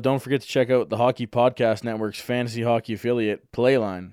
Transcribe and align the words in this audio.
Don't 0.00 0.22
forget 0.22 0.40
to 0.42 0.46
check 0.46 0.70
out 0.70 0.90
the 0.90 0.96
Hockey 0.96 1.26
Podcast 1.26 1.82
Network's 1.82 2.20
fantasy 2.20 2.62
hockey 2.62 2.94
affiliate, 2.94 3.50
Playline. 3.50 4.12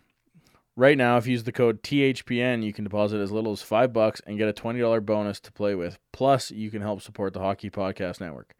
Right 0.75 0.97
now, 0.97 1.17
if 1.17 1.27
you 1.27 1.33
use 1.33 1.43
the 1.43 1.51
code 1.51 1.83
THPN, 1.83 2.63
you 2.63 2.73
can 2.73 2.83
deposit 2.83 3.19
as 3.19 3.31
little 3.31 3.51
as 3.51 3.61
five 3.61 3.93
bucks 3.93 4.19
and 4.25 4.39
get 4.39 4.49
a 4.49 4.53
$20 4.53 5.05
bonus 5.05 5.39
to 5.41 5.51
play 5.51 5.75
with. 5.75 5.99
Plus, 6.11 6.49
you 6.49 6.71
can 6.71 6.81
help 6.81 7.03
support 7.03 7.33
the 7.33 7.39
Hockey 7.39 7.69
Podcast 7.69 8.19
Network. 8.19 8.55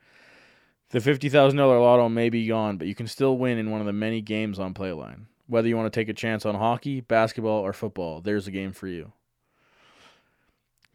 The 0.92 1.00
$50,000 1.00 1.56
lotto 1.58 2.10
may 2.10 2.30
be 2.30 2.46
gone, 2.46 2.78
but 2.78 2.86
you 2.86 2.94
can 2.94 3.08
still 3.08 3.40
win 3.40 3.58
in 3.58 3.72
one 3.72 3.82
of 3.82 3.88
the 3.88 3.92
many 3.92 4.22
games 4.22 4.60
on 4.60 4.76
Playline. 4.76 5.26
Whether 5.48 5.68
you 5.68 5.76
want 5.76 5.92
to 5.92 6.00
take 6.00 6.10
a 6.10 6.14
chance 6.14 6.46
on 6.46 6.54
hockey, 6.54 7.02
basketball, 7.02 7.66
or 7.66 7.74
football, 7.74 8.22
there's 8.22 8.46
a 8.46 8.52
game 8.52 8.72
for 8.72 8.88
you. 8.88 9.14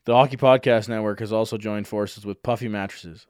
The 0.05 0.15
Hockey 0.15 0.37
Podcast 0.37 0.89
Network 0.89 1.19
has 1.19 1.33
also 1.33 1.59
joined 1.59 1.89
forces 1.89 2.25
with 2.25 2.45
Puffy 2.45 2.69
Mattresses. 2.69 3.27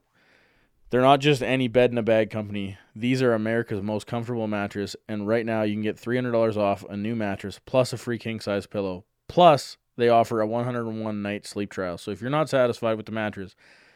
They're 0.90 1.00
not 1.00 1.20
just 1.20 1.40
any 1.40 1.68
bed 1.68 1.92
in 1.92 1.98
a 1.98 2.02
bag 2.02 2.30
company. 2.30 2.76
These 2.96 3.22
are 3.22 3.32
America's 3.32 3.80
most 3.80 4.08
comfortable 4.08 4.48
mattress, 4.48 4.96
and 5.08 5.26
right 5.26 5.46
now 5.46 5.62
you 5.62 5.74
can 5.74 5.82
get 5.82 5.96
$300 5.96 6.56
off 6.56 6.84
a 6.90 6.96
new 6.96 7.14
mattress 7.14 7.60
plus 7.64 7.92
a 7.92 7.96
free 7.96 8.18
king 8.18 8.40
size 8.40 8.66
pillow. 8.66 9.04
Plus, 9.28 9.76
they 9.96 10.08
offer 10.08 10.40
a 10.40 10.46
101 10.48 11.22
night 11.22 11.46
sleep 11.46 11.70
trial. 11.70 11.96
So 11.96 12.10
if 12.10 12.20
you're 12.20 12.28
not 12.28 12.48
satisfied 12.48 12.96
with 12.96 13.06
the 13.06 13.12
mattress, 13.12 13.54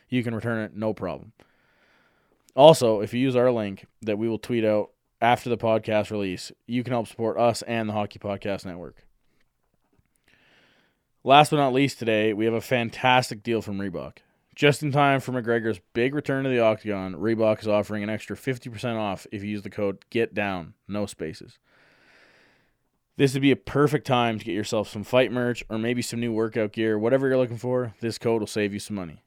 you 0.09 0.23
can 0.23 0.37
return 0.37 0.63
it 0.63 0.77
no 0.77 0.95
problem. 0.95 1.33
Also, 2.55 3.01
if 3.01 3.13
you 3.13 3.19
use 3.19 3.35
our 3.35 3.51
link 3.51 3.87
that 4.03 4.17
we 4.17 4.29
will 4.29 4.39
tweet 4.39 4.65
out 4.65 4.91
after 5.21 5.51
the 5.51 5.59
podcast 5.59 6.13
release, 6.13 6.53
you 6.69 6.85
can 6.85 6.93
help 6.93 7.09
support 7.09 7.37
us 7.37 7.63
and 7.63 7.89
the 7.89 7.93
Hockey 7.93 8.21
Podcast 8.21 8.65
Network. 8.65 9.05
Last 11.25 11.51
but 11.51 11.57
not 11.57 11.73
least, 11.73 11.99
today 11.99 12.33
we 12.33 12.45
have 12.45 12.55
a 12.55 12.61
fantastic 12.61 13.43
deal 13.43 13.63
from 13.63 13.79
Reebok. 13.79 14.19
Just 14.55 14.83
in 14.83 14.93
time 14.93 15.21
for 15.21 15.33
McGregor's 15.33 15.81
big 15.95 16.15
return 16.15 16.45
to 16.45 16.51
the 16.51 16.61
Octagon, 16.61 17.15
Reebok 17.15 17.61
is 17.61 17.69
offering 17.69 18.05
an 18.05 18.11
extra 18.11 18.37
50% 18.37 18.97
off 18.97 19.27
if 19.33 19.43
you 19.43 19.51
use 19.51 19.63
the 19.63 19.71
code 19.71 20.05
GETDOWN, 20.11 20.75
no 20.87 21.07
spaces. 21.07 21.59
This 23.17 23.33
would 23.33 23.43
be 23.43 23.51
a 23.51 23.57
perfect 23.57 24.07
time 24.07 24.39
to 24.39 24.45
get 24.45 24.55
yourself 24.55 24.89
some 24.89 25.05
fight 25.05 25.33
merch 25.33 25.65
or 25.69 25.79
maybe 25.79 26.03
some 26.03 26.21
new 26.21 26.33
workout 26.33 26.73
gear, 26.73 26.99
whatever 26.99 27.29
you're 27.29 27.37
looking 27.37 27.57
for. 27.57 27.95
This 28.01 28.19
code 28.19 28.41
will 28.41 28.47
save 28.47 28.73
you 28.73 28.79
some 28.79 28.97
money. 28.97 29.23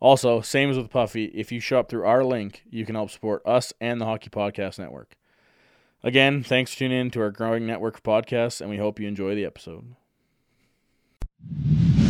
Also, 0.00 0.40
same 0.40 0.70
as 0.70 0.78
with 0.78 0.90
Puffy, 0.90 1.26
if 1.26 1.52
you 1.52 1.60
shop 1.60 1.88
through 1.88 2.06
our 2.06 2.24
link, 2.24 2.64
you 2.70 2.86
can 2.86 2.94
help 2.94 3.10
support 3.10 3.42
us 3.46 3.72
and 3.80 4.00
the 4.00 4.06
Hockey 4.06 4.30
Podcast 4.30 4.78
Network. 4.78 5.16
Again, 6.02 6.42
thanks 6.42 6.72
for 6.72 6.78
tuning 6.78 6.98
in 6.98 7.10
to 7.10 7.20
our 7.20 7.30
growing 7.30 7.66
network 7.66 7.96
of 7.96 8.02
podcasts, 8.02 8.62
and 8.62 8.70
we 8.70 8.78
hope 8.78 8.98
you 8.98 9.06
enjoy 9.06 9.34
the 9.34 9.44
episode. 9.44 9.94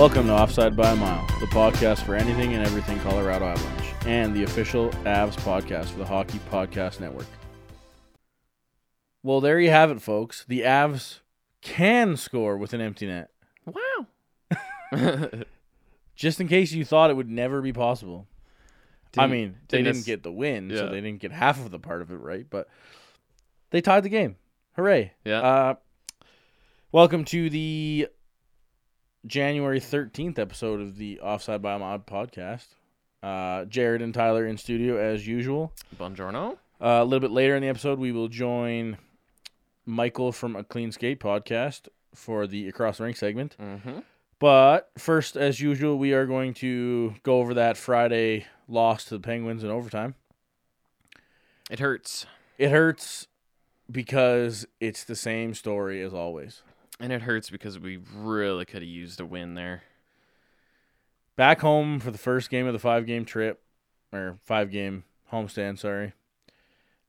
Welcome 0.00 0.28
to 0.28 0.32
Offside 0.32 0.74
by 0.74 0.92
a 0.92 0.96
Mile, 0.96 1.26
the 1.40 1.46
podcast 1.48 2.06
for 2.06 2.14
anything 2.14 2.54
and 2.54 2.66
everything 2.66 2.98
Colorado 3.00 3.44
Avalanche, 3.44 3.94
and 4.06 4.34
the 4.34 4.44
official 4.44 4.88
Avs 5.04 5.36
podcast 5.40 5.88
for 5.90 5.98
the 5.98 6.06
Hockey 6.06 6.38
Podcast 6.50 7.00
Network. 7.00 7.26
Well, 9.22 9.42
there 9.42 9.60
you 9.60 9.68
have 9.68 9.90
it, 9.90 10.00
folks. 10.00 10.46
The 10.48 10.60
Avs 10.62 11.18
can 11.60 12.16
score 12.16 12.56
with 12.56 12.72
an 12.72 12.80
empty 12.80 13.08
net. 13.08 13.28
Wow. 13.66 14.06
Just 16.16 16.40
in 16.40 16.48
case 16.48 16.72
you 16.72 16.86
thought 16.86 17.10
it 17.10 17.14
would 17.18 17.28
never 17.28 17.60
be 17.60 17.74
possible. 17.74 18.26
I 19.18 19.24
Didn't- 19.26 19.30
mean, 19.32 19.56
they 19.68 19.78
didn't 19.82 19.92
didn't 19.96 20.06
get 20.06 20.22
the 20.22 20.32
win, 20.32 20.70
so 20.74 20.88
they 20.88 21.02
didn't 21.02 21.20
get 21.20 21.30
half 21.30 21.62
of 21.62 21.70
the 21.70 21.78
part 21.78 22.00
of 22.00 22.10
it 22.10 22.16
right, 22.16 22.46
but 22.48 22.68
they 23.68 23.82
tied 23.82 24.04
the 24.04 24.08
game. 24.08 24.36
Hooray. 24.76 25.12
Yeah. 25.26 25.40
Uh, 25.42 25.74
welcome 26.90 27.26
to 27.26 27.50
the 27.50 28.08
January 29.26 29.80
13th 29.80 30.38
episode 30.38 30.80
of 30.80 30.96
the 30.96 31.20
Offside 31.20 31.62
by 31.62 31.76
Mod 31.76 32.06
podcast. 32.06 32.66
Uh, 33.22 33.66
Jared 33.66 34.00
and 34.00 34.14
Tyler 34.14 34.46
in 34.46 34.56
studio 34.56 34.96
as 34.96 35.26
usual. 35.26 35.72
Buongiorno. 35.98 36.52
Uh, 36.80 37.00
a 37.02 37.04
little 37.04 37.20
bit 37.20 37.30
later 37.30 37.54
in 37.54 37.62
the 37.62 37.68
episode, 37.68 37.98
we 37.98 38.12
will 38.12 38.28
join 38.28 38.96
Michael 39.84 40.32
from 40.32 40.56
a 40.56 40.64
Clean 40.64 40.90
Skate 40.90 41.20
podcast 41.20 41.88
for 42.14 42.46
the 42.46 42.66
Across 42.68 42.98
the 42.98 43.04
Rink 43.04 43.16
segment. 43.16 43.56
Mm-hmm. 43.60 43.98
But 44.38 44.90
first, 44.96 45.36
as 45.36 45.60
usual, 45.60 45.98
we 45.98 46.14
are 46.14 46.24
going 46.24 46.54
to 46.54 47.14
go 47.22 47.40
over 47.40 47.52
that 47.54 47.76
Friday 47.76 48.46
loss 48.68 49.04
to 49.04 49.14
the 49.14 49.20
Penguins 49.20 49.62
in 49.62 49.70
overtime. 49.70 50.14
It 51.70 51.78
hurts. 51.78 52.24
It 52.56 52.70
hurts 52.70 53.26
because 53.90 54.66
it's 54.80 55.04
the 55.04 55.14
same 55.14 55.52
story 55.54 56.02
as 56.02 56.14
always. 56.14 56.62
And 57.00 57.12
it 57.12 57.22
hurts 57.22 57.50
because 57.50 57.78
we 57.78 57.98
really 58.14 58.64
could 58.64 58.82
have 58.82 58.88
used 58.88 59.20
a 59.20 59.26
win 59.26 59.54
there. 59.54 59.82
Back 61.36 61.60
home 61.60 62.00
for 62.00 62.10
the 62.10 62.18
first 62.18 62.50
game 62.50 62.66
of 62.66 62.72
the 62.72 62.78
five 62.78 63.06
game 63.06 63.24
trip, 63.24 63.62
or 64.12 64.38
five 64.44 64.70
game 64.70 65.04
homestand, 65.32 65.78
sorry. 65.78 66.12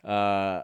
Uh, 0.03 0.63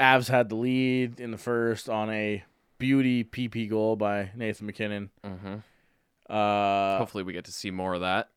Avs 0.00 0.28
had 0.28 0.48
the 0.48 0.56
lead 0.56 1.20
in 1.20 1.30
the 1.30 1.38
first 1.38 1.88
on 1.88 2.10
a 2.10 2.42
beauty 2.78 3.22
PP 3.22 3.70
goal 3.70 3.94
by 3.94 4.30
Nathan 4.34 4.66
MacKinnon. 4.66 5.10
Mm-hmm. 5.24 5.54
Uh, 6.28 6.98
Hopefully, 6.98 7.22
we 7.22 7.32
get 7.32 7.44
to 7.44 7.52
see 7.52 7.70
more 7.70 7.94
of 7.94 8.00
that. 8.00 8.30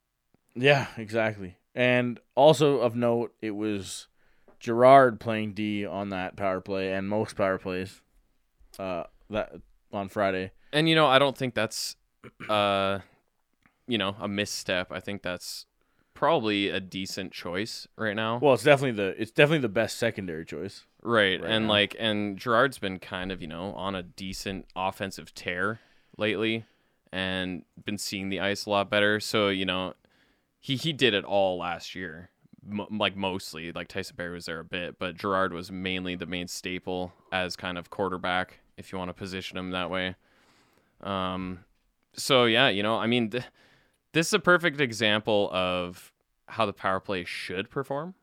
Yeah, 0.54 0.88
exactly. 0.98 1.58
And 1.74 2.20
also 2.36 2.80
of 2.80 2.96
note, 2.96 3.34
it 3.42 3.52
was 3.52 4.08
Girard 4.60 5.20
playing 5.20 5.54
D 5.54 5.86
on 5.86 6.10
that 6.10 6.36
power 6.36 6.62
play 6.62 6.94
and 6.94 7.08
most 7.10 7.36
power 7.36 7.58
plays 7.58 8.02
uh 8.80 9.04
that 9.30 9.54
on 9.92 10.10
Friday. 10.10 10.52
And 10.72 10.90
you 10.90 10.96
know, 10.96 11.08
I 11.08 11.20
don't 11.20 11.38
think 11.38 11.54
that's, 11.54 11.96
uh, 12.50 13.00
you 13.88 13.98
know, 13.98 14.16
a 14.20 14.28
misstep. 14.28 14.92
I 14.92 15.00
think 15.00 15.22
that's 15.22 15.66
probably 16.14 16.70
a 16.70 16.80
decent 16.80 17.32
choice 17.32 17.88
right 17.98 18.16
now. 18.16 18.40
Well, 18.42 18.56
it's 18.56 18.64
definitely 18.64 18.98
the 18.98 19.22
it's 19.22 19.32
definitely 19.32 19.60
the 19.60 19.70
best 19.70 19.98
secondary 19.98 20.46
choice. 20.46 20.86
right. 21.04 21.40
right 21.40 21.52
and 21.52 21.66
now. 21.66 21.72
like, 21.72 21.96
and 22.00 22.38
Girard's 22.38 22.80
been 22.80 22.98
kind 22.98 23.32
of, 23.32 23.42
you 23.42 23.48
know, 23.48 23.74
on 23.74 23.94
a 23.94 24.02
decent 24.02 24.66
offensive 24.76 25.36
tear 25.36 25.80
lately, 26.18 26.66
and 27.12 27.64
been 27.86 27.98
seeing 27.98 28.30
the 28.30 28.40
ice 28.40 28.66
a 28.66 28.70
lot 28.70 28.90
better. 28.90 29.20
So 29.20 29.50
you 29.50 29.66
know, 29.66 29.94
he 30.60 30.76
he 30.76 30.92
did 30.94 31.14
it 31.14 31.24
all 31.24 31.60
last 31.60 31.94
year. 31.94 32.32
Mo- 32.68 32.88
like 32.90 33.16
mostly, 33.16 33.72
like 33.72 33.88
Tyson 33.88 34.16
Barrie 34.16 34.34
was 34.34 34.46
there 34.46 34.60
a 34.60 34.66
bit, 34.66 34.98
but 34.98 35.16
Girard 35.16 35.54
was 35.54 35.72
mainly 35.72 36.16
the 36.16 36.26
main 36.26 36.48
staple 36.48 37.14
as 37.32 37.56
kind 37.56 37.78
of 37.78 37.92
quarterback, 37.92 38.62
if 38.78 38.92
you 38.92 38.98
want 38.98 39.10
to 39.10 39.14
position 39.14 39.58
him 39.58 39.72
that 39.72 39.90
way. 39.90 40.16
Um, 41.02 41.60
so 42.14 42.46
yeah, 42.46 42.70
you 42.70 42.84
know, 42.84 42.98
I 42.98 43.08
mean, 43.08 43.30
th- 43.30 43.46
this 44.14 44.28
is 44.28 44.34
a 44.34 44.40
perfect 44.40 44.80
example 44.80 45.50
of 45.52 46.12
how 46.48 46.66
the 46.66 46.74
power 46.74 47.00
play 47.00 47.24
should 47.24 47.70
perform. 47.70 48.16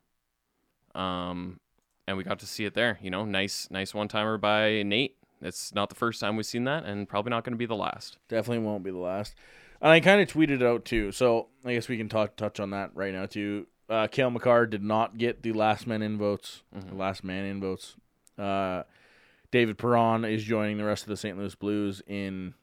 Um, 0.95 1.61
and 2.07 2.17
we 2.17 2.25
got 2.25 2.39
to 2.41 2.47
see 2.47 2.65
it 2.65 2.75
there. 2.75 2.99
You 3.03 3.11
know, 3.11 3.25
nice, 3.25 3.69
nice 3.71 3.95
one 3.95 4.09
timer 4.09 4.39
by 4.39 4.83
Nate. 4.83 5.17
It's 5.41 5.75
not 5.75 5.89
the 5.89 5.95
first 5.95 6.21
time 6.21 6.37
we've 6.37 6.47
seen 6.47 6.65
that, 6.65 6.85
and 6.85 7.09
probably 7.09 7.31
not 7.31 7.45
going 7.45 7.55
to 7.55 7.59
be 7.59 7.67
the 7.67 7.75
last. 7.75 8.19
Definitely 8.29 8.65
won't 8.65 8.85
be 8.85 8.91
the 8.91 8.99
last. 8.99 9.35
And 9.81 9.91
I 9.91 9.99
kind 9.99 10.21
of 10.21 10.29
tweeted 10.29 10.61
it 10.61 10.63
out 10.63 10.85
too, 10.85 11.11
so 11.11 11.49
I 11.65 11.75
guess 11.75 11.89
we 11.89 11.97
can 11.97 12.09
talk 12.09 12.37
touch 12.37 12.61
on 12.61 12.71
that 12.71 12.91
right 12.95 13.13
now 13.13 13.27
too. 13.27 13.67
Uh, 13.89 14.07
Cale 14.07 14.31
Makar 14.31 14.67
did 14.67 14.83
not 14.83 15.19
get 15.19 15.43
the 15.43 15.53
last 15.53 15.87
man 15.87 16.03
in 16.03 16.17
votes. 16.17 16.63
The 16.73 16.95
last 16.95 17.25
man 17.25 17.45
in 17.45 17.61
votes. 17.61 17.97
Uh, 18.39 18.85
David 19.53 19.79
Perron 19.79 20.25
is 20.25 20.43
joining 20.43 20.79
the 20.79 20.85
rest 20.85 21.05
of 21.05 21.11
the 21.11 21.17
St. 21.17 21.39
Louis 21.39 21.55
Blues 21.55 22.03
in 22.07 22.55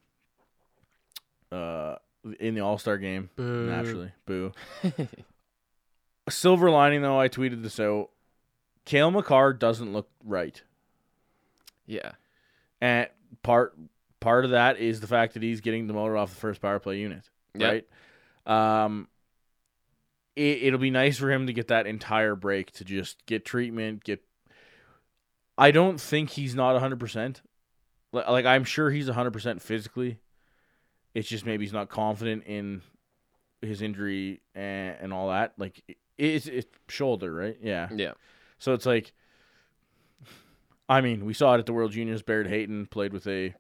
uh, 1.52 1.96
in 2.40 2.56
the 2.56 2.62
All 2.62 2.78
Star 2.78 2.98
game. 2.98 3.30
Naturally, 3.38 4.12
boo. 4.26 4.52
Silver 6.30 6.70
lining 6.70 7.02
though, 7.02 7.20
I 7.20 7.30
tweeted 7.30 7.64
this 7.64 7.80
out. 7.80 8.10
Cale 8.86 9.12
Makar 9.12 9.54
doesn't 9.54 9.94
look 9.94 10.10
right, 10.26 10.62
Yeah, 11.86 12.14
and 12.82 13.08
part 13.44 13.76
part 14.20 14.46
of 14.46 14.52
that 14.52 14.78
is 14.80 15.00
the 15.00 15.08
fact 15.08 15.36
that 15.36 15.44
he's 15.44 15.62
getting 15.62 15.88
demoted 15.88 16.18
off 16.18 16.32
the 16.32 16.40
first 16.40 16.60
power 16.62 16.80
play 16.80 16.98
unit. 16.98 17.30
Yep. 17.56 17.86
Right. 18.48 18.84
Um. 18.84 19.08
It, 20.36 20.64
it'll 20.64 20.80
be 20.80 20.90
nice 20.92 21.18
for 21.18 21.30
him 21.30 21.48
to 21.48 21.54
get 21.54 21.68
that 21.68 21.86
entire 21.86 22.34
break 22.34 22.72
to 22.74 22.84
just 22.86 23.24
get 23.26 23.46
treatment. 23.46 24.04
Get. 24.04 24.24
I 25.60 25.72
don't 25.72 26.00
think 26.00 26.32
he's 26.32 26.56
not 26.56 26.80
hundred 26.80 27.00
percent. 27.00 27.42
Like 28.12 28.46
I'm 28.46 28.64
sure 28.64 28.90
he's 28.90 29.08
hundred 29.08 29.32
percent 29.34 29.62
physically. 29.62 30.18
It's 31.14 31.28
just 31.28 31.46
maybe 31.46 31.66
he's 31.66 31.74
not 31.74 31.90
confident 31.90 32.44
in 32.46 32.82
his 33.62 33.82
injury 33.82 34.42
and, 34.56 34.96
and 35.02 35.14
all 35.14 35.30
that. 35.30 35.54
Like 35.58 35.98
it's 36.18 36.48
it's 36.48 36.68
shoulder, 36.88 37.34
right? 37.34 37.58
Yeah. 37.62 37.90
Yeah. 37.96 38.14
So 38.58 38.74
it's 38.74 38.86
like, 38.86 39.14
I 40.88 41.02
mean, 41.02 41.26
we 41.26 41.34
saw 41.34 41.56
it 41.56 41.60
at 41.60 41.66
the 41.66 41.74
World 41.74 41.92
Juniors. 41.92 42.22
Barrett 42.24 42.48
Hayton 42.48 42.86
played 42.88 43.14
with 43.14 43.28
a 43.28 43.54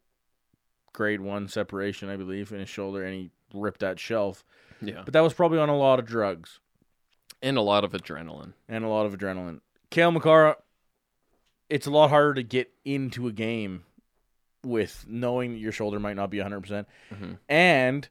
grade 0.93 1.21
one 1.21 1.47
separation, 1.47 2.09
I 2.09 2.17
believe, 2.17 2.51
in 2.51 2.59
his 2.59 2.69
shoulder, 2.69 3.03
and 3.03 3.13
he 3.13 3.31
ripped 3.53 3.81
that 3.81 3.99
shelf. 3.99 4.43
Yeah. 4.81 5.01
But 5.05 5.13
that 5.13 5.21
was 5.21 5.33
probably 5.33 5.59
on 5.59 5.69
a 5.69 5.77
lot 5.77 5.99
of 5.99 6.05
drugs 6.05 6.59
And 7.41 7.57
a 7.57 7.61
lot 7.61 7.83
of 7.83 7.91
adrenaline. 7.91 8.53
and 8.67 8.83
a 8.83 8.87
lot 8.87 9.05
of 9.05 9.17
adrenaline. 9.17 9.59
Cale 9.89 10.11
Makar, 10.11 10.55
it's 11.69 11.87
a 11.87 11.91
lot 11.91 12.09
harder 12.09 12.33
to 12.35 12.43
get 12.43 12.71
into 12.85 13.27
a 13.27 13.31
game 13.31 13.83
with 14.63 15.05
knowing 15.07 15.53
that 15.53 15.59
your 15.59 15.71
shoulder 15.71 15.99
might 15.99 16.15
not 16.15 16.29
be 16.29 16.37
100%. 16.39 16.61
percent 16.61 16.87
Mhm. 17.13 17.37
And 17.47 18.09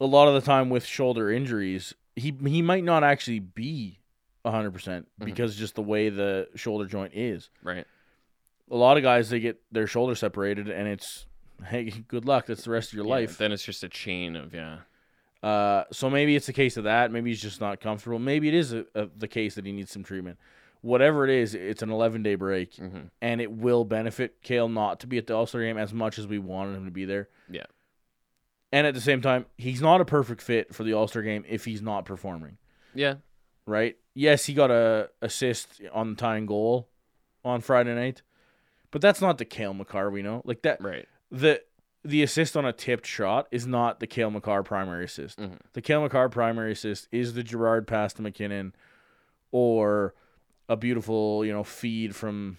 a 0.00 0.06
lot 0.06 0.28
of 0.28 0.34
the 0.34 0.40
time 0.40 0.68
with 0.70 0.84
shoulder 0.84 1.30
injuries, 1.30 1.94
he 2.16 2.34
he 2.46 2.62
might 2.62 2.84
not 2.84 3.02
actually 3.04 3.38
be 3.40 4.00
100% 4.44 5.06
because 5.18 5.56
just 5.56 5.74
the 5.74 5.82
way 5.82 6.08
the 6.08 6.48
shoulder 6.54 6.86
joint 6.86 7.12
is. 7.14 7.50
Right. 7.62 7.86
A 8.70 8.76
lot 8.76 8.96
of 8.96 9.02
guys 9.02 9.30
they 9.30 9.40
get 9.40 9.60
their 9.72 9.86
shoulder 9.86 10.14
separated 10.14 10.68
and 10.68 10.86
it's 10.88 11.26
hey, 11.66 11.90
good 12.08 12.24
luck, 12.26 12.46
that's 12.46 12.64
the 12.64 12.70
rest 12.70 12.90
of 12.90 12.94
your 12.94 13.06
Yeah, 13.06 13.10
life. 13.12 13.38
Then 13.38 13.50
it's 13.52 13.64
just 13.64 13.82
a 13.82 13.88
chain 13.88 14.36
of 14.36 14.54
yeah. 14.54 14.78
Uh, 15.42 15.84
so 15.92 16.10
maybe 16.10 16.34
it's 16.36 16.48
a 16.48 16.52
case 16.52 16.76
of 16.76 16.84
that. 16.84 17.12
Maybe 17.12 17.30
he's 17.30 17.40
just 17.40 17.60
not 17.60 17.80
comfortable. 17.80 18.18
Maybe 18.18 18.48
it 18.48 18.54
is 18.54 18.72
a, 18.72 18.84
a, 18.94 19.06
the 19.16 19.28
case 19.28 19.54
that 19.54 19.64
he 19.64 19.70
needs 19.72 19.90
some 19.92 20.02
treatment. 20.02 20.36
Whatever 20.80 21.24
it 21.24 21.30
is, 21.30 21.54
it's 21.54 21.82
an 21.82 21.90
11 21.90 22.22
day 22.22 22.34
break, 22.36 22.74
hmm 22.76 22.98
and 23.20 23.40
it 23.40 23.50
will 23.50 23.84
benefit 23.84 24.40
Cale 24.42 24.68
not 24.68 25.00
to 25.00 25.06
be 25.06 25.18
at 25.18 25.26
the 25.26 25.34
All 25.34 25.46
Star 25.46 25.60
game 25.60 25.76
as 25.78 25.92
much 25.92 26.18
as 26.18 26.26
we 26.26 26.38
wanted 26.38 26.76
him 26.76 26.84
to 26.84 26.90
be 26.90 27.04
there. 27.04 27.28
Yeah. 27.50 27.64
And 28.70 28.86
at 28.86 28.94
the 28.94 29.00
same 29.00 29.20
time, 29.22 29.46
he's 29.56 29.80
not 29.80 30.00
a 30.00 30.04
perfect 30.04 30.42
fit 30.42 30.74
for 30.74 30.84
the 30.84 30.92
All 30.94 31.08
Star 31.08 31.22
game 31.22 31.44
if 31.48 31.64
he's 31.64 31.82
not 31.82 32.04
performing. 32.04 32.58
Yeah. 32.94 33.14
Right? 33.66 33.96
Yes, 34.14 34.46
he 34.46 34.54
got 34.54 34.70
a 34.70 35.10
assist 35.20 35.80
on 35.92 36.10
the 36.10 36.16
tying 36.16 36.46
goal 36.46 36.88
on 37.44 37.60
Friday 37.60 37.94
night, 37.94 38.22
but 38.90 39.00
that's 39.00 39.20
not 39.20 39.38
the 39.38 39.44
Cale 39.44 39.74
Makar 39.74 40.10
we 40.10 40.22
know. 40.22 40.42
Like 40.44 40.62
that, 40.62 40.80
Right. 40.82 41.06
the 41.30 41.62
the 42.04 42.22
assist 42.22 42.56
on 42.56 42.64
a 42.64 42.72
tipped 42.72 43.06
shot 43.06 43.48
is 43.50 43.66
not 43.66 43.98
the 44.00 44.06
Cale 44.06 44.30
Makar 44.30 44.62
primary 44.62 45.04
assist. 45.04 45.38
Mhm. 45.38 45.58
The 45.72 45.82
Cale 45.82 46.00
Makar 46.02 46.28
primary 46.28 46.72
assist 46.72 47.08
is 47.10 47.34
the 47.34 47.42
Girard 47.42 47.86
pass 47.88 48.12
to 48.14 48.22
MacKinnon 48.22 48.72
or 49.50 50.14
a 50.68 50.76
beautiful, 50.76 51.44
you 51.44 51.52
know, 51.52 51.64
feed 51.64 52.14
from 52.14 52.58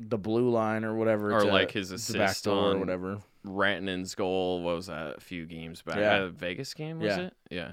the 0.00 0.18
blue 0.18 0.48
line 0.50 0.84
or 0.84 0.94
whatever. 0.96 1.32
Or 1.34 1.40
to 1.42 1.46
like 1.46 1.70
his 1.70 1.90
assist 1.92 2.44
door 2.44 2.54
or 2.56 2.70
on- 2.74 2.80
whatever. 2.80 3.18
Rantanen's 3.46 4.14
goal. 4.14 4.62
What 4.62 4.76
was 4.76 4.86
that? 4.86 5.16
A 5.16 5.20
few 5.20 5.46
games 5.46 5.82
back. 5.82 5.96
Yeah. 5.96 6.28
Vegas 6.32 6.74
game 6.74 6.98
was 7.00 7.08
Yeah. 7.16 7.20
it? 7.22 7.34
Yeah. 7.50 7.72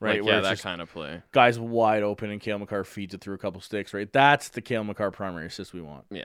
Right. 0.00 0.22
Like, 0.22 0.30
yeah, 0.30 0.40
that 0.40 0.58
kind 0.60 0.82
of 0.82 0.90
play. 0.92 1.22
guys 1.32 1.58
wide 1.58 2.02
open 2.02 2.30
and 2.30 2.40
Cale 2.40 2.58
Makar 2.58 2.84
feeds 2.84 3.14
it 3.14 3.20
through 3.22 3.34
a 3.34 3.38
couple 3.38 3.60
sticks, 3.62 3.94
right? 3.94 4.12
That's 4.12 4.50
the 4.50 4.60
Cale 4.60 4.84
Makar 4.84 5.10
primary 5.10 5.46
assist 5.46 5.72
we 5.72 5.80
want. 5.80 6.04
Yeah. 6.10 6.24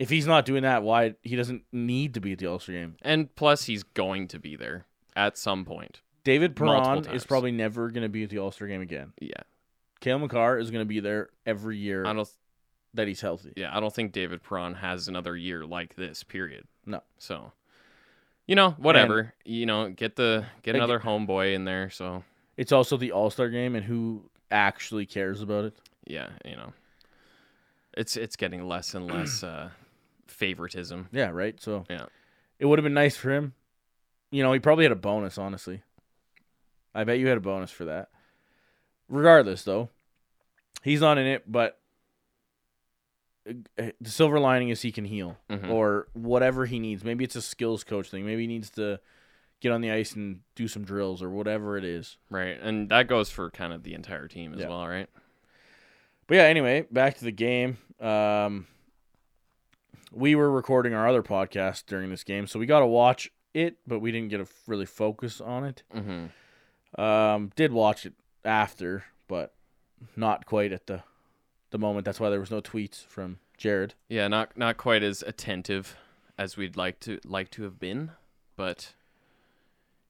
If 0.00 0.08
he's 0.10 0.26
not 0.26 0.46
doing 0.46 0.62
that, 0.62 0.82
why 0.82 1.14
he 1.22 1.36
doesn't 1.36 1.62
need 1.72 2.14
to 2.14 2.20
be 2.20 2.32
at 2.32 2.38
the 2.38 2.46
All 2.46 2.58
Star 2.58 2.74
game. 2.74 2.96
And 3.02 3.32
plus, 3.36 3.64
he's 3.64 3.82
going 3.82 4.26
to 4.28 4.38
be 4.40 4.56
there 4.56 4.86
at 5.14 5.36
some 5.38 5.64
point. 5.64 6.00
David 6.24 6.56
Perron 6.56 7.06
is 7.10 7.24
probably 7.24 7.52
never 7.52 7.90
going 7.90 8.02
to 8.02 8.08
be 8.08 8.24
at 8.24 8.30
the 8.30 8.38
All 8.38 8.50
Star 8.50 8.66
game 8.66 8.80
again. 8.80 9.12
Yeah. 9.20 9.34
Cale 10.00 10.18
Makar 10.18 10.58
is 10.58 10.70
going 10.70 10.82
to 10.82 10.88
be 10.88 11.00
there 11.00 11.28
every 11.46 11.76
year 11.78 12.04
I 12.06 12.12
don't. 12.12 12.28
that 12.94 13.06
he's 13.08 13.20
healthy. 13.20 13.52
Yeah, 13.56 13.76
I 13.76 13.80
don't 13.80 13.94
think 13.94 14.12
David 14.12 14.42
Perron 14.42 14.74
has 14.74 15.08
another 15.08 15.36
year 15.36 15.64
like 15.64 15.94
this. 15.94 16.22
Period. 16.24 16.64
No. 16.86 17.02
So, 17.18 17.52
you 18.46 18.54
know, 18.56 18.70
whatever. 18.78 19.34
you 19.44 19.66
know, 19.66 19.90
get 19.90 20.16
the 20.16 20.46
get 20.62 20.74
another 20.74 20.98
homeboy 21.00 21.54
in 21.54 21.64
there. 21.64 21.90
So 21.90 22.24
It's 22.56 22.72
also 22.72 22.96
the 22.96 23.12
All 23.12 23.30
Star 23.30 23.48
game, 23.50 23.74
and 23.76 23.84
who 23.84 24.30
actually 24.50 25.06
cares 25.06 25.42
about 25.42 25.64
it? 25.66 25.76
yeah, 26.06 26.30
you 26.44 26.56
know, 26.56 26.72
it's 27.96 28.16
it's 28.16 28.36
getting 28.36 28.66
less 28.66 28.94
and 28.94 29.06
less 29.06 29.42
uh, 29.44 29.68
favoritism. 30.26 31.08
Yeah, 31.12 31.28
right. 31.30 31.60
So 31.60 31.84
Yeah. 31.90 32.06
it 32.58 32.66
would 32.66 32.78
have 32.78 32.84
been 32.84 32.94
nice 32.94 33.16
for 33.16 33.30
him. 33.30 33.54
You 34.32 34.42
know, 34.42 34.52
he 34.52 34.58
probably 34.60 34.84
had 34.84 34.92
a 34.92 34.96
bonus. 34.96 35.38
Honestly, 35.38 35.82
I 36.94 37.04
bet 37.04 37.18
you 37.18 37.26
had 37.28 37.36
a 37.38 37.40
bonus 37.42 37.70
for 37.70 37.84
that. 37.86 38.08
Regardless, 39.10 39.64
though, 39.64 39.90
he's 40.82 41.00
not 41.02 41.18
in 41.18 41.26
it. 41.26 41.50
But 41.50 41.78
uh, 43.48 43.52
the 44.00 44.10
silver 44.10 44.38
lining 44.38 44.68
is 44.68 44.82
he 44.82 44.92
can 44.92 45.04
heal 45.04 45.36
Mhm. 45.50 45.70
or 45.70 46.08
whatever 46.12 46.66
he 46.66 46.78
needs. 46.78 47.04
Maybe 47.04 47.24
it's 47.24 47.36
a 47.36 47.42
skills 47.42 47.84
coach 47.84 48.10
thing. 48.10 48.24
Maybe 48.24 48.42
he 48.42 48.46
needs 48.46 48.70
to 48.72 49.00
get 49.60 49.72
on 49.72 49.80
the 49.80 49.90
ice 49.90 50.14
and 50.14 50.40
do 50.54 50.68
some 50.68 50.84
drills 50.84 51.22
or 51.22 51.28
whatever 51.30 51.76
it 51.76 51.84
is. 51.84 52.16
Right, 52.30 52.58
and 52.60 52.88
that 52.90 53.08
goes 53.08 53.30
for 53.30 53.50
kind 53.50 53.72
of 53.72 53.82
the 53.82 53.94
entire 53.94 54.28
team 54.28 54.54
as 54.54 54.60
Yeah. 54.60 54.68
well, 54.68 54.86
right? 54.86 55.08
But 56.26 56.36
yeah, 56.36 56.44
anyway, 56.44 56.86
back 56.90 57.16
to 57.18 57.24
the 57.24 57.32
game. 57.32 57.78
Um, 57.98 58.66
we 60.12 60.34
were 60.34 60.50
recording 60.50 60.94
our 60.94 61.06
other 61.08 61.22
podcast 61.22 61.86
during 61.86 62.10
this 62.10 62.24
game, 62.24 62.46
so 62.46 62.58
we 62.58 62.66
got 62.66 62.80
to 62.80 62.86
watch 62.86 63.30
it, 63.52 63.76
but 63.86 63.98
we 63.98 64.12
didn't 64.12 64.28
get 64.28 64.38
to 64.38 64.46
really 64.66 64.86
focus 64.86 65.40
on 65.40 65.64
it. 65.64 65.82
Mm-hmm. 65.94 67.00
Um, 67.00 67.50
did 67.56 67.72
watch 67.72 68.06
it 68.06 68.14
after, 68.44 69.04
but 69.28 69.54
not 70.16 70.46
quite 70.46 70.72
at 70.72 70.86
the 70.86 71.02
the 71.70 71.78
moment. 71.78 72.04
That's 72.04 72.18
why 72.20 72.30
there 72.30 72.40
was 72.40 72.50
no 72.50 72.60
tweets 72.60 73.04
from 73.04 73.38
Jared. 73.56 73.94
Yeah, 74.08 74.28
not 74.28 74.56
not 74.56 74.76
quite 74.76 75.02
as 75.02 75.22
attentive 75.22 75.96
as 76.38 76.56
we'd 76.56 76.76
like 76.76 77.00
to 77.00 77.20
like 77.24 77.50
to 77.52 77.62
have 77.64 77.78
been, 77.78 78.10
but 78.56 78.94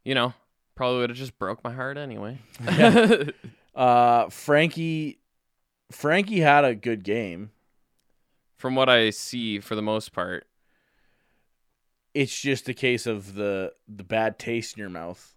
you 0.04 0.14
know, 0.14 0.32
probably 0.74 1.00
would 1.00 1.10
have 1.10 1.18
just 1.18 1.38
broke 1.38 1.62
my 1.64 1.72
heart 1.72 1.96
anyway. 1.98 2.38
Uh, 3.72 4.28
Frankie, 4.28 5.20
Frankie 5.92 6.40
had 6.40 6.64
a 6.64 6.74
good 6.74 7.04
game. 7.04 7.52
From 8.56 8.74
what 8.74 8.88
I 8.88 9.10
see, 9.10 9.60
for 9.60 9.76
the 9.76 9.80
most 9.80 10.12
part, 10.12 10.46
It's 12.12 12.38
just 12.38 12.68
a 12.68 12.74
case 12.74 13.06
of 13.06 13.34
the 13.34 13.72
the 13.86 14.02
bad 14.02 14.38
taste 14.38 14.76
in 14.76 14.80
your 14.80 14.90
mouth. 14.90 15.34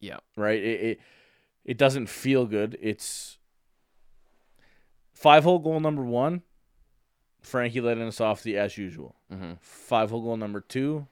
Yeah. 0.00 0.18
Right. 0.36 0.62
It 0.62 0.80
it, 0.82 1.00
it 1.66 1.76
doesn't 1.76 2.06
feel 2.06 2.46
good. 2.46 2.78
It's 2.80 3.36
five 5.12 5.44
hole 5.44 5.58
goal 5.58 5.80
number 5.80 6.02
one. 6.04 6.42
Frankie 7.42 7.80
letting 7.80 8.02
us 8.04 8.20
off 8.20 8.42
the 8.42 8.56
as 8.56 8.78
usual. 8.78 9.14
hmm 9.30 9.52
Five 9.60 10.10
hole 10.10 10.22
goal 10.22 10.36
number 10.36 10.60
two, 10.60 11.06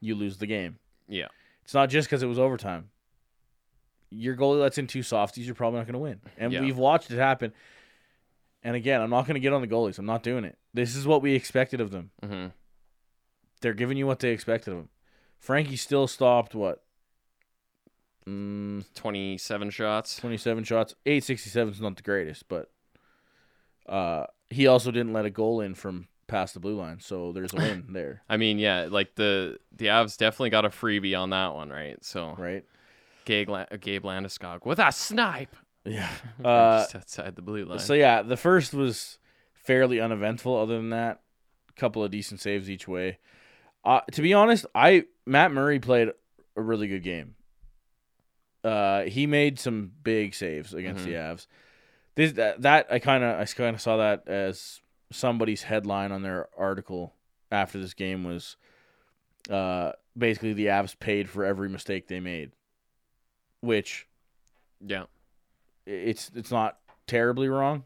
you 0.00 0.14
lose 0.14 0.38
the 0.38 0.46
game. 0.46 0.78
yeah, 1.08 1.26
It's 1.64 1.74
not 1.74 1.90
just 1.90 2.08
because 2.08 2.22
it 2.22 2.26
was 2.26 2.38
overtime. 2.38 2.90
Your 4.10 4.36
goalie 4.36 4.60
lets 4.60 4.78
in 4.78 4.86
two 4.86 5.02
softies, 5.02 5.44
you're 5.46 5.54
probably 5.56 5.78
not 5.80 5.86
going 5.86 5.94
to 5.94 5.98
win. 5.98 6.20
And 6.38 6.52
Yeah. 6.52 6.60
we've 6.60 6.78
watched 6.78 7.10
it 7.10 7.18
happen. 7.18 7.52
And 8.62 8.76
again, 8.76 9.00
I'm 9.02 9.10
not 9.10 9.26
going 9.26 9.34
to 9.34 9.40
get 9.40 9.52
on 9.52 9.60
the 9.60 9.66
goalies. 9.66 9.98
I'm 9.98 10.06
not 10.06 10.22
doing 10.22 10.44
it. 10.44 10.56
This 10.72 10.94
is 10.94 11.06
what 11.06 11.20
we 11.20 11.34
expected 11.34 11.80
of 11.80 11.90
them. 11.90 12.10
hmm 12.22 12.46
They're 13.60 13.74
giving 13.74 13.96
you 13.98 14.06
what 14.06 14.20
they 14.20 14.30
expected 14.30 14.70
of 14.72 14.78
them. 14.78 14.88
Frankie 15.38 15.76
still 15.76 16.06
stopped 16.06 16.54
what? 16.54 16.83
Mm, 18.28 18.84
twenty-seven 18.94 19.70
shots. 19.70 20.16
27 20.16 20.64
shots. 20.64 20.94
867 21.04 21.74
is 21.74 21.80
not 21.80 21.96
the 21.96 22.02
greatest, 22.02 22.48
but 22.48 22.70
uh, 23.86 24.26
he 24.48 24.66
also 24.66 24.90
didn't 24.90 25.12
let 25.12 25.26
a 25.26 25.30
goal 25.30 25.60
in 25.60 25.74
from 25.74 26.08
past 26.26 26.54
the 26.54 26.60
blue 26.60 26.76
line. 26.76 27.00
So 27.00 27.32
there's 27.32 27.52
a 27.52 27.56
win 27.56 27.86
there, 27.90 28.22
I 28.28 28.36
mean, 28.36 28.58
yeah, 28.58 28.88
like 28.90 29.14
the 29.14 29.58
the 29.76 29.86
Avs 29.86 30.16
definitely 30.16 30.50
got 30.50 30.64
a 30.64 30.70
freebie 30.70 31.18
on 31.18 31.30
that 31.30 31.54
one, 31.54 31.70
right? 31.70 32.02
So 32.04 32.34
right? 32.38 32.64
Gabe, 33.24 33.48
La- 33.48 33.66
Gabe 33.80 34.04
Landeskog 34.04 34.64
with 34.66 34.78
a 34.78 34.90
snipe 34.92 35.56
Yeah. 35.84 36.10
Uh, 36.44 36.80
just 36.82 36.96
outside 36.96 37.36
the 37.36 37.42
blue 37.42 37.64
line. 37.64 37.78
So 37.78 37.94
yeah, 37.94 38.22
the 38.22 38.36
first 38.36 38.74
was 38.74 39.18
fairly 39.52 40.00
uneventful. 40.00 40.54
Other 40.56 40.76
than 40.76 40.90
that, 40.90 41.20
a 41.68 41.72
couple 41.80 42.02
of 42.04 42.10
decent 42.10 42.40
saves 42.40 42.70
each 42.70 42.88
way. 42.88 43.18
Uh, 43.84 44.00
to 44.12 44.22
be 44.22 44.32
honest, 44.32 44.64
I 44.74 45.04
Matt 45.26 45.52
Murray 45.52 45.78
played 45.78 46.08
a 46.56 46.62
really 46.62 46.88
good 46.88 47.02
game. 47.02 47.34
Uh, 48.64 49.02
he 49.02 49.26
made 49.26 49.58
some 49.60 49.92
big 50.02 50.34
saves 50.34 50.72
against 50.72 51.04
the 51.04 51.12
Avs. 51.12 51.46
This 52.14 52.32
that, 52.32 52.62
that 52.62 52.86
I 52.90 52.98
kind 52.98 53.22
of 53.22 53.38
I 53.38 53.44
kind 53.44 53.76
of 53.76 53.82
saw 53.82 53.98
that 53.98 54.26
as 54.26 54.80
somebody's 55.12 55.64
headline 55.64 56.12
on 56.12 56.22
their 56.22 56.48
article 56.56 57.12
after 57.52 57.78
this 57.78 57.92
game 57.92 58.24
was, 58.24 58.56
uh, 59.50 59.92
basically 60.16 60.54
the 60.54 60.66
Avs 60.66 60.98
paid 60.98 61.28
for 61.28 61.44
every 61.44 61.68
mistake 61.68 62.08
they 62.08 62.20
made, 62.20 62.52
which 63.60 64.06
yeah, 64.80 65.04
it's 65.86 66.30
it's 66.34 66.50
not 66.50 66.78
terribly 67.06 67.48
wrong. 67.48 67.84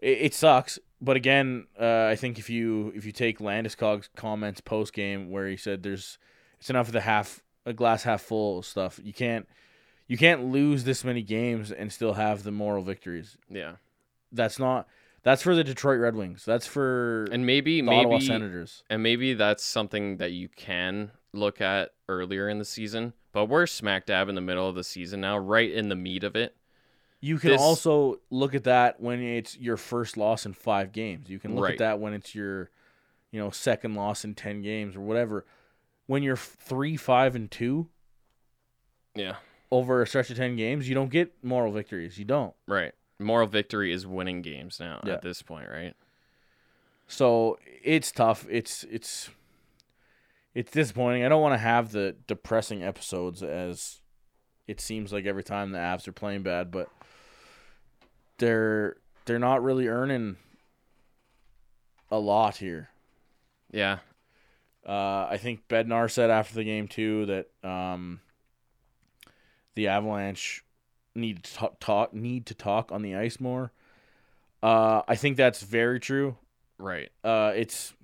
It, 0.00 0.18
it 0.20 0.34
sucks, 0.34 0.78
but 1.00 1.16
again, 1.16 1.66
uh, 1.80 2.06
I 2.06 2.16
think 2.16 2.38
if 2.38 2.48
you 2.48 2.92
if 2.94 3.04
you 3.04 3.12
take 3.12 3.38
Landeskog's 3.38 4.08
comments 4.14 4.60
post 4.60 4.92
game 4.92 5.30
where 5.30 5.48
he 5.48 5.56
said 5.56 5.82
there's 5.82 6.18
it's 6.58 6.70
enough 6.70 6.86
of 6.86 6.92
the 6.92 7.00
half 7.00 7.42
a 7.66 7.72
glass 7.72 8.02
half 8.04 8.22
full 8.22 8.62
stuff. 8.62 9.00
You 9.02 9.12
can't 9.12 9.48
you 10.06 10.16
can't 10.18 10.46
lose 10.46 10.84
this 10.84 11.04
many 11.04 11.22
games 11.22 11.70
and 11.70 11.92
still 11.92 12.14
have 12.14 12.42
the 12.42 12.50
moral 12.50 12.82
victories. 12.82 13.36
yeah, 13.48 13.74
That's 14.32 14.58
not 14.58 14.88
that's 15.22 15.42
for 15.42 15.54
the 15.54 15.62
Detroit 15.62 16.00
Red 16.00 16.16
Wings. 16.16 16.44
That's 16.44 16.66
for 16.66 17.24
and 17.30 17.44
maybe 17.46 17.80
the 17.80 17.90
Ottawa 17.90 18.14
maybe 18.14 18.26
Senators. 18.26 18.82
and 18.90 19.02
maybe 19.02 19.34
that's 19.34 19.62
something 19.62 20.16
that 20.16 20.32
you 20.32 20.48
can 20.48 21.10
look 21.32 21.60
at 21.60 21.90
earlier 22.08 22.48
in 22.48 22.58
the 22.58 22.64
season, 22.64 23.12
but 23.32 23.44
we're 23.46 23.66
smack 23.66 24.06
dab 24.06 24.28
in 24.28 24.34
the 24.34 24.40
middle 24.40 24.68
of 24.68 24.74
the 24.74 24.82
season 24.82 25.20
now, 25.20 25.38
right 25.38 25.70
in 25.70 25.88
the 25.90 25.94
meat 25.96 26.24
of 26.24 26.34
it. 26.34 26.56
You 27.20 27.38
can 27.38 27.50
This- 27.50 27.60
also 27.60 28.18
look 28.30 28.54
at 28.54 28.64
that 28.64 28.98
when 28.98 29.20
it's 29.22 29.56
your 29.58 29.76
first 29.76 30.16
loss 30.16 30.46
in 30.46 30.54
five 30.54 30.90
games. 30.90 31.28
You 31.28 31.38
can 31.38 31.54
look 31.54 31.64
Right. 31.64 31.72
at 31.74 31.78
that 31.80 32.00
when 32.00 32.14
it's 32.14 32.34
your, 32.34 32.70
you 33.30 33.38
know, 33.38 33.50
second 33.50 33.94
loss 33.94 34.24
in 34.24 34.34
ten 34.34 34.62
games 34.62 34.96
or 34.96 35.00
whatever. 35.02 35.44
When 36.10 36.24
you're 36.24 36.34
three, 36.34 36.96
five, 36.96 37.36
and 37.36 37.48
two 37.48 37.88
Yeah. 39.14 39.36
over 39.70 40.02
a 40.02 40.06
stretch 40.08 40.28
of 40.30 40.36
ten 40.36 40.56
games, 40.56 40.88
you 40.88 40.94
don't 40.96 41.08
get 41.08 41.32
moral 41.44 41.70
victories. 41.70 42.18
You 42.18 42.24
don't. 42.24 42.52
Right. 42.66 42.92
Moral 43.20 43.46
victory 43.46 43.92
is 43.92 44.08
winning 44.08 44.42
games 44.42 44.80
now 44.80 45.00
Yeah. 45.04 45.12
at 45.14 45.22
this 45.22 45.40
point, 45.40 45.68
right? 45.68 45.94
So 47.06 47.60
it's 47.84 48.10
tough. 48.10 48.44
It's 48.50 48.82
it's 48.90 49.30
it's 50.52 50.72
disappointing. 50.72 51.24
I 51.24 51.28
don't 51.28 51.42
want 51.42 51.54
to 51.54 51.58
have 51.58 51.92
the 51.92 52.16
depressing 52.26 52.82
episodes 52.82 53.40
as 53.44 54.00
it 54.66 54.80
seems 54.80 55.12
like 55.12 55.26
every 55.26 55.44
time 55.44 55.70
the 55.70 55.78
Avs 55.78 56.08
are 56.08 56.12
playing 56.12 56.42
bad, 56.42 56.72
but 56.72 56.90
they're 58.38 58.96
they're 59.26 59.38
not 59.38 59.62
really 59.62 59.86
earning 59.86 60.38
a 62.10 62.18
lot 62.18 62.56
here. 62.56 62.90
Yeah. 63.70 64.00
Uh, 64.90 65.28
I 65.30 65.36
think 65.36 65.68
Bednar 65.68 66.10
said 66.10 66.30
after 66.30 66.56
the 66.56 66.64
game 66.64 66.88
too 66.88 67.26
that 67.26 67.68
um, 67.68 68.20
the 69.76 69.86
Avalanche 69.86 70.64
need 71.14 71.44
to 71.44 71.54
talk, 71.54 71.78
talk 71.78 72.12
need 72.12 72.46
to 72.46 72.54
talk 72.54 72.90
on 72.90 73.02
the 73.02 73.14
ice 73.14 73.38
more. 73.38 73.70
Uh, 74.64 75.02
I 75.06 75.14
think 75.14 75.36
that's 75.36 75.62
very 75.62 76.00
true. 76.00 76.36
Right. 76.76 77.10
Uh, 77.22 77.52
it's 77.54 77.94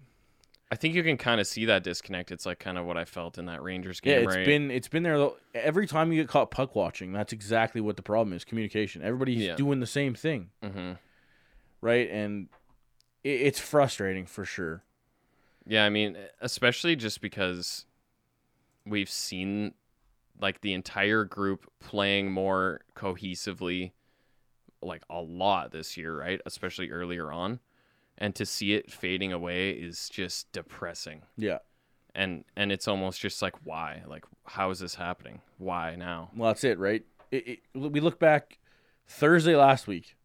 I 0.70 0.76
think 0.76 0.94
you 0.94 1.02
can 1.02 1.16
kind 1.16 1.40
of 1.40 1.48
see 1.48 1.64
that 1.64 1.82
disconnect. 1.82 2.30
It's 2.30 2.46
like 2.46 2.60
kind 2.60 2.78
of 2.78 2.86
what 2.86 2.96
I 2.96 3.04
felt 3.04 3.36
in 3.36 3.46
that 3.46 3.64
Rangers 3.64 3.98
game, 4.00 4.12
yeah, 4.12 4.18
it's 4.20 4.36
right? 4.36 4.44
been 4.44 4.70
it's 4.70 4.88
been 4.88 5.02
there 5.02 5.18
though. 5.18 5.36
Every 5.54 5.88
time 5.88 6.12
you 6.12 6.22
get 6.22 6.28
caught 6.28 6.52
puck 6.52 6.76
watching, 6.76 7.12
that's 7.12 7.32
exactly 7.32 7.80
what 7.80 7.96
the 7.96 8.02
problem 8.02 8.32
is: 8.32 8.44
communication. 8.44 9.02
Everybody's 9.02 9.42
Yeah. 9.42 9.56
doing 9.56 9.80
the 9.80 9.86
same 9.86 10.14
thing, 10.14 10.50
hmm 10.62 10.92
right? 11.80 12.08
And 12.10 12.48
it, 13.24 13.40
it's 13.42 13.58
frustrating 13.58 14.26
for 14.26 14.44
sure. 14.44 14.82
Yeah, 15.66 15.84
I 15.84 15.90
mean, 15.90 16.16
especially 16.40 16.96
just 16.96 17.20
because 17.20 17.86
we've 18.84 19.10
seen 19.10 19.74
like 20.40 20.60
the 20.60 20.72
entire 20.72 21.24
group 21.24 21.70
playing 21.80 22.30
more 22.30 22.82
cohesively 22.94 23.92
like 24.82 25.02
a 25.10 25.20
lot 25.20 25.72
this 25.72 25.96
year, 25.96 26.18
right? 26.18 26.40
Especially 26.46 26.90
earlier 26.90 27.32
on. 27.32 27.60
And 28.18 28.34
to 28.36 28.46
see 28.46 28.74
it 28.74 28.90
fading 28.90 29.32
away 29.32 29.70
is 29.70 30.08
just 30.08 30.50
depressing. 30.52 31.22
Yeah. 31.36 31.58
And 32.14 32.44
and 32.56 32.72
it's 32.72 32.88
almost 32.88 33.20
just 33.20 33.42
like 33.42 33.54
why? 33.64 34.02
Like 34.06 34.24
how 34.44 34.70
is 34.70 34.78
this 34.78 34.94
happening? 34.94 35.42
Why 35.58 35.96
now? 35.96 36.30
Well, 36.34 36.48
that's 36.48 36.64
it, 36.64 36.78
right? 36.78 37.04
It, 37.30 37.48
it, 37.48 37.58
we 37.74 38.00
look 38.00 38.18
back 38.18 38.58
Thursday 39.06 39.54
last 39.54 39.86
week. 39.86 40.16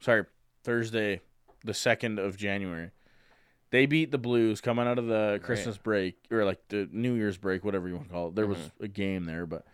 Sorry, 0.00 0.24
Thursday, 0.64 1.20
the 1.64 1.74
second 1.74 2.18
of 2.18 2.36
January. 2.36 2.90
They 3.74 3.86
beat 3.86 4.12
the 4.12 4.18
Blues 4.18 4.60
coming 4.60 4.86
out 4.86 5.00
of 5.00 5.08
the 5.08 5.40
Christmas 5.42 5.76
break 5.78 6.14
or 6.30 6.44
like 6.44 6.60
the 6.68 6.88
New 6.92 7.14
Year's 7.14 7.36
break, 7.36 7.64
whatever 7.64 7.88
you 7.88 7.96
want 7.96 8.06
to 8.06 8.12
call 8.14 8.28
it. 8.28 8.36
There 8.36 8.46
was 8.46 8.70
a 8.78 8.86
game 8.86 9.24
there, 9.24 9.46
but 9.46 9.66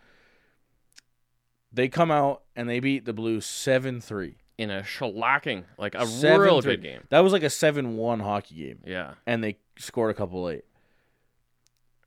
they 1.71 1.87
come 1.87 2.09
out 2.09 2.41
and 2.55 2.67
they 2.67 2.79
beat 2.79 3.05
the 3.05 3.13
Blues 3.13 3.45
seven 3.45 4.01
three. 4.01 4.37
In 4.57 4.71
a 4.71 4.81
shellacking, 4.81 5.65
like 5.77 5.93
a 5.93 5.99
7-3. 5.99 6.39
real 6.39 6.61
good 6.61 6.81
game. 6.81 7.01
That 7.09 7.19
was 7.19 7.31
like 7.31 7.43
a 7.43 7.49
seven 7.51 7.95
one 7.95 8.19
hockey 8.21 8.55
game, 8.55 8.79
Yeah. 8.85 9.13
and 9.27 9.43
they 9.43 9.57
scored 9.77 10.09
a 10.09 10.13
couple 10.15 10.41
late. 10.43 10.65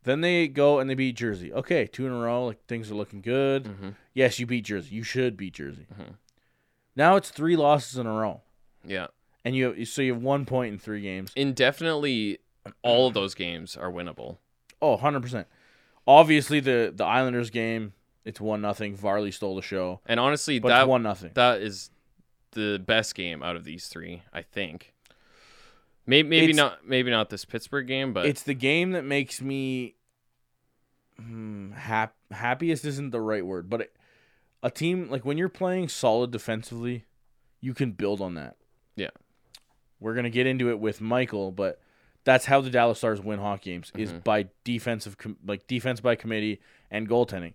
Then 0.02 0.20
they 0.20 0.48
go 0.48 0.80
and 0.80 0.90
they 0.90 0.94
beat 0.94 1.14
Jersey. 1.16 1.52
Okay, 1.52 1.86
two 1.86 2.06
in 2.06 2.12
a 2.12 2.18
row. 2.18 2.46
Like 2.46 2.64
things 2.66 2.90
are 2.90 2.94
looking 2.96 3.20
good. 3.22 3.66
hmm 3.68 3.88
Yes, 4.14 4.40
you 4.40 4.46
beat 4.46 4.64
Jersey. 4.64 4.96
You 4.96 5.04
should 5.04 5.36
beat 5.36 5.54
Jersey. 5.54 5.86
Mhm. 5.96 6.14
Now 6.96 7.14
it's 7.16 7.30
three 7.30 7.54
losses 7.56 7.98
in 7.98 8.06
a 8.06 8.12
row, 8.12 8.42
Yeah. 8.84 9.06
And 9.44 9.54
you 9.54 9.72
have, 9.72 9.88
so 9.88 10.02
you 10.02 10.14
have 10.14 10.22
one 10.22 10.44
point 10.46 10.72
in 10.72 10.78
three 10.78 11.02
games. 11.02 11.32
Indefinitely 11.36 12.38
all 12.82 13.06
of 13.08 13.14
those 13.14 13.34
games 13.34 13.76
are 13.76 13.90
winnable. 13.92 14.38
Oh, 14.80 14.92
100 14.92 15.20
percent. 15.20 15.46
Obviously, 16.06 16.60
the 16.60 16.92
the 16.94 17.04
Islanders 17.04 17.50
game, 17.50 17.92
it's 18.24 18.40
one 18.40 18.60
nothing. 18.60 18.94
Varley 18.96 19.30
stole 19.30 19.56
the 19.56 19.62
show, 19.62 20.00
And 20.06 20.18
honestly, 20.20 20.58
that 20.60 20.88
one 20.88 21.02
nothing. 21.02 21.30
that 21.34 21.60
is 21.62 21.90
the 22.52 22.82
best 22.84 23.14
game 23.14 23.42
out 23.42 23.56
of 23.56 23.64
these 23.64 23.88
three, 23.88 24.22
I 24.32 24.42
think. 24.42 24.92
Maybe 26.06 26.28
maybe 26.28 26.44
It's- 26.50 26.56
not 26.56 26.86
maybe 26.86 27.10
not 27.10 27.30
this 27.30 27.44
Pittsburgh 27.44 27.86
game, 27.86 28.12
but 28.12 28.26
It's 28.26 28.42
the 28.42 28.54
game 28.54 28.92
that 28.92 29.04
makes 29.04 29.40
me 29.40 29.94
hmm, 31.18 31.72
hap- 31.72 32.16
happiest 32.30 32.84
isn't 32.84 33.10
the 33.10 33.20
right 33.20 33.44
word, 33.46 33.70
but 33.70 33.82
it, 33.82 33.96
a 34.62 34.70
team 34.70 35.08
like 35.10 35.24
when 35.24 35.38
you're 35.38 35.48
playing 35.48 35.88
solid 35.88 36.30
defensively, 36.30 37.04
you 37.60 37.72
can 37.74 37.92
build 37.92 38.20
on 38.20 38.34
that. 38.34 38.56
We're 40.04 40.14
gonna 40.14 40.28
get 40.30 40.46
into 40.46 40.68
it 40.68 40.78
with 40.78 41.00
Michael, 41.00 41.50
but 41.50 41.80
that's 42.24 42.44
how 42.44 42.60
the 42.60 42.68
Dallas 42.70 42.98
Stars 42.98 43.20
win 43.22 43.38
hockey 43.38 43.70
games 43.72 43.90
is 43.96 44.12
Mhm. 44.12 44.22
by 44.24 44.48
defensive 44.62 45.16
com- 45.16 45.38
like 45.46 45.66
defense 45.66 46.00
by 46.00 46.14
committee 46.14 46.60
and 46.90 47.08
goaltending. 47.08 47.54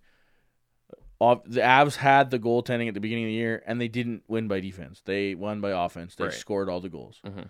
The 1.20 1.60
Avs 1.62 1.98
had 1.98 2.32
the 2.32 2.40
goaltending 2.40 2.88
at 2.88 2.94
the 2.96 3.00
beginning 3.00 3.26
of 3.26 3.30
the 3.30 3.34
year, 3.34 3.62
and 3.68 3.80
they 3.80 3.88
didn't 3.88 4.24
win 4.28 4.48
by 4.48 4.62
defense. 4.62 5.02
They 5.06 5.36
won 5.36 5.62
by 5.62 5.72
offense. 5.72 6.16
They 6.16 6.24
Right. 6.26 6.34
scored 6.34 6.70
all 6.70 6.80
the 6.80 6.90
goals. 6.90 7.20
Mhm. 7.26 7.50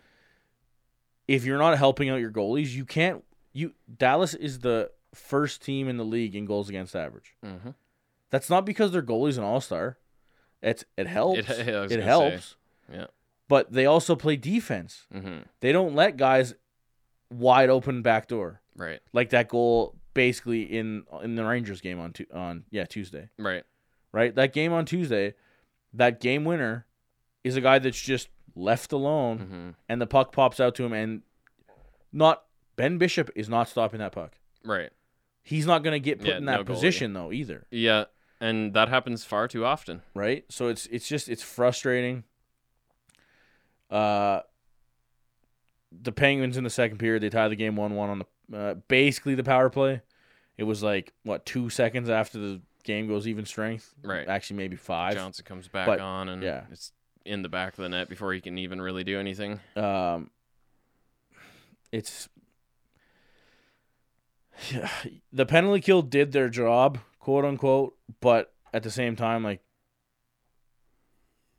If 1.28 1.46
you're 1.46 1.60
not 1.60 1.78
helping 1.78 2.10
out 2.10 2.18
your 2.20 2.32
goalies, 2.32 2.74
you 2.76 2.84
can't. 2.86 3.24
You 3.54 3.74
Dallas 3.98 4.34
is 4.34 4.60
the 4.60 4.92
first 5.14 5.62
team 5.64 5.88
in 5.88 5.98
the 5.98 6.06
league 6.06 6.36
in 6.36 6.46
goals 6.46 6.68
against 6.70 6.96
average. 6.96 7.36
Mhm. 7.44 7.76
That's 8.32 8.50
not 8.50 8.66
because 8.66 8.92
their 8.92 9.02
goalie's 9.02 9.38
an 9.38 9.44
all 9.44 9.62
star. 9.62 9.98
It's 10.62 10.84
it 10.98 11.08
helps. 11.08 11.40
It- 11.50 11.68
It, 11.92 12.00
helps. 12.02 12.58
say, 12.90 12.98
yeah. 12.98 13.08
But 13.50 13.74
they 13.74 13.86
also 13.86 14.16
play 14.16 14.38
defense. 14.38 15.06
Mhm. 15.14 15.44
They 15.60 15.74
don't 15.74 15.94
let 15.96 16.16
guys 16.16 16.54
wide 17.30 17.70
open 17.70 18.02
backdoor 18.02 18.62
Right. 18.78 19.02
like 19.12 19.30
that 19.32 19.50
goal 19.50 19.96
basically 20.14 20.62
in 20.64 21.04
in 21.22 21.36
the 21.36 21.44
Rangers 21.46 21.82
game 21.82 22.00
on 22.00 22.14
tu- 22.14 22.26
on 22.34 22.64
yeah 22.72 22.86
Tuesday. 22.86 23.30
Right. 23.38 23.64
Right, 24.14 24.34
that 24.36 24.54
game 24.54 24.72
on 24.74 24.86
Tuesday, 24.86 25.34
that 25.94 26.20
game 26.22 26.46
winner 26.46 26.88
is 27.44 27.56
a 27.58 27.62
guy 27.62 27.78
that's 27.80 28.02
just 28.02 28.30
left 28.56 28.92
alone, 28.92 29.40
Mhm. 29.40 29.76
and 29.90 30.02
the 30.02 30.08
puck 30.08 30.32
pops 30.32 30.60
out 30.60 30.74
to 30.76 30.84
him, 30.86 30.94
and 30.94 31.22
not 32.12 32.46
Ben 32.76 32.98
Bishop 32.98 33.30
is 33.36 33.48
not 33.50 33.68
stopping 33.68 34.00
that 34.00 34.12
puck. 34.12 34.38
Right. 34.64 34.90
He's 35.44 35.66
not 35.68 35.84
going 35.84 35.94
to 35.94 36.00
get 36.04 36.20
put 36.20 36.28
Yeah, 36.28 36.38
in 36.38 36.46
that 36.46 36.58
no 36.58 36.64
position 36.64 37.14
though 37.14 37.32
either. 37.32 37.68
Yeah, 37.72 38.06
and 38.40 38.74
that 38.74 38.90
happens 38.90 39.24
far 39.26 39.48
too 39.48 39.66
often. 39.66 40.02
right? 40.14 40.44
So 40.50 40.68
it's 40.68 40.86
it's 40.88 41.08
just 41.08 41.30
it's 41.30 41.44
frustrating. 41.44 42.24
Uh, 43.90 44.42
the 45.92 46.12
Penguins 46.12 46.56
in 46.58 46.64
the 46.64 46.70
second 46.70 46.98
period 47.00 47.24
they 47.24 47.30
tie 47.30 47.48
the 47.48 47.56
game 47.56 47.76
one 47.76 47.96
one 47.96 48.10
on 48.10 48.20
the 48.20 48.58
uh, 48.58 48.74
basically 48.88 49.36
the 49.36 49.44
power 49.44 49.70
play. 49.70 50.02
It 50.58 50.64
was 50.64 50.84
like 50.84 51.14
what 51.24 51.46
two 51.46 51.70
seconds 51.70 52.10
after 52.10 52.38
the 52.38 52.62
game 52.84 53.08
goes 53.08 53.28
even 53.28 53.46
strength, 53.46 53.94
Right. 54.04 54.28
Actually, 54.28 54.58
maybe 54.58 54.76
five. 54.76 55.14
Johnson 55.14 55.46
comes 55.46 55.68
back 55.68 55.86
But, 55.88 56.00
on 56.00 56.30
and 56.30 56.42
yeah. 56.44 56.64
it's 56.72 56.92
in 57.26 57.42
the 57.42 57.50
back 57.50 57.74
of 57.78 57.84
the 57.84 57.90
net 57.90 58.10
before 58.10 58.34
he 58.34 58.42
can 58.42 58.58
even 58.58 58.82
really 58.82 59.04
do 59.04 59.20
anything. 59.20 59.60
Um, 59.76 60.30
it's 61.92 62.30
yeah, 64.72 64.90
the 65.34 65.46
penalty 65.46 65.82
kill 65.82 66.02
did 66.02 66.32
their 66.32 66.50
job, 66.50 67.00
quote 67.20 67.46
unquote, 67.46 67.96
but 68.20 68.54
at 68.74 68.84
the 68.84 68.92
same 68.92 69.16
time, 69.16 69.44
like 69.44 69.62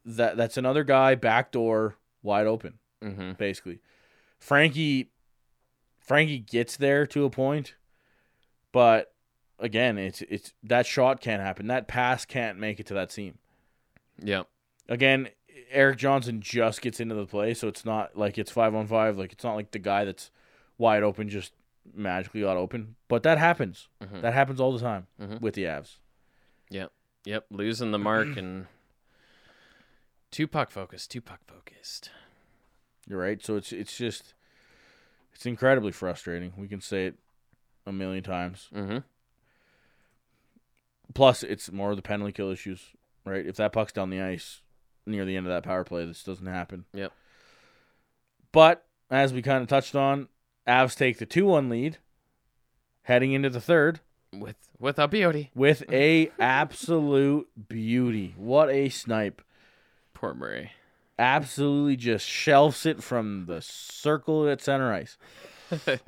that 0.05 0.37
that's 0.37 0.57
another 0.57 0.85
guy 0.85 1.15
backdoor 1.15 1.97
wide 2.23 2.47
open. 2.47 2.79
Mm-hmm. 3.03 3.33
basically. 3.39 3.81
Frankie 4.39 5.11
Frankie 6.01 6.39
gets 6.39 6.77
there 6.77 7.07
to 7.07 7.25
a 7.25 7.31
point, 7.31 7.75
but 8.73 9.15
again, 9.59 9.97
it's 9.99 10.23
it's 10.23 10.53
that 10.63 10.87
shot 10.87 11.21
can't 11.21 11.41
happen. 11.43 11.67
That 11.69 11.89
pass 11.89 12.25
can't 12.25 12.59
make 12.59 12.79
it 12.81 12.87
to 12.87 12.95
that 12.95 13.11
seam. 13.13 13.39
Yeah. 14.23 14.43
Again, 14.89 15.29
Erik 15.71 15.99
Johnson 15.99 16.41
just 16.41 16.83
gets 16.83 17.01
into 17.01 17.15
the 17.15 17.27
play, 17.27 17.55
so 17.55 17.69
it's 17.69 17.85
not 17.85 18.17
like 18.19 18.37
it's 18.39 18.51
five 18.51 18.75
on 18.75 18.87
five. 18.87 19.17
Like 19.19 19.33
it's 19.33 19.45
not 19.45 19.55
like 19.55 19.71
the 19.71 19.79
guy 19.79 20.05
that's 20.05 20.31
wide 20.79 21.03
open 21.03 21.29
just 21.29 21.53
magically 21.95 22.41
got 22.43 22.57
open. 22.57 22.97
But 23.09 23.23
that 23.23 23.39
happens. 23.39 23.89
Mhm. 24.03 24.21
That 24.23 24.35
happens 24.35 24.61
all 24.61 24.73
the 24.73 24.81
time 24.81 25.07
Mhm. 25.21 25.41
with 25.41 25.55
the 25.55 25.65
Avs. 25.65 25.97
Yep. 26.71 26.93
Yep. 27.25 27.47
Losing 27.51 27.91
the 27.93 27.99
mark 27.99 28.29
and 28.37 28.67
too 30.31 30.47
puck 30.47 30.71
focused. 30.71 31.11
Too 31.11 31.21
puck 31.21 31.41
focused. 31.47 32.11
You're 33.09 33.21
right. 33.21 33.45
So 33.45 33.57
it's 33.57 33.73
it's 33.73 33.97
just 33.97 34.35
it's 35.35 35.47
incredibly 35.47 35.93
frustrating. 35.93 36.53
We 36.57 36.69
can 36.69 36.81
say 36.81 37.07
it 37.07 37.15
a 37.87 37.93
million 37.93 38.23
times. 38.23 38.69
Mm-hmm. 38.75 38.99
Plus, 41.15 41.43
it's 41.43 41.73
more 41.73 41.91
of 41.91 41.97
the 41.97 42.03
penalty 42.03 42.33
kill 42.33 42.51
issues, 42.51 42.81
right? 43.25 43.45
If 43.45 43.57
that 43.57 43.73
puck's 43.73 43.93
down 43.93 44.11
the 44.11 44.21
ice 44.21 44.61
near 45.07 45.25
the 45.25 45.37
end 45.37 45.47
of 45.47 45.53
that 45.53 45.65
power 45.65 45.83
play, 45.83 46.05
this 46.05 46.23
doesn't 46.23 46.47
happen. 46.47 46.85
Yep. 46.93 47.13
But 48.53 48.85
as 49.11 49.33
we 49.33 49.43
kind 49.43 49.63
of 49.63 49.69
touched 49.69 49.97
on, 49.97 50.29
Avs 50.69 50.97
take 50.97 51.19
the 51.19 51.27
two-one 51.27 51.69
lead 51.69 51.99
heading 53.03 53.33
into 53.33 53.51
the 53.51 53.61
third 53.61 54.01
with 54.33 54.57
with 54.79 54.99
a 54.99 55.09
beauty. 55.09 55.51
with 55.55 55.83
a 55.91 56.31
absolute 56.39 57.49
beauty. 57.69 58.35
What 58.37 58.71
a 58.71 58.89
snipe. 58.89 59.43
Poor 60.21 60.35
Murray. 60.35 60.73
Absolutely 61.19 61.97
just 61.97 62.27
shelves 62.27 62.85
it 62.85 63.03
from 63.03 63.47
the 63.47 63.63
circle 63.63 64.47
at 64.49 64.61
center 64.61 64.93
ice. 64.93 65.17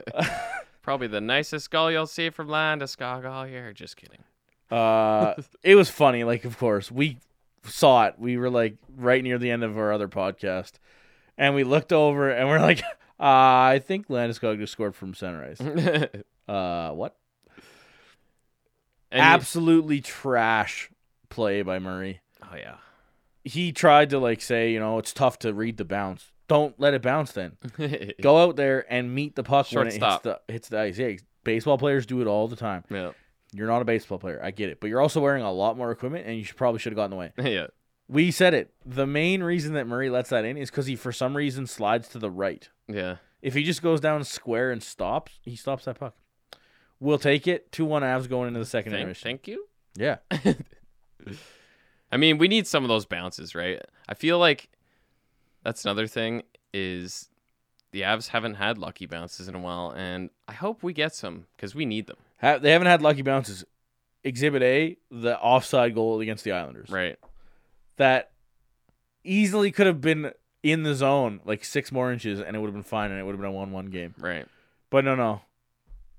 Probably 0.83 1.07
the 1.07 1.21
nicest 1.21 1.71
goal 1.71 1.91
you'll 1.91 2.07
see 2.07 2.29
from 2.29 2.49
Landeskog 2.49 3.25
all 3.29 3.47
year. 3.47 3.73
Just 3.73 3.97
kidding. 3.97 4.23
Uh, 4.71 5.35
it 5.63 5.77
was 5.77 5.89
funny. 5.89 6.25
Like, 6.25 6.45
of 6.45 6.59
course, 6.59 6.91
we 6.93 7.17
saw 7.65 8.05
it. 8.07 8.15
We 8.19 8.37
were 8.37 8.51
like 8.51 8.77
right 8.97 9.23
near 9.23 9.39
the 9.39 9.51
end 9.51 9.65
of 9.65 9.79
our 9.79 9.93
other 9.93 10.09
podcast, 10.09 10.73
and 11.39 11.55
we 11.55 11.65
looked 11.65 11.93
over 11.93 12.31
and 12.31 12.49
we're 12.49 12.61
like, 12.61 12.83
uh, 13.21 13.25
I 13.25 13.81
think 13.83 14.09
Landeskog 14.09 14.59
just 14.59 14.73
scored 14.73 14.95
from 14.95 15.15
center 15.15 15.43
ice. 15.45 15.61
Uh, 16.49 16.91
what? 16.91 17.15
you- 17.57 17.63
Absolutely 19.13 20.01
trash 20.01 20.91
play 21.31 21.63
by 21.63 21.79
Murray. 21.79 22.21
oh 22.43 22.57
yeah. 22.57 22.75
He 23.45 23.73
tried 23.73 24.11
to 24.11 24.19
like 24.19 24.41
say, 24.41 24.73
you 24.73 24.79
know, 24.81 24.99
it's 24.99 25.13
tough 25.13 25.39
to 25.41 25.53
read 25.53 25.77
the 25.77 25.85
bounce. 25.85 26.31
Don't 26.49 26.79
let 26.79 26.95
it 26.95 27.03
bounce. 27.03 27.33
Then 27.33 27.57
go 28.21 28.43
out 28.43 28.57
there 28.57 28.85
and 28.93 29.15
meet 29.15 29.37
the 29.37 29.43
puck 29.43 29.69
when 29.73 29.87
it 29.87 29.95
hits 29.95 30.19
the 30.23 30.41
hits 30.49 30.69
the 30.69 30.79
ice. 30.81 30.99
Yeah, 30.99 31.13
baseball 31.45 31.79
players 31.79 32.07
do 32.07 32.21
it 32.21 32.27
all 32.27 32.49
the 32.49 32.57
time. 32.57 32.85
yeah. 32.91 33.13
You're 33.55 33.67
not 33.67 33.83
a 33.83 33.85
baseball 33.85 34.19
player. 34.19 34.41
I 34.43 34.51
get 34.51 34.71
it, 34.71 34.81
but 34.81 34.89
you're 34.89 35.01
also 35.03 35.21
wearing 35.21 35.43
a 35.43 35.53
lot 35.53 35.77
more 35.77 35.91
equipment, 35.91 36.27
and 36.27 36.39
you 36.39 36.43
should 36.45 36.57
probably 36.57 36.79
should 36.79 36.93
have 36.93 36.97
gotten 36.97 37.13
away. 37.13 37.33
yeah. 37.39 37.67
We 38.09 38.31
said 38.31 38.55
it. 38.55 38.73
The 38.87 39.07
main 39.07 39.43
reason 39.43 39.75
that 39.75 39.87
Murray 39.87 40.09
lets 40.09 40.31
that 40.31 40.47
in 40.47 40.57
is 40.57 40.71
because 40.71 40.87
he, 40.87 40.97
for 40.97 41.13
some 41.13 41.37
reason, 41.37 41.67
slides 41.67 42.09
to 42.09 42.19
the 42.19 42.31
right. 42.31 42.67
Yeah. 42.89 43.17
If 43.43 43.53
he 43.53 43.63
just 43.63 43.83
goes 43.83 44.01
down 44.01 44.25
square 44.25 44.71
and 44.71 44.83
stops, 44.83 45.33
he 45.43 45.55
stops 45.55 45.85
that 45.85 45.99
puck. 46.01 46.15
We'll 46.99 47.19
take 47.19 47.47
it. 47.47 47.71
2 47.73 47.85
1 47.85 48.03
Avs 48.03 48.27
going 48.29 48.49
into 48.49 48.61
the 48.61 48.65
second 48.67 48.93
Thank, 48.93 49.01
intermission. 49.03 49.29
thank 49.29 49.49
you. 49.49 49.67
Yeah. 49.97 50.17
I 52.13 52.19
mean, 52.19 52.39
we 52.39 52.47
need 52.47 52.67
some 52.67 52.85
of 52.85 52.89
those 52.89 53.07
bounces, 53.07 53.55
right? 53.55 53.81
I 54.09 54.15
feel 54.15 54.39
like 54.39 54.69
that's 55.65 55.85
another 55.85 56.07
thing 56.07 56.43
is 56.75 57.31
the 57.91 58.03
Avs 58.03 58.29
haven't 58.29 58.55
had 58.55 58.79
lucky 58.79 59.07
bounces 59.07 59.49
in 59.49 59.55
a 59.55 59.59
while, 59.59 59.93
and 59.97 60.31
I 60.47 60.53
hope 60.53 60.83
we 60.83 60.93
get 60.93 61.15
some 61.15 61.47
because 61.57 61.75
we 61.75 61.87
need 61.87 62.07
them. 62.07 62.19
Ha- 62.41 62.59
they 62.59 62.73
haven't 62.73 62.89
had 62.89 63.01
lucky 63.03 63.23
bounces. 63.23 63.65
Exhibit 64.25 64.63
A, 64.63 64.97
the 65.11 65.39
offside 65.41 65.95
goal 65.95 66.21
against 66.21 66.45
the 66.45 66.53
Islanders. 66.53 66.91
Right. 66.91 67.19
That 67.97 68.31
easily 69.25 69.73
could 69.73 69.87
have 69.87 70.01
been 70.01 70.33
in 70.63 70.85
the 70.85 70.95
zone 70.95 71.41
like 71.45 71.65
six 71.65 71.91
more 71.91 72.13
inches 72.13 72.41
and 72.41 72.55
it 72.55 72.61
would 72.61 72.69
have 72.69 72.75
been 72.75 72.83
fine 72.85 73.11
and 73.11 73.19
it 73.19 73.25
would 73.25 73.33
have 73.33 73.41
been 73.41 73.51
a 73.51 73.53
1 73.53 73.73
1 73.73 73.87
game. 73.87 74.15
Right. 74.19 74.47
But 74.91 75.05
no, 75.05 75.17
no. 75.17 75.43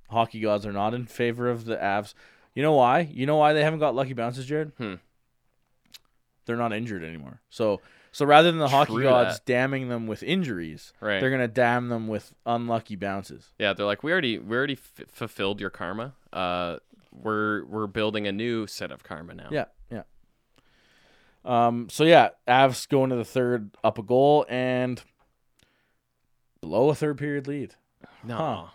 Hockey 0.10 0.42
gods 0.42 0.66
are 0.66 0.74
not 0.74 0.94
in 0.94 1.06
favor 1.06 1.50
of 1.50 1.66
the 1.66 1.78
Avs. 1.78 2.14
You 2.54 2.62
know 2.62 2.74
why? 2.74 3.00
You 3.12 3.26
know 3.26 3.38
why 3.38 3.54
they 3.54 3.64
haven't 3.64 3.80
got 3.80 3.96
lucky 3.96 4.14
bounces, 4.14 4.46
Jared? 4.46 4.74
Hmm. 4.78 4.96
They're 6.46 6.58
not 6.58 6.74
injured 6.74 7.04
anymore. 7.04 7.42
So 7.50 7.82
so 8.12 8.26
rather 8.26 8.52
than 8.52 8.60
the 8.60 8.68
hockey 8.68 9.02
gods 9.02 9.38
that. 9.38 9.46
damning 9.46 9.90
them 9.90 10.06
with 10.08 10.22
injuries, 10.24 10.94
Right. 11.00 11.20
they're 11.20 11.32
gonna 11.32 11.48
damn 11.48 11.90
them 11.90 12.08
with 12.08 12.34
unlucky 12.46 12.96
bounces. 12.96 13.54
Yeah, 13.58 13.74
they're 13.74 13.86
like, 13.86 14.04
we 14.04 14.12
already 14.12 14.38
we 14.38 14.56
already 14.56 14.74
f- 14.74 15.06
fulfilled 15.12 15.60
your 15.62 15.70
karma. 15.70 16.14
Uh, 16.32 16.78
we're 17.12 17.64
we're 17.66 17.88
building 17.88 18.28
a 18.28 18.32
new 18.32 18.68
set 18.68 18.92
of 18.92 19.04
karma 19.04 19.34
now. 19.36 19.48
Yeah, 19.52 19.66
yeah. 19.92 20.04
Um. 21.46 21.88
So 21.90 22.04
yeah, 22.04 22.30
Avs 22.48 22.88
go 22.88 23.04
into 23.04 23.16
the 23.16 23.26
third, 23.26 23.72
up 23.84 23.98
a 23.98 24.04
goal 24.04 24.46
and 24.50 25.02
blow 26.62 26.90
a 26.90 26.96
third 26.96 27.18
period 27.18 27.48
lead. 27.48 27.76
No, 28.24 28.38
Huh. 28.38 28.66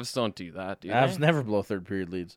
Avs 0.00 0.14
don't 0.14 0.34
do 0.34 0.52
that. 0.52 0.80
Do 0.80 0.88
Avs 0.88 1.14
they? 1.18 1.26
never 1.26 1.42
blow 1.42 1.62
third 1.62 1.84
period 1.86 2.10
leads. 2.10 2.36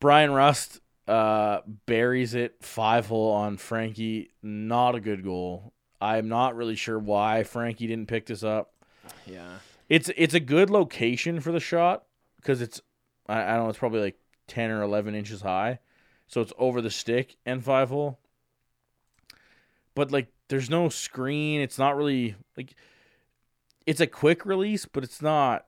Bryan 0.00 0.32
Rust 0.32 0.80
uh, 1.06 1.60
buries 1.86 2.34
it 2.34 2.56
five 2.60 3.06
hole 3.06 3.32
on 3.32 3.56
Frankie. 3.56 4.30
Not 4.42 4.94
a 4.94 5.00
good 5.00 5.22
goal. 5.22 5.72
I'm 6.00 6.28
not 6.28 6.56
really 6.56 6.76
sure 6.76 6.98
why 6.98 7.44
Frankie 7.44 7.86
didn't 7.86 8.08
pick 8.08 8.26
this 8.26 8.42
up. 8.42 8.72
Yeah. 9.26 9.58
It's 9.88 10.10
it's 10.16 10.34
a 10.34 10.40
good 10.40 10.70
location 10.70 11.40
for 11.40 11.52
the 11.52 11.60
shot 11.60 12.04
because 12.36 12.60
it's 12.60 12.80
I, 13.28 13.42
I 13.42 13.54
don't 13.54 13.64
know 13.64 13.70
it's 13.70 13.78
probably 13.78 14.00
like 14.00 14.18
ten 14.46 14.70
or 14.70 14.82
eleven 14.82 15.14
inches 15.14 15.42
high, 15.42 15.78
so 16.26 16.40
it's 16.40 16.52
over 16.58 16.80
the 16.80 16.90
stick 16.90 17.36
and 17.44 17.62
five 17.62 17.90
hole. 17.90 18.18
But 19.94 20.10
like, 20.10 20.28
there's 20.48 20.70
no 20.70 20.88
screen. 20.88 21.60
It's 21.60 21.78
not 21.78 21.96
really 21.96 22.34
like 22.56 22.74
it's 23.86 24.00
a 24.00 24.06
quick 24.06 24.44
release, 24.46 24.86
but 24.86 25.04
it's 25.04 25.22
not. 25.22 25.66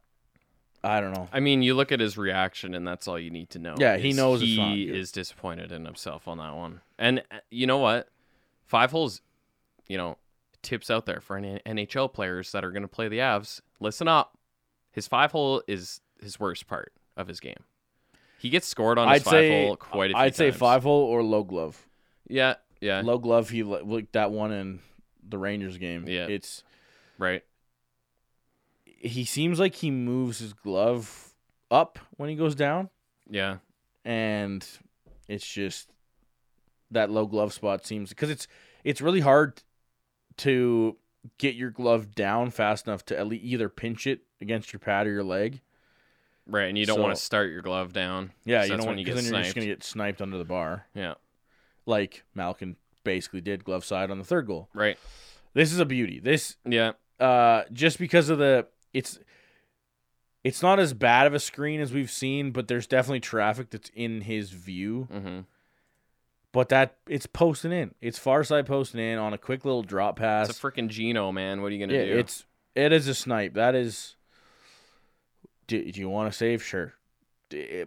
I 0.84 1.00
don't 1.00 1.12
know. 1.12 1.28
I 1.32 1.40
mean, 1.40 1.62
you 1.62 1.74
look 1.74 1.90
at 1.92 2.00
his 2.00 2.16
reaction, 2.16 2.74
and 2.74 2.86
that's 2.86 3.08
all 3.08 3.18
you 3.18 3.30
need 3.30 3.50
to 3.50 3.58
know. 3.58 3.74
Yeah, 3.78 3.96
he 3.96 4.12
knows 4.12 4.40
it's 4.40 4.50
he 4.50 4.56
not 4.56 4.74
good. 4.74 4.96
is 4.96 5.10
disappointed 5.12 5.72
in 5.72 5.84
himself 5.84 6.28
on 6.28 6.38
that 6.38 6.54
one. 6.54 6.80
And 6.98 7.20
uh, 7.30 7.38
you 7.50 7.66
know 7.66 7.78
what? 7.78 8.08
Five 8.64 8.90
holes, 8.92 9.20
you 9.88 9.96
know, 9.96 10.16
tips 10.62 10.90
out 10.90 11.06
there 11.06 11.20
for 11.20 11.36
any 11.36 11.60
NHL 11.66 12.12
players 12.12 12.52
that 12.52 12.64
are 12.64 12.70
going 12.70 12.82
to 12.82 12.88
play 12.88 13.08
the 13.08 13.18
Avs. 13.18 13.60
Listen 13.80 14.08
up. 14.08 14.36
His 14.92 15.06
five 15.06 15.32
hole 15.32 15.62
is 15.66 16.00
his 16.22 16.40
worst 16.40 16.66
part 16.66 16.92
of 17.16 17.28
his 17.28 17.40
game. 17.40 17.64
He 18.38 18.48
gets 18.48 18.66
scored 18.66 18.98
on 18.98 19.08
his 19.08 19.22
I'd 19.22 19.24
five 19.24 19.30
say 19.32 19.64
hole 19.66 19.76
quite 19.76 20.10
a 20.10 20.14
few 20.14 20.18
I'd 20.22 20.34
say 20.36 20.46
times. 20.50 20.58
five 20.58 20.82
hole 20.82 21.02
or 21.04 21.22
low 21.22 21.42
glove. 21.42 21.86
Yeah, 22.28 22.54
yeah, 22.80 23.02
Low 23.04 23.18
glove. 23.18 23.50
He 23.50 23.62
li- 23.62 23.82
like 23.84 24.12
that 24.12 24.30
one 24.30 24.52
in 24.52 24.80
the 25.26 25.38
Rangers 25.38 25.78
game. 25.78 26.06
Yeah. 26.08 26.26
it's 26.26 26.62
right. 27.18 27.42
He 28.96 29.24
seems 29.24 29.58
like 29.60 29.74
he 29.76 29.90
moves 29.90 30.38
his 30.38 30.52
glove 30.52 31.34
up 31.70 31.98
when 32.16 32.28
he 32.28 32.36
goes 32.36 32.54
down, 32.54 32.90
Yeah, 33.28 33.58
and 34.04 34.66
it's 35.28 35.46
just 35.46 35.90
that 36.90 37.10
low 37.10 37.26
glove 37.26 37.52
spot 37.52 37.84
seems 37.86 38.10
because 38.10 38.30
it's 38.30 38.46
it's 38.84 39.00
really 39.00 39.20
hard 39.20 39.62
to 40.38 40.96
get 41.38 41.54
your 41.56 41.70
glove 41.70 42.14
down 42.14 42.50
fast 42.50 42.86
enough 42.86 43.04
to 43.06 43.18
at 43.18 43.26
least 43.26 43.44
either 43.44 43.68
pinch 43.68 44.06
it 44.06 44.20
against 44.40 44.72
your 44.72 44.78
pad 44.80 45.06
or 45.06 45.10
your 45.10 45.24
leg. 45.24 45.60
right. 46.46 46.68
And 46.68 46.78
you 46.78 46.86
don't 46.86 47.00
want 47.00 47.16
to 47.16 47.20
start 47.20 47.50
your 47.50 47.62
glove 47.62 47.92
down. 47.92 48.30
Yeah, 48.44 48.62
you 48.62 48.76
don't 48.76 48.86
want 48.86 48.98
get 48.98 49.16
then 49.16 49.24
you're 49.24 49.42
just 49.42 49.54
gonna 49.54 49.66
get 49.66 49.82
sniped 49.82 50.22
under 50.22 50.38
the 50.38 50.44
bar, 50.44 50.86
Yeah, 50.94 51.14
like 51.86 52.22
Malkin 52.34 52.76
basically 53.02 53.40
did 53.40 53.64
glove 53.64 53.84
side 53.84 54.10
on 54.10 54.18
the 54.18 54.24
third 54.24 54.46
goal. 54.46 54.68
right. 54.74 54.98
This 55.54 55.72
is 55.72 55.78
a 55.80 55.84
beauty. 55.86 56.20
This 56.20 56.56
Yeah, 56.68 56.92
uh 57.18 57.62
just 57.72 57.98
because 57.98 58.28
of 58.28 58.38
the 58.38 58.66
it's 58.96 59.18
it's 60.44 60.62
not 60.62 60.78
as 60.78 60.94
bad 60.94 61.26
of 61.26 61.34
a 61.34 61.40
screen 61.40 61.80
as 61.80 61.92
we've 61.92 62.10
seen, 62.10 62.52
but 62.52 62.68
there's 62.68 62.86
definitely 62.86 63.20
traffic 63.20 63.70
that's 63.70 63.90
in 63.94 64.20
his 64.22 64.50
view. 64.50 65.08
hmm 65.10 65.40
But 66.52 66.68
that 66.70 66.96
it's 67.08 67.26
posting 67.26 67.72
in. 67.72 67.94
It's 68.00 68.18
far 68.18 68.44
side 68.44 68.66
posting 68.66 69.00
in 69.00 69.18
on 69.18 69.32
a 69.32 69.38
quick 69.38 69.64
little 69.64 69.82
drop 69.82 70.16
pass. 70.18 70.48
it's 70.48 70.58
a 70.58 70.62
freaking 70.62 70.88
Geno, 70.88 71.32
man. 71.32 71.62
What 71.62 71.68
are 71.68 71.74
you 71.74 71.84
gonna 71.86 71.98
yeah, 71.98 72.04
do? 72.14 72.18
it's 72.18 72.44
it 72.74 72.92
is 72.92 73.08
a 73.08 73.14
snipe. 73.14 73.54
That 73.54 73.74
is. 73.74 74.14
Do, 75.66 75.90
do 75.90 75.98
you 76.00 76.08
want 76.08 76.30
to 76.30 76.36
save? 76.36 76.62
Sure, 76.62 76.94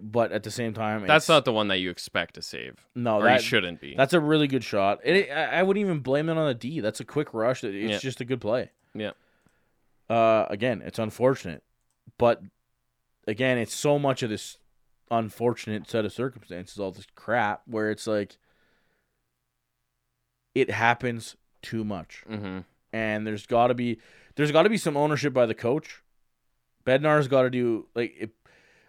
but 0.01 0.33
at 0.33 0.43
the 0.43 0.51
same 0.51 0.73
time, 0.73 1.07
That's 1.07 1.29
not 1.29 1.45
the 1.45 1.53
one 1.53 1.69
that 1.69 1.77
you 1.77 1.89
expect 1.91 2.35
to 2.35 2.41
save, 2.41 2.75
no. 2.93 3.23
That 3.23 3.41
shouldn't 3.41 3.79
be. 3.79 3.95
that's 3.95 4.11
a 4.13 4.19
really 4.19 4.47
good 4.47 4.65
shot. 4.65 4.99
It- 5.05 5.31
I 5.31 5.59
I 5.59 5.63
wouldn't 5.63 5.81
even 5.85 5.99
blame 5.99 6.27
it 6.27 6.37
on 6.37 6.49
a 6.49 6.53
D. 6.53 6.81
That's 6.81 6.99
a 6.99 7.05
quick 7.05 7.33
rush. 7.33 7.63
It's 7.63 7.73
Yeah. 7.91 7.97
just 7.99 8.19
a 8.19 8.25
good 8.25 8.41
play. 8.41 8.71
Yeah. 8.93 9.11
Uh, 10.09 10.45
again, 10.49 10.81
it's 10.83 10.97
unfortunate, 10.99 11.63
but 12.17 12.41
again, 13.27 13.57
it's 13.57 13.75
so 13.75 13.99
much 13.99 14.23
of 14.23 14.29
this 14.29 14.57
unfortunate 15.11 15.89
set 15.89 16.05
of 16.05 16.11
circumstances, 16.11 16.79
all 16.79 16.91
this 16.91 17.05
crap, 17.15 17.61
where 17.67 17.91
it's 17.91 18.07
like 18.07 18.37
it 20.55 20.71
happens 20.71 21.35
too 21.61 21.83
much, 21.83 22.23
hmm 22.27 22.59
and 22.91 23.27
there's 23.27 23.45
got 23.45 23.67
to 23.67 23.75
be 23.75 23.99
there's 24.35 24.51
got 24.51 24.63
to 24.63 24.69
be 24.69 24.77
some 24.77 24.97
ownership 24.97 25.31
by 25.33 25.45
the 25.45 25.53
coach. 25.53 26.01
Bednar's 26.85 27.27
got 27.27 27.43
to 27.43 27.49
do 27.51 27.87
like 27.93 28.15
it, 28.19 28.31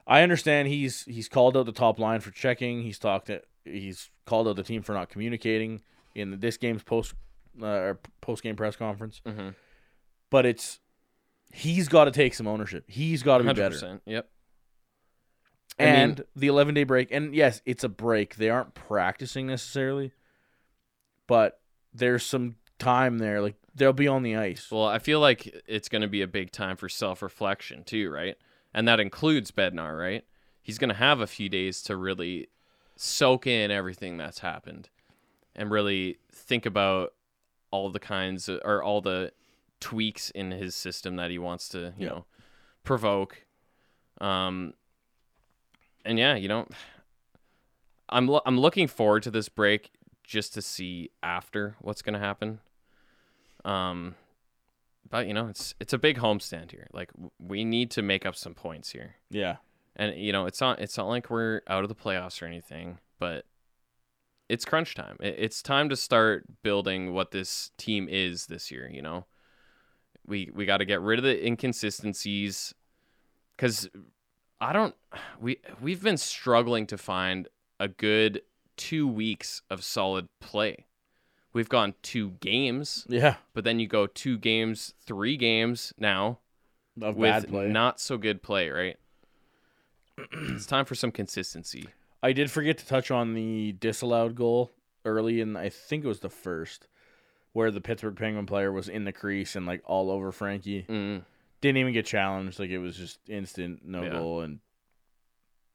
I 0.07 0.23
understand 0.23 0.69
he's 0.69 1.05
he's 1.05 1.29
called 1.29 1.57
out 1.57 1.67
the 1.67 1.73
top 1.73 1.99
line 1.99 2.21
for 2.21 2.31
checking. 2.31 2.83
He's 2.83 2.99
talked 2.99 3.27
to, 3.27 3.43
he's 3.65 4.09
called 4.25 4.49
out 4.49 4.57
the 4.57 4.63
team 4.63 4.83
for 4.83 4.95
not 4.95 5.11
communicating 5.11 5.83
in 6.15 6.41
this 6.41 6.57
game's 6.57 6.83
post 6.83 7.15
uh, 7.61 7.67
or 7.67 7.99
post 8.23 8.43
game 8.43 8.57
press 8.57 8.75
conference. 8.75 9.21
hmm 9.27 9.51
But 10.31 10.47
it's 10.47 10.81
he's 11.53 11.89
got 11.89 12.05
to 12.05 12.11
take 12.11 12.35
some 12.35 12.47
ownership. 12.47 12.85
He's 12.89 13.23
got 13.23 13.39
to 13.39 13.45
be 13.45 13.49
better. 13.55 14.01
Yep. 14.07 14.29
I 15.79 15.85
mean- 15.85 15.95
And 15.95 16.25
the 16.37 16.47
11 16.49 16.75
day 16.75 16.85
break, 16.85 17.11
and 17.11 17.35
yes, 17.35 17.63
it's 17.65 17.85
a 17.85 17.89
break. 17.89 18.37
They 18.37 18.51
aren't 18.51 18.75
practicing 18.75 19.47
necessarily, 19.47 20.13
but 21.27 21.61
there's 21.95 22.25
some 22.25 22.57
time 22.79 23.19
there. 23.19 23.41
Like 23.41 23.57
they'll 23.75 23.93
be 23.93 24.09
on 24.09 24.23
the 24.23 24.37
ice. 24.37 24.69
Well, 24.71 24.87
I 24.87 24.99
feel 24.99 25.21
like 25.21 25.63
it's 25.67 25.89
going 25.89 26.03
to 26.03 26.09
be 26.09 26.23
a 26.23 26.27
big 26.27 26.53
time 26.53 26.77
for 26.77 26.89
self 26.89 27.23
reflection 27.23 27.85
too, 27.85 28.11
right? 28.11 28.37
And 28.75 28.87
that 28.89 29.01
includes 29.01 29.51
Bednar, 29.51 29.99
right? 29.99 30.25
He's 30.63 30.79
going 30.79 30.91
to 30.91 30.95
have 30.95 31.21
a 31.21 31.27
few 31.27 31.49
days 31.49 31.83
to 31.85 31.97
really 31.97 32.49
soak 32.97 33.47
in 33.47 33.71
everything 33.71 34.19
that's 34.19 34.41
happened 34.41 34.91
and 35.57 35.71
really 35.71 36.19
think 36.31 36.67
about 36.67 37.15
all 37.71 37.91
the 37.91 37.99
kinds 37.99 38.49
of, 38.49 38.61
or 38.65 38.83
all 38.83 39.01
the 39.01 39.33
tweaks 39.81 40.31
in 40.31 40.51
his 40.51 40.75
system 40.75 41.17
that 41.17 41.31
he 41.31 41.39
wants 41.39 41.69
to, 41.71 41.93
you 41.99 42.07
know, 42.07 42.25
provoke. 42.85 43.45
Um, 44.21 44.75
and 46.05 46.19
yeah, 46.19 46.35
you 46.37 46.49
know, 46.49 46.67
I'm 48.09 48.27
lo- 48.27 48.43
I'm 48.47 48.59
looking 48.59 48.89
forward 48.89 49.23
to 49.25 49.31
this 49.31 49.49
break 49.49 49.91
just 50.25 50.55
to 50.55 50.63
see 50.63 51.11
after 51.23 51.77
what's 51.81 52.03
gonna 52.03 52.19
happen. 52.19 52.61
Um, 53.65 54.15
but 55.09 55.27
you 55.27 55.35
know, 55.35 55.49
it's 55.49 55.75
it's 55.81 55.93
a 55.93 55.99
big 55.99 56.19
homestand 56.19 56.71
here. 56.71 56.87
Like 56.93 57.13
w- 57.13 57.31
we 57.39 57.65
need 57.65 57.91
to 57.93 58.03
make 58.03 58.25
up 58.27 58.37
some 58.37 58.55
points 58.55 58.91
here, 58.93 59.17
Yeah. 59.31 59.57
and 59.97 60.17
you 60.17 60.33
know, 60.33 60.47
it's 60.47 60.61
not 60.61 60.81
it's 60.81 60.97
not 60.97 61.09
like 61.09 61.31
we're 61.31 61.63
out 61.69 61.83
of 61.85 61.89
the 61.89 61.95
playoffs 61.95 62.41
or 62.43 62.47
anything, 62.47 62.99
but 63.19 63.45
it's 64.49 64.65
crunch 64.65 64.95
time. 64.95 65.17
It, 65.21 65.37
it's 65.39 65.63
time 65.63 65.89
to 65.91 65.97
start 65.97 66.45
building 66.63 67.13
what 67.13 67.31
this 67.31 67.71
team 67.77 68.09
is 68.11 68.47
this 68.47 68.71
year. 68.71 68.89
You 68.93 69.03
know, 69.03 69.27
we 70.27 70.51
we 70.55 70.65
got 70.67 70.79
to 70.79 70.85
get 70.85 71.01
rid 71.01 71.19
of 71.19 71.25
the 71.25 71.45
inconsistencies 71.47 72.75
because 73.57 73.89
I 74.61 74.73
don't 74.73 74.95
we 75.41 75.59
we've 75.81 76.03
been 76.03 76.17
struggling 76.17 76.87
to 76.89 76.99
find 76.99 77.49
a 77.79 77.89
good 77.89 78.43
two 78.77 79.07
weeks 79.07 79.63
of 79.71 79.83
solid 79.85 80.29
play. 80.41 80.87
We've 81.53 81.69
gone 81.69 81.95
two 82.03 82.31
games, 82.41 83.07
Yeah. 83.09 83.37
but 83.55 83.65
then 83.65 83.81
you 83.81 83.89
go 83.89 84.07
two 84.07 84.39
games, 84.39 84.95
three 85.05 85.37
games 85.37 85.93
now 85.99 86.39
Of 87.03 87.17
with 87.17 87.29
bad 87.31 87.49
play. 87.49 87.67
not 87.69 87.99
so 88.01 88.17
good 88.19 88.41
play, 88.43 88.71
right? 88.71 88.97
it's 90.33 90.67
time 90.67 90.85
for 90.85 90.95
some 90.95 91.11
consistency. 91.11 91.89
I 92.23 92.33
did 92.33 92.51
forget 92.51 92.79
to 92.79 92.87
touch 92.87 93.11
on 93.11 93.35
the 93.35 93.73
disallowed 93.73 94.35
goal 94.37 94.71
early 95.05 95.41
and 95.41 95.57
I 95.59 95.71
think 95.71 96.05
it 96.05 96.09
was 96.09 96.21
the 96.21 96.29
first 96.31 96.87
where 97.53 97.71
the 97.71 97.81
Pittsburgh 97.81 98.17
Penguin 98.17 98.47
player 98.47 98.71
was 98.73 98.89
in 98.89 99.05
the 99.05 99.13
crease 99.13 99.57
and 99.57 99.67
like 99.67 99.83
all 99.85 100.11
over 100.11 100.31
Frankie. 100.33 100.85
Mm, 100.89 101.23
Didn't 101.61 101.79
even 101.79 101.93
get 101.93 102.07
challenged. 102.07 102.59
Like 102.61 102.71
it 102.71 102.79
was 102.79 102.97
just 102.97 103.19
instant 103.29 103.81
no 103.85 104.03
Yeah. 104.05 104.11
goal 104.11 104.41
and 104.43 104.61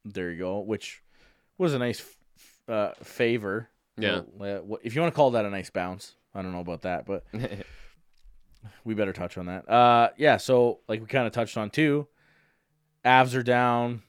there 0.05 0.31
you 0.31 0.37
go, 0.39 0.59
which 0.59 1.01
was 1.57 1.73
a 1.73 1.79
nice 1.79 1.99
f- 1.99 2.73
uh, 2.73 2.91
favor. 3.03 3.69
yeah. 3.97 4.21
Uh, 4.39 4.59
if 4.83 4.95
you 4.95 5.01
want 5.01 5.13
to 5.13 5.15
call 5.15 5.31
that 5.31 5.45
a 5.45 5.49
nice 5.49 5.69
bounce, 5.69 6.15
I 6.33 6.41
don't 6.41 6.51
know 6.51 6.59
about 6.59 6.83
that, 6.83 7.05
but 7.05 7.23
we 8.83 8.93
better 8.93 9.13
touch 9.13 9.37
on 9.37 9.45
that. 9.47 9.69
Uh, 9.69 10.09
yeah. 10.17 10.37
So 10.37 10.79
like 10.87 11.01
we 11.01 11.07
kind 11.07 11.27
of 11.27 11.33
touched 11.33 11.57
on 11.57 11.69
too. 11.69 12.07
Avs 13.03 13.35
are 13.35 13.43
down. 13.43 14.01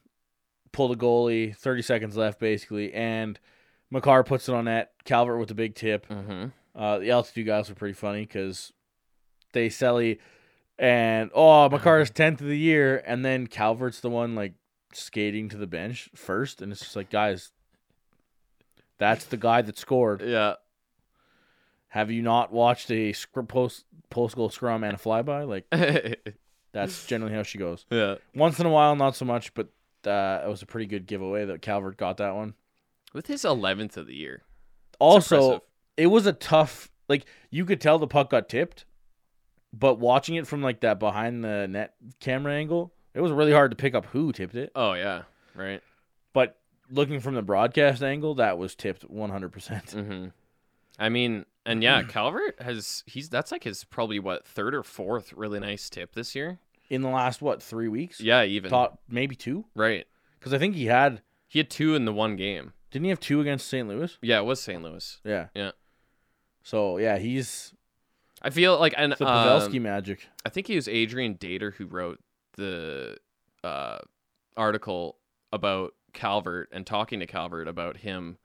Pull 0.73 0.89
the 0.89 0.97
goalie. 0.97 1.57
Thirty 1.57 1.83
seconds 1.83 2.17
left, 2.17 2.39
basically, 2.41 2.93
and 2.93 3.39
Makar 3.91 4.25
puts 4.25 4.49
it 4.49 4.55
on 4.55 4.65
net. 4.67 4.93
Calvert 5.05 5.39
with 5.39 5.49
the 5.49 5.55
big 5.55 5.75
tip. 5.75 6.07
hmm 6.07 6.47
Uh, 6.77 6.99
the 6.99 7.11
altitude 7.11 7.47
guys 7.47 7.69
were 7.69 7.75
pretty 7.75 7.95
funny 7.95 8.21
because 8.23 8.73
they 9.53 9.69
Selly 9.69 10.19
and 10.79 11.31
oh 11.35 11.69
Makar's 11.71 12.11
tenth 12.15 12.41
of 12.41 12.47
the 12.49 12.59
year, 12.59 13.03
and 13.07 13.25
then 13.25 13.47
Calvert's 13.47 14.01
the 14.01 14.11
one 14.11 14.35
like 14.35 14.53
skating 14.93 15.49
to 15.49 15.57
the 15.57 15.67
bench 15.67 16.11
first, 16.15 16.61
and 16.61 16.71
it's 16.71 16.83
just 16.83 16.97
like 16.97 17.09
guys, 17.11 17.51
that's 18.99 19.25
the 19.25 19.37
guy 19.37 19.63
that 19.63 19.79
scored. 19.79 20.21
Yeah. 20.23 20.55
Have 21.89 22.11
you 22.11 22.21
not 22.21 22.53
watched 22.53 22.91
a 22.91 23.15
post 23.49 23.85
post 24.11 24.37
goal 24.37 24.51
scrum 24.51 24.85
and 24.85 24.95
a 24.95 24.99
flyby? 24.99 25.49
Like 25.49 25.67
that's 26.73 27.07
generally 27.07 27.35
how 27.35 27.43
she 27.43 27.57
goes. 27.57 27.87
yeah. 27.91 28.17
Once 28.35 28.61
in 28.61 28.67
a 28.67 28.71
while, 28.71 28.95
not 28.97 29.17
so 29.17 29.25
much, 29.25 29.55
but 29.55 29.69
uh, 30.07 30.43
it 30.45 30.49
was 30.49 30.61
a 30.61 30.67
pretty 30.67 30.87
good 30.87 31.07
giveaway 31.07 31.47
that 31.47 31.63
Calvert 31.63 31.97
got 31.97 32.19
that 32.19 32.35
one. 32.35 32.53
With 33.15 33.29
his 33.29 33.43
11th 33.45 33.97
of 33.97 34.07
the 34.07 34.15
year. 34.15 34.43
It's 34.91 34.97
Also, 34.99 35.37
impressive. 35.37 35.66
It 35.97 36.07
was 36.09 36.27
a 36.27 36.33
tough 36.33 36.91
like 37.09 37.25
you 37.51 37.65
could 37.65 37.81
tell 37.81 37.99
the 37.99 38.07
puck 38.07 38.31
got 38.31 38.49
tipped, 38.49 38.85
but 39.73 39.99
watching 39.99 40.35
it 40.37 40.47
from 40.47 40.63
like 40.63 40.81
that 40.81 40.99
behind 40.99 41.45
the 41.45 41.67
net 41.69 41.95
camera 42.21 42.55
angle, 42.55 42.93
it 43.15 43.21
was 43.21 43.33
really 43.33 43.53
hard 43.53 43.71
to 43.71 43.77
pick 43.77 43.95
up 43.95 44.07
who 44.07 44.33
tipped 44.33 44.55
it. 44.55 44.71
Oh, 44.75 44.93
yeah. 44.95 45.23
Right. 45.55 45.83
But 46.33 46.59
looking 46.91 47.21
from 47.21 47.35
the 47.35 47.43
broadcast 47.43 48.03
angle, 48.03 48.35
that 48.37 48.59
was 48.59 48.75
tipped 48.75 49.09
100%. 49.11 49.93
hmm 49.93 50.27
I 50.99 51.11
mean, 51.11 51.45
and 51.67 51.83
yeah, 51.83 52.03
Calvert 52.05 52.61
has 52.63 53.03
he's 53.07 53.29
that's 53.29 53.53
like 53.53 53.65
his 53.65 53.85
probably 53.85 54.19
what 54.19 54.47
third 54.47 54.75
or 54.75 54.83
fourth 54.83 55.33
really 55.35 55.61
nice 55.61 55.91
tip 55.91 56.15
this 56.15 56.35
year. 56.35 56.59
In 56.89 57.03
the 57.03 57.09
last 57.11 57.43
what, 57.43 57.63
3 57.63 57.89
weeks? 57.89 58.19
Yeah, 58.21 58.45
even 58.45 58.71
Thought 58.71 58.99
maybe 59.09 59.35
2 59.37 59.65
right. 59.75 60.07
cuz 60.41 60.55
I 60.55 60.59
think 60.59 60.75
he 60.75 60.87
had 60.87 61.21
He 61.49 61.59
had 61.59 61.69
two 61.69 61.95
in 61.95 62.07
the 62.07 62.13
one 62.15 62.35
game. 62.37 62.73
didn't 62.91 63.05
he 63.05 63.11
have 63.11 63.21
2 63.21 63.41
against 63.43 63.69
St. 63.69 63.87
Louis? 63.87 64.17
Yeah, 64.23 64.39
it 64.39 64.45
was 64.45 64.59
St. 64.63 64.83
Louis. 64.83 65.21
Yeah. 65.23 65.49
Yeah. 65.55 65.73
So, 66.67 66.99
yeah, 66.99 67.17
he's 67.17 67.73
I 68.43 68.51
feel 68.51 68.77
like 68.81 68.93
and 68.97 69.13
the 69.13 69.25
um, 69.25 69.47
Pavelski 69.47 69.81
magic. 69.81 70.27
I 70.45 70.49
think 70.49 70.69
it 70.69 70.75
was 70.75 70.89
Adrian 70.89 71.37
Dater 71.37 71.73
who 71.73 71.87
wrote 71.87 72.19
the 72.57 73.19
uh, 73.63 73.99
article 74.57 75.19
about 75.53 75.95
Calvert 76.13 76.69
and 76.73 76.85
talking 76.85 77.21
to 77.21 77.27
Calvert 77.27 77.69
about 77.69 77.99
him 77.99 78.39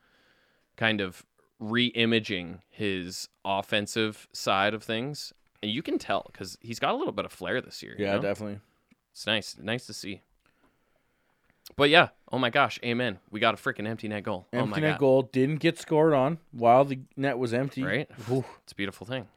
kind 0.77 1.01
of 1.01 1.25
re-imaging 1.59 2.61
his 2.69 3.27
offensive 3.43 4.27
side 4.33 4.75
of 4.75 4.83
things. 4.83 5.33
And 5.63 5.71
you 5.71 5.81
can 5.81 5.97
tell 5.97 6.29
because 6.31 6.59
he's 6.61 6.77
got 6.77 6.93
a 6.93 6.97
little 6.97 7.13
bit 7.13 7.25
of 7.25 7.31
flair 7.31 7.59
this 7.59 7.81
year. 7.81 7.95
you 7.97 8.05
Yeah, 8.05 8.17
know? 8.17 8.21
definitely. 8.21 8.59
It's 9.13 9.25
nice, 9.25 9.57
nice 9.59 9.87
to 9.87 9.93
see. 9.95 10.21
But 11.75 11.89
yeah, 11.89 12.09
oh 12.31 12.37
my 12.37 12.49
gosh, 12.49 12.79
amen. 12.83 13.19
We 13.29 13.39
got 13.39 13.53
a 13.53 13.57
freaking 13.57 13.87
empty 13.87 14.07
net 14.07 14.23
goal. 14.23 14.47
oh 14.53 14.57
my 14.57 14.63
Empty 14.63 14.81
net 14.81 14.91
god, 14.93 14.99
goal 14.99 15.21
didn't 15.23 15.57
get 15.57 15.77
scored 15.79 16.13
on 16.13 16.37
while 16.51 16.85
the 16.85 16.99
net 17.15 17.37
was 17.37 17.53
empty. 17.53 17.83
right? 17.83 18.09
Whew. 18.27 18.45
It's 18.63 18.71
a 18.73 18.75
beautiful 18.75 19.07
thing. 19.07 19.27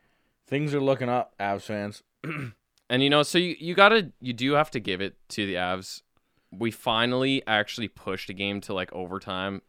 Things 0.47 0.75
are 0.75 0.81
looking 0.81 1.09
up, 1.09 1.35
Avs 1.39 1.63
fans. 1.63 2.03
And 2.91 3.03
you 3.03 3.09
know, 3.09 3.23
so 3.23 3.39
you, 3.39 3.57
you 3.59 3.75
gotta 3.75 4.13
you 4.21 4.35
do 4.35 4.53
have 4.53 4.71
to 4.73 4.79
give 4.79 5.01
it 5.01 5.17
to 5.31 5.47
the 5.47 5.55
Avs. 5.55 6.03
We 6.53 6.71
finally 6.71 7.43
actually 7.47 7.89
pushed 7.89 8.29
a 8.29 8.35
game 8.35 8.61
to 8.61 8.75
like 8.75 8.93
overtime 8.93 9.63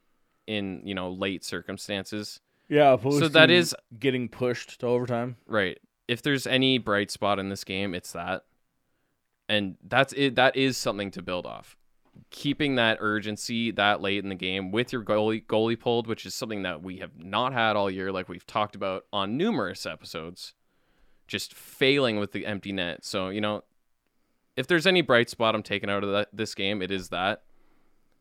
in, 0.48 0.82
you 0.86 0.94
know, 0.94 1.10
late 1.10 1.46
circumstances. 1.46 2.42
Yeah, 2.68 2.98
So 3.02 3.30
that 3.30 3.50
is- 3.50 3.74
getting 3.98 4.28
pushed 4.28 4.82
to 4.82 4.88
overtime. 4.88 5.38
Right. 5.48 5.80
If 6.10 6.24
there's 6.24 6.46
any 6.46 6.78
bright 6.78 7.10
spot 7.10 7.40
in 7.40 7.48
this 7.48 7.64
game, 7.64 7.96
it's 7.96 8.12
that. 8.12 8.44
And 9.48 9.78
that's 9.82 10.12
it 10.14 10.36
that 10.36 10.58
is 10.58 10.76
something 10.78 11.10
to 11.12 11.22
build 11.22 11.46
off. 11.46 11.78
Keeping 12.38 12.76
that 12.76 12.98
urgency 13.00 13.72
that 13.72 14.02
late 14.02 14.22
in 14.22 14.28
the 14.28 14.36
game 14.36 14.70
with 14.70 14.92
your 14.92 15.02
goalie 15.02 15.46
goalie 15.46 15.80
pulled, 15.80 16.06
which 16.06 16.26
is 16.26 16.36
something 16.36 16.64
that 16.64 16.84
we 16.84 16.98
have 16.98 17.18
not 17.18 17.54
had 17.54 17.78
all 17.78 17.90
year, 17.90 18.12
like 18.12 18.28
we've 18.28 18.46
talked 18.46 18.76
about 18.76 19.06
on 19.14 19.38
numerous 19.38 19.86
episodes. 19.86 20.54
Just 21.28 21.54
failing 21.54 22.20
with 22.20 22.34
the 22.34 22.46
empty 22.46 22.74
net. 22.74 23.06
So, 23.06 23.30
you 23.30 23.40
know, 23.40 23.64
if 24.58 24.68
there's 24.68 24.86
any 24.86 25.02
bright 25.02 25.30
spot 25.30 25.56
I'm 25.56 25.64
taking 25.64 25.90
out 25.90 26.04
of 26.04 26.12
that, 26.12 26.28
this 26.34 26.54
game, 26.54 26.82
it 26.82 26.92
is 26.92 27.08
that. 27.08 27.44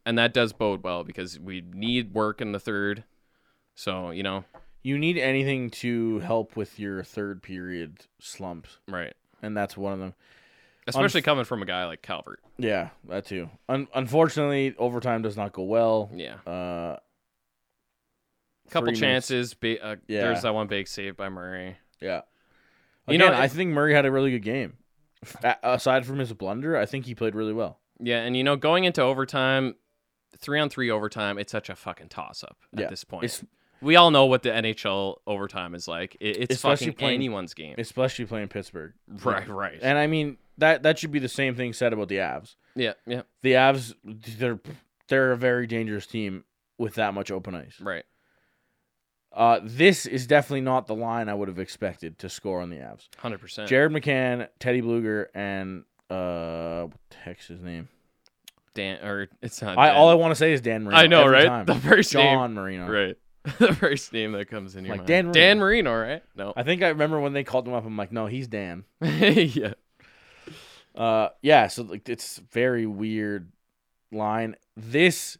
And 0.06 0.16
that 0.16 0.32
does 0.32 0.52
bode 0.52 0.84
well 0.84 1.02
because 1.02 1.40
we 1.40 1.64
need 1.72 2.14
work 2.14 2.40
in 2.40 2.52
the 2.52 2.60
third. 2.60 3.02
So, 3.74 4.10
you 4.10 4.22
know, 4.22 4.44
You 4.84 4.98
need 4.98 5.18
anything 5.18 5.70
to 5.70 6.20
help 6.20 6.56
with 6.56 6.78
your 6.78 7.02
third 7.02 7.42
period 7.42 8.00
slumps, 8.20 8.78
right. 8.86 9.14
and 9.42 9.56
that's 9.56 9.76
one 9.78 9.94
of 9.94 9.98
them. 9.98 10.14
Especially 10.86 11.22
coming 11.22 11.44
from 11.44 11.62
a 11.62 11.66
guy 11.66 11.86
like 11.86 12.02
Calvert. 12.02 12.40
Yeah, 12.58 12.90
that 13.08 13.24
too. 13.26 13.48
Un- 13.68 13.88
unfortunately, 13.94 14.74
overtime 14.78 15.22
does 15.22 15.36
not 15.36 15.52
go 15.52 15.62
well. 15.62 16.10
Yeah. 16.14 16.34
Uh, 16.46 16.98
couple 18.70 18.92
chances. 18.92 19.54
Ba- 19.54 19.82
uh, 19.84 19.96
Yeah. 20.06 20.22
There's 20.22 20.42
that 20.42 20.54
one 20.54 20.66
big 20.66 20.88
save 20.88 21.16
by 21.16 21.28
Murray. 21.28 21.76
Yeah. 22.00 22.22
You 23.06 23.12
You 23.12 23.18
know, 23.18 23.32
I 23.32 23.48
think 23.48 23.70
Murray 23.72 23.94
had 23.94 24.06
a 24.06 24.10
really 24.12 24.30
good 24.30 24.42
game. 24.42 24.74
Aside 25.62 26.04
from 26.06 26.18
his 26.18 26.32
blunder, 26.32 26.76
I 26.76 26.86
think 26.86 27.06
he 27.06 27.14
played 27.14 27.34
really 27.34 27.52
well. 27.52 27.78
Yeah, 28.00 28.18
and 28.22 28.36
you 28.36 28.42
know, 28.44 28.56
going 28.56 28.84
into 28.84 29.00
overtime, 29.02 29.76
three 30.38 30.58
on 30.60 30.68
three 30.68 30.90
overtime, 30.90 31.38
it's 31.38 31.52
such 31.52 31.70
a 31.70 31.76
fucking 31.76 32.08
toss 32.08 32.42
up 32.42 32.58
at 32.74 32.80
Yeah. 32.80 32.88
this 32.90 33.04
point. 33.04 33.24
It's 33.24 33.44
we 33.80 33.96
all 33.96 34.10
know 34.10 34.24
what 34.26 34.42
the 34.42 34.50
NHL 34.50 35.16
overtime 35.26 35.74
is 35.74 35.86
like. 35.86 36.16
It, 36.20 36.36
it's 36.38 36.54
Especially 36.56 36.86
fucking 36.88 36.98
playing- 36.98 37.14
anyone's 37.16 37.54
game. 37.54 37.74
especially 37.78 38.24
playing 38.24 38.48
Pittsburgh. 38.48 38.92
Right, 39.08 39.46
right. 39.48 39.78
And 39.82 39.96
I 39.98 40.06
mean 40.06 40.38
that 40.58 40.82
that 40.82 40.98
should 40.98 41.10
be 41.12 41.18
the 41.18 41.28
same 41.28 41.54
thing 41.54 41.72
said 41.72 41.92
about 41.92 42.08
the 42.08 42.16
Avs. 42.16 42.56
yeah, 42.74 42.94
yeah, 43.06 43.22
The 43.42 43.52
Avs, 43.52 43.94
they're 44.38 44.60
they're 45.08 45.32
a 45.32 45.36
very 45.36 45.66
dangerous 45.66 46.06
team 46.06 46.44
with 46.78 46.94
that 46.94 47.14
much 47.14 47.30
open 47.30 47.54
ice. 47.54 47.76
right. 47.80 48.04
Uh, 49.32 49.58
this 49.64 50.06
is 50.06 50.28
definitely 50.28 50.60
not 50.60 50.86
the 50.86 50.94
line 50.94 51.28
I 51.28 51.34
would 51.34 51.48
have 51.48 51.58
expected 51.58 52.18
to 52.20 52.28
score 52.28 52.60
on 52.60 52.70
the 52.70 52.76
Avs. 52.76 53.08
Hundred 53.18 53.40
percent. 53.40 53.68
Jared 53.68 53.90
McCann, 53.90 54.46
Teddy 54.60 54.80
Blueger, 54.80 55.26
and 55.34 55.82
uh, 56.08 56.82
what 56.84 56.92
the 57.10 57.16
heck's 57.16 57.48
his 57.48 57.60
name? 57.60 57.88
Dan 58.74 59.04
or 59.04 59.28
it's 59.42 59.60
not. 59.60 59.76
I 59.76 59.88
Dan. 59.88 59.96
all 59.96 60.08
I 60.08 60.14
want 60.14 60.30
to 60.32 60.36
say 60.36 60.52
is 60.52 60.60
Dan 60.60 60.84
Marino. 60.84 60.98
I 61.00 61.06
know, 61.08 61.26
right? 61.26 61.46
time. 61.46 61.66
The 61.66 61.74
first 61.74 62.12
John 62.12 62.54
Marino. 62.54 62.84
name, 62.86 62.90
right? 62.92 63.16
the 63.58 63.74
first 63.74 64.12
name 64.12 64.32
that 64.32 64.48
comes 64.48 64.74
in 64.76 64.84
your 64.84 64.92
Like 64.94 65.00
mind. 65.00 65.08
Dan 65.08 65.24
Marino. 65.26 65.34
Dan 65.40 65.58
Marino, 65.58 65.94
right? 66.00 66.22
No. 66.36 66.52
I 66.56 66.62
think 66.62 66.82
I 66.82 66.88
remember 66.88 67.18
when 67.20 67.32
they 67.32 67.42
called 67.44 67.66
him 67.66 67.74
up. 67.74 67.84
I'm 67.84 67.96
like, 67.96 68.12
no, 68.12 68.26
he's 68.26 68.46
Dan. 68.48 68.84
yeah. 69.02 69.74
Uh, 70.94 71.28
yeah. 71.42 71.66
So 71.66 71.82
like, 71.82 72.08
it's 72.08 72.38
very 72.38 72.86
weird 72.86 73.50
line. 74.12 74.56
This 74.76 75.38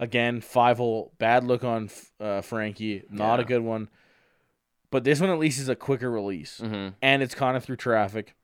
again, 0.00 0.40
five 0.40 0.78
hole, 0.78 1.12
bad 1.18 1.44
look 1.44 1.64
on 1.64 1.90
uh, 2.20 2.40
Frankie. 2.40 3.04
Not 3.10 3.40
a 3.40 3.44
good 3.44 3.62
one. 3.62 3.88
But 4.90 5.04
this 5.04 5.20
one 5.20 5.30
at 5.30 5.38
least 5.38 5.58
is 5.58 5.68
a 5.70 5.76
quicker 5.76 6.10
release, 6.10 6.58
hmm 6.58 6.88
and 7.00 7.22
it's 7.22 7.34
kind 7.34 7.56
of 7.56 7.64
through 7.64 7.76
traffic. 7.76 8.34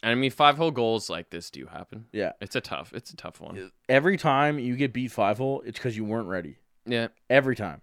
And 0.00 0.12
I 0.12 0.14
mean, 0.14 0.30
five 0.30 0.56
hole 0.56 0.70
goals 0.70 1.10
like 1.10 1.30
this 1.30 1.50
do 1.50 1.66
happen. 1.66 2.06
Yeah. 2.12 2.32
It's 2.40 2.54
a 2.54 2.60
tough. 2.60 2.92
It's 2.94 3.10
a 3.10 3.16
tough 3.16 3.40
one. 3.40 3.72
Every 3.88 4.16
time 4.16 4.60
you 4.60 4.76
get 4.76 4.92
beat 4.92 5.10
five 5.10 5.38
hole, 5.38 5.60
it's 5.66 5.76
because 5.76 5.96
you 5.96 6.04
weren't 6.04 6.28
ready. 6.28 6.58
Yeah. 6.86 7.08
Every 7.28 7.56
time. 7.56 7.80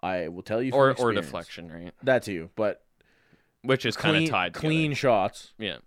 I 0.00 0.28
will 0.28 0.42
tell 0.42 0.62
you. 0.62 0.72
Or 0.72 0.94
or 0.96 1.12
deflection, 1.12 1.72
right? 1.72 1.92
That 2.04 2.22
too, 2.22 2.50
but 2.54 2.84
Which 3.62 3.84
is 3.84 3.96
kind 3.96 4.22
of 4.22 4.30
tied. 4.30 4.52
clean 4.52 4.90
Together. 4.90 4.94
shots. 4.94 5.52
Yeah. 5.58 5.78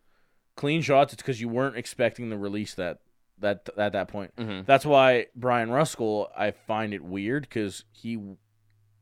Clean 0.55 0.81
shots. 0.81 1.13
It's 1.13 1.21
because 1.21 1.41
you 1.41 1.49
weren't 1.49 1.75
expecting 1.77 2.29
the 2.29 2.37
release 2.37 2.73
that 2.75 2.99
that 3.39 3.67
at 3.77 3.93
that 3.93 4.07
point. 4.07 4.31
hmm 4.37 4.61
That's 4.65 4.85
why 4.85 5.27
Brian 5.35 5.69
Ruskell, 5.69 6.29
I 6.37 6.51
find 6.51 6.93
it 6.93 7.03
weird 7.03 7.43
because 7.43 7.83
he 7.91 8.17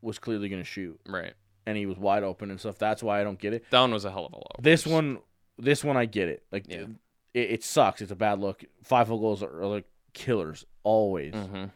was 0.00 0.18
clearly 0.18 0.48
going 0.48 0.62
to 0.62 0.66
shoot 0.68 0.98
Right. 1.06 1.34
and 1.66 1.76
he 1.76 1.86
was 1.86 1.96
wide 1.98 2.22
open 2.24 2.50
and 2.50 2.58
stuff. 2.58 2.78
That's 2.78 3.02
why 3.02 3.20
I 3.20 3.24
don't 3.24 3.38
get 3.38 3.52
it. 3.52 3.64
That 3.70 3.80
one 3.82 3.92
was 3.92 4.04
a 4.04 4.10
hell 4.10 4.26
of 4.26 4.32
a 4.32 4.36
low. 4.36 4.46
This 4.60 4.84
one, 4.86 5.18
this 5.58 5.84
one, 5.84 5.96
I 5.96 6.06
get 6.06 6.28
it. 6.28 6.42
Like, 6.50 6.64
Yeah. 6.68 6.86
it, 7.34 7.50
it 7.50 7.64
sucks. 7.64 8.00
It's 8.00 8.10
a 8.10 8.16
bad 8.16 8.40
look. 8.40 8.64
Five 8.82 9.08
full 9.08 9.20
goals 9.20 9.42
are, 9.44 9.60
are 9.62 9.66
like 9.66 9.84
killers 10.14 10.64
always. 10.82 11.34
hmm 11.34 11.66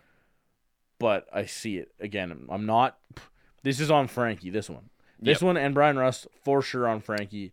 But 0.98 1.28
I 1.32 1.44
see 1.46 1.76
it 1.76 1.92
again. 2.00 2.46
I'm 2.48 2.66
not. 2.66 2.98
This 3.62 3.78
is 3.80 3.90
on 3.90 4.08
Frankie. 4.08 4.50
This 4.50 4.70
one. 4.70 4.90
This 5.20 5.40
Yep. 5.40 5.46
one 5.46 5.56
and 5.56 5.74
Bryan 5.74 5.98
Rust 5.98 6.26
for 6.42 6.62
sure 6.62 6.88
on 6.88 7.00
Frankie. 7.00 7.52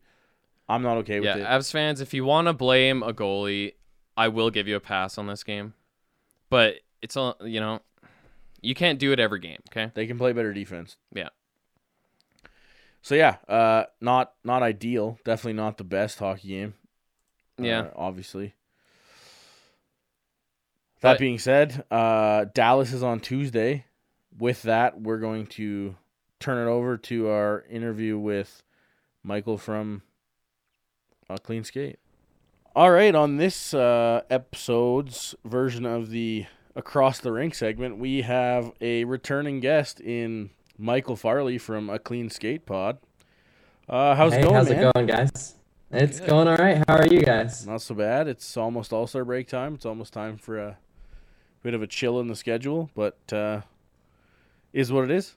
I'm 0.69 0.82
not 0.82 0.97
okay 0.99 1.19
with 1.19 1.26
Yeah, 1.28 1.38
it. 1.38 1.45
Avs 1.45 1.71
fans, 1.71 2.02
if 2.02 2.13
you 2.13 2.23
want 2.26 2.47
to 2.47 2.54
blame 2.54 3.04
a 3.04 3.13
goalie, 3.13 3.73
I 4.15 4.28
will 4.30 4.49
give 4.49 4.67
you 4.67 4.76
a 4.76 4.80
pass 4.80 5.17
on 5.17 5.28
this 5.28 5.43
game. 5.43 5.73
But 6.49 6.76
it's 7.02 7.15
a 7.15 7.36
you 7.41 7.60
know, 7.60 7.82
you 8.62 8.73
can't 8.76 8.99
do 8.99 9.12
it 9.12 9.19
every 9.19 9.39
game. 9.39 9.60
Okay. 9.69 9.91
They 9.93 10.08
can 10.08 10.17
play 10.17 10.32
better 10.34 10.54
defense. 10.54 10.95
Yeah. 11.13 11.30
So 13.02 13.15
yeah, 13.15 13.38
uh, 13.49 13.86
not 13.99 14.34
not 14.43 14.63
ideal. 14.63 15.19
Definitely 15.26 15.54
not 15.54 15.78
the 15.78 15.84
best 15.84 16.19
hockey 16.19 16.49
game. 16.49 16.73
Yeah. 17.58 17.82
uh, 17.82 17.89
obviously. 17.95 18.54
That 21.02 21.13
But- 21.13 21.19
being 21.19 21.39
said, 21.39 21.84
uh, 21.91 22.45
Dallas 22.54 22.93
is 22.93 23.04
on 23.04 23.19
Tuesday. 23.19 23.86
With 24.38 24.63
that, 24.63 24.99
we're 25.02 25.19
going 25.19 25.45
to 25.47 25.95
turn 26.39 26.65
it 26.65 26.71
over 26.71 26.97
to 26.97 27.28
our 27.28 27.63
interview 27.69 28.17
with 28.17 28.63
Michael 29.21 29.58
from 29.58 30.02
uh, 31.34 31.38
Clean 31.38 31.63
Skate. 31.63 31.98
All 32.76 32.91
right, 32.91 33.13
on 33.13 33.38
this 33.38 33.74
uh, 33.74 34.22
episode's 34.30 35.36
version 35.46 35.86
of 35.86 36.10
the 36.10 36.46
Across 36.76 37.19
the 37.19 37.32
Rink 37.32 37.54
segment, 37.54 37.98
we 38.00 38.24
have 38.24 38.72
a 38.82 39.04
returning 39.04 39.60
guest 39.60 40.00
in 40.00 40.50
Michael 40.78 41.15
Farley 41.15 41.60
from 41.60 41.89
A 41.89 42.00
Clean 42.00 42.30
Skate 42.30 42.65
Pod. 42.65 42.98
Uh, 43.88 44.15
how's 44.15 44.34
hey, 44.34 44.39
it 44.39 44.43
going, 44.43 44.56
how's 44.56 44.69
man? 44.69 44.80
it 44.80 44.93
going, 44.93 45.06
guys? 45.06 45.56
It's 45.91 46.19
Good. 46.19 46.30
going 46.30 46.48
all 46.48 46.58
right. 46.58 46.84
How 46.88 46.98
are 46.98 47.06
you 47.06 47.22
guys? 47.22 47.67
Not 47.67 47.84
so 47.84 47.93
bad. 47.93 48.28
It's 48.28 48.58
almost 48.58 48.91
All 48.91 49.06
Star 49.06 49.24
break 49.24 49.48
time. 49.48 49.76
It's 49.76 49.86
almost 49.86 50.13
time 50.13 50.38
for 50.38 50.58
a 50.58 50.78
bit 51.62 51.76
of 51.76 51.84
a 51.84 51.88
chill 51.88 52.19
in 52.19 52.28
the 52.28 52.36
schedule, 52.36 52.89
but 52.96 53.19
uh, 53.32 53.62
is 54.72 54.91
what 54.91 55.04
it 55.04 55.12
is. 55.12 55.36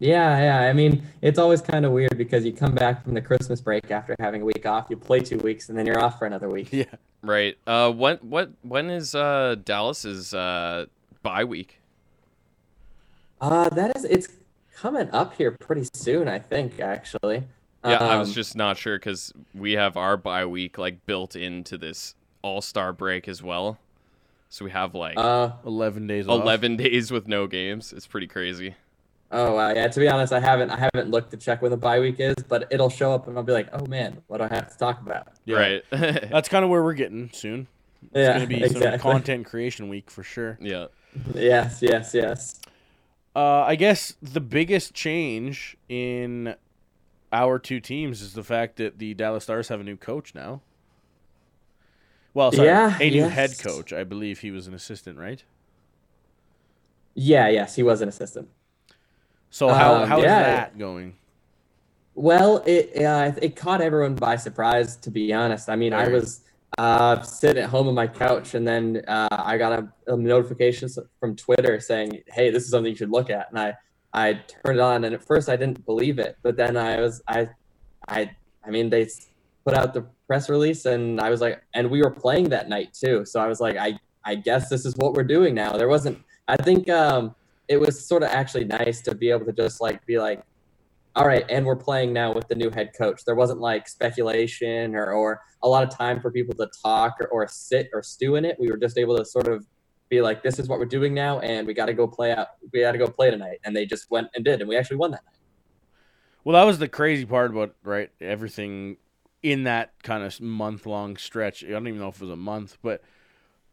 Yeah, 0.00 0.38
yeah. 0.40 0.68
I 0.68 0.72
mean, 0.72 1.02
it's 1.22 1.38
always 1.38 1.60
kind 1.60 1.84
of 1.86 1.92
weird 1.92 2.18
because 2.18 2.44
you 2.44 2.52
come 2.52 2.74
back 2.74 3.04
from 3.04 3.14
the 3.14 3.20
Christmas 3.22 3.60
break 3.60 3.90
after 3.90 4.16
having 4.18 4.42
a 4.42 4.44
week 4.44 4.66
off, 4.66 4.86
you 4.90 4.96
play 4.96 5.20
two 5.20 5.38
weeks, 5.38 5.68
and 5.68 5.78
then 5.78 5.86
you're 5.86 6.02
off 6.02 6.18
for 6.18 6.26
another 6.26 6.48
week. 6.48 6.68
Yeah. 6.72 6.84
Right. 7.22 7.56
Uh, 7.66 7.90
when 7.92 8.16
what 8.18 8.50
when 8.62 8.90
is 8.90 9.14
uh 9.14 9.56
Dallas's 9.64 10.34
uh 10.34 10.86
bye 11.22 11.44
week? 11.44 11.80
Uh, 13.40 13.68
that 13.70 13.96
is, 13.96 14.04
it's 14.04 14.28
coming 14.76 15.10
up 15.10 15.34
here 15.34 15.50
pretty 15.52 15.86
soon, 15.94 16.28
I 16.28 16.38
think, 16.38 16.80
actually. 16.80 17.44
Yeah, 17.84 17.98
I 17.98 18.16
was 18.16 18.28
Um, 18.28 18.34
just 18.34 18.56
not 18.56 18.76
sure 18.78 18.98
because 18.98 19.32
we 19.54 19.72
have 19.72 19.96
our 19.96 20.16
bye 20.16 20.46
week 20.46 20.76
like 20.78 21.04
built 21.06 21.36
into 21.36 21.76
this 21.78 22.14
All 22.42 22.60
Star 22.62 22.92
break 22.92 23.28
as 23.28 23.42
well. 23.42 23.78
So 24.48 24.64
we 24.64 24.70
have 24.70 24.94
like 24.94 25.14
Uh, 25.18 25.52
11 25.66 26.06
days 26.06 26.26
off. 26.28 26.40
eleven 26.42 26.76
days 26.76 27.10
with 27.10 27.26
no 27.28 27.46
games. 27.46 27.92
It's 27.92 28.06
pretty 28.06 28.26
crazy. 28.26 28.74
Oh, 29.34 29.54
wow. 29.54 29.70
Yeah, 29.74 29.88
to 29.88 30.00
be 30.00 30.08
honest, 30.08 30.32
I 30.32 30.40
haven't, 30.40 30.70
I 30.70 30.78
haven't 30.78 31.10
looked 31.10 31.30
to 31.32 31.36
check 31.36 31.60
when 31.62 31.70
the 31.70 31.76
bye 31.76 32.00
week 32.00 32.16
is, 32.18 32.34
but 32.48 32.68
it'll 32.70 32.90
show 32.90 33.12
up 33.12 33.28
and 33.28 33.36
I'll 33.36 33.44
be 33.44 33.52
like, 33.52 33.68
oh 33.72 33.86
man, 33.86 34.22
what 34.26 34.38
do 34.38 34.44
I 34.44 34.48
have 34.54 34.70
to 34.72 34.78
talk 34.78 35.00
about? 35.00 35.28
Yeah. 35.44 35.56
Right. 35.56 35.82
That's 35.90 36.48
kind 36.48 36.64
of 36.64 36.70
where 36.70 36.82
we're 36.82 36.94
getting 36.94 37.30
soon. 37.32 37.66
It's 38.02 38.10
yeah, 38.14 38.28
going 38.38 38.40
to 38.40 38.46
be 38.46 38.62
exactly. 38.62 38.90
some 38.90 38.98
content 38.98 39.46
creation 39.46 39.88
week 39.88 40.10
for 40.10 40.22
sure. 40.22 40.58
yeah. 40.60 40.86
Yes, 41.34 41.80
yes, 41.80 42.12
yes. 42.12 42.60
Uh, 43.36 43.62
I 43.62 43.76
guess 43.76 44.14
the 44.20 44.40
biggest 44.40 44.94
change 44.94 45.76
in 45.88 46.54
our 47.32 47.58
two 47.58 47.80
teams 47.80 48.20
is 48.20 48.34
the 48.34 48.44
fact 48.44 48.76
that 48.76 48.98
the 48.98 49.14
Dallas 49.14 49.44
Stars 49.44 49.68
have 49.68 49.80
a 49.80 49.84
new 49.84 49.96
coach 49.96 50.34
now. 50.34 50.60
Well, 52.32 52.52
sorry, 52.52 52.68
Yeah, 52.68 52.96
a 53.00 53.10
new 53.10 53.16
yes. 53.16 53.32
head 53.32 53.58
coach. 53.58 53.92
I 53.92 54.04
believe 54.04 54.40
he 54.40 54.50
was 54.50 54.66
an 54.66 54.74
assistant, 54.74 55.18
right? 55.18 55.42
Yeah, 57.14 57.48
yes, 57.48 57.76
he 57.76 57.82
was 57.82 58.00
an 58.00 58.08
assistant. 58.08 58.48
So 59.54 59.68
how 59.68 60.02
Um, 60.02 60.08
how 60.08 60.18
is 60.18 60.24
yeah. 60.24 60.42
that 60.42 60.78
going? 60.78 61.14
Well, 62.16 62.64
it 62.66 63.00
uh, 63.04 63.30
it 63.40 63.54
caught 63.54 63.80
everyone 63.80 64.16
by 64.16 64.34
surprise, 64.34 64.96
to 64.96 65.12
be 65.12 65.32
honest. 65.32 65.68
I 65.68 65.76
mean, 65.76 65.92
I 65.92 66.08
was 66.08 66.40
uh, 66.76 67.22
sitting 67.22 67.62
at 67.62 67.70
home 67.70 67.86
on 67.86 67.94
my 67.94 68.08
couch, 68.08 68.54
and 68.54 68.66
then 68.66 69.04
uh, 69.06 69.28
I 69.30 69.56
got 69.56 69.72
a, 69.78 70.12
a 70.12 70.16
notification 70.16 70.88
from 71.20 71.36
Twitter 71.36 71.78
saying, 71.78 72.24
"Hey, 72.26 72.50
this 72.50 72.64
is 72.64 72.70
something 72.70 72.90
you 72.90 72.96
should 72.96 73.12
look 73.12 73.30
at." 73.30 73.48
And 73.50 73.60
I 73.60 73.74
I 74.12 74.32
turned 74.64 74.80
it 74.80 74.82
on, 74.82 75.04
and 75.04 75.14
at 75.14 75.22
first 75.22 75.48
I 75.48 75.54
didn't 75.54 75.86
believe 75.86 76.18
it, 76.18 76.36
but 76.42 76.56
then 76.56 76.76
I 76.76 77.00
was 77.00 77.22
I 77.28 77.48
I 78.08 78.34
I 78.66 78.70
mean 78.70 78.90
they 78.90 79.06
put 79.64 79.74
out 79.74 79.94
the 79.94 80.04
press 80.26 80.50
release, 80.50 80.84
and 80.84 81.20
I 81.20 81.30
was 81.30 81.40
like, 81.40 81.62
and 81.74 81.88
we 81.88 82.02
were 82.02 82.10
playing 82.10 82.48
that 82.48 82.68
night 82.68 82.92
too, 82.92 83.24
so 83.24 83.38
I 83.38 83.46
was 83.46 83.60
like, 83.60 83.76
I 83.76 83.96
I 84.24 84.34
guess 84.34 84.68
this 84.68 84.84
is 84.84 84.96
what 84.96 85.14
we're 85.14 85.30
doing 85.36 85.54
now. 85.54 85.76
There 85.76 85.88
wasn't. 85.88 86.18
I 86.48 86.56
think 86.56 86.90
um, 86.90 87.36
it 87.68 87.78
was 87.78 88.06
sort 88.06 88.22
of 88.22 88.30
actually 88.30 88.64
nice 88.64 89.00
to 89.02 89.14
be 89.14 89.30
able 89.30 89.46
to 89.46 89.52
just 89.52 89.80
like 89.80 90.04
be 90.06 90.18
like 90.18 90.44
all 91.16 91.26
right, 91.26 91.44
and 91.48 91.64
we're 91.64 91.76
playing 91.76 92.12
now 92.12 92.32
with 92.32 92.48
the 92.48 92.56
new 92.56 92.70
head 92.70 92.90
coach. 92.96 93.24
There 93.24 93.36
wasn't 93.36 93.60
like 93.60 93.86
speculation 93.86 94.96
or, 94.96 95.12
or 95.12 95.40
a 95.62 95.68
lot 95.68 95.84
of 95.84 95.96
time 95.96 96.20
for 96.20 96.30
people 96.30 96.54
to 96.56 96.68
talk 96.82 97.14
or, 97.20 97.28
or 97.28 97.46
sit 97.46 97.88
or 97.92 98.02
stew 98.02 98.34
in 98.34 98.44
it. 98.44 98.56
We 98.58 98.68
were 98.68 98.76
just 98.76 98.98
able 98.98 99.16
to 99.18 99.24
sort 99.24 99.46
of 99.46 99.64
be 100.08 100.20
like, 100.20 100.42
this 100.42 100.58
is 100.58 100.68
what 100.68 100.80
we're 100.80 100.86
doing 100.86 101.14
now, 101.14 101.38
and 101.38 101.66
we 101.66 101.74
got 101.74 101.86
to 101.86 101.94
go 101.94 102.08
play 102.08 102.32
out. 102.32 102.48
We 102.72 102.80
got 102.80 102.92
to 102.92 102.98
go 102.98 103.06
play 103.06 103.30
tonight, 103.30 103.58
and 103.64 103.76
they 103.76 103.86
just 103.86 104.10
went 104.10 104.28
and 104.34 104.44
did, 104.44 104.60
and 104.60 104.68
we 104.68 104.76
actually 104.76 104.96
won 104.96 105.12
that 105.12 105.24
night. 105.24 105.38
Well, 106.42 106.54
that 106.54 106.66
was 106.66 106.78
the 106.80 106.88
crazy 106.88 107.24
part 107.24 107.52
about 107.52 107.74
right 107.84 108.10
everything 108.20 108.96
in 109.42 109.64
that 109.64 109.92
kind 110.02 110.24
of 110.24 110.40
month 110.40 110.84
long 110.84 111.16
stretch. 111.16 111.64
I 111.64 111.68
don't 111.68 111.86
even 111.86 112.00
know 112.00 112.08
if 112.08 112.16
it 112.16 112.22
was 112.22 112.30
a 112.30 112.36
month, 112.36 112.76
but 112.82 113.02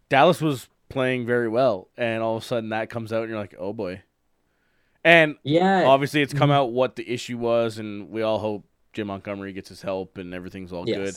Dallas 0.09 0.41
was 0.41 0.69
playing 0.91 1.25
very 1.25 1.47
well, 1.49 1.89
and 1.97 2.21
all 2.21 2.37
of 2.37 2.43
a 2.43 2.45
sudden 2.45 2.69
that 2.69 2.89
comes 2.89 3.11
out, 3.11 3.21
and 3.23 3.29
you're 3.29 3.39
like, 3.39 3.55
oh 3.57 3.73
boy. 3.73 4.01
And 5.03 5.35
Yeah, 5.43 5.85
obviously, 5.85 6.21
it's 6.21 6.33
come 6.33 6.49
Mhm. 6.49 6.53
out 6.53 6.71
what 6.71 6.95
the 6.95 7.09
issue 7.11 7.37
was, 7.37 7.79
and 7.79 8.09
we 8.09 8.21
all 8.21 8.37
hope 8.39 8.65
Jim 8.93 9.07
Montgomery 9.07 9.51
gets 9.53 9.69
his 9.69 9.81
help 9.81 10.17
and 10.17 10.33
everything's 10.33 10.71
all 10.71 10.85
good. 10.85 11.15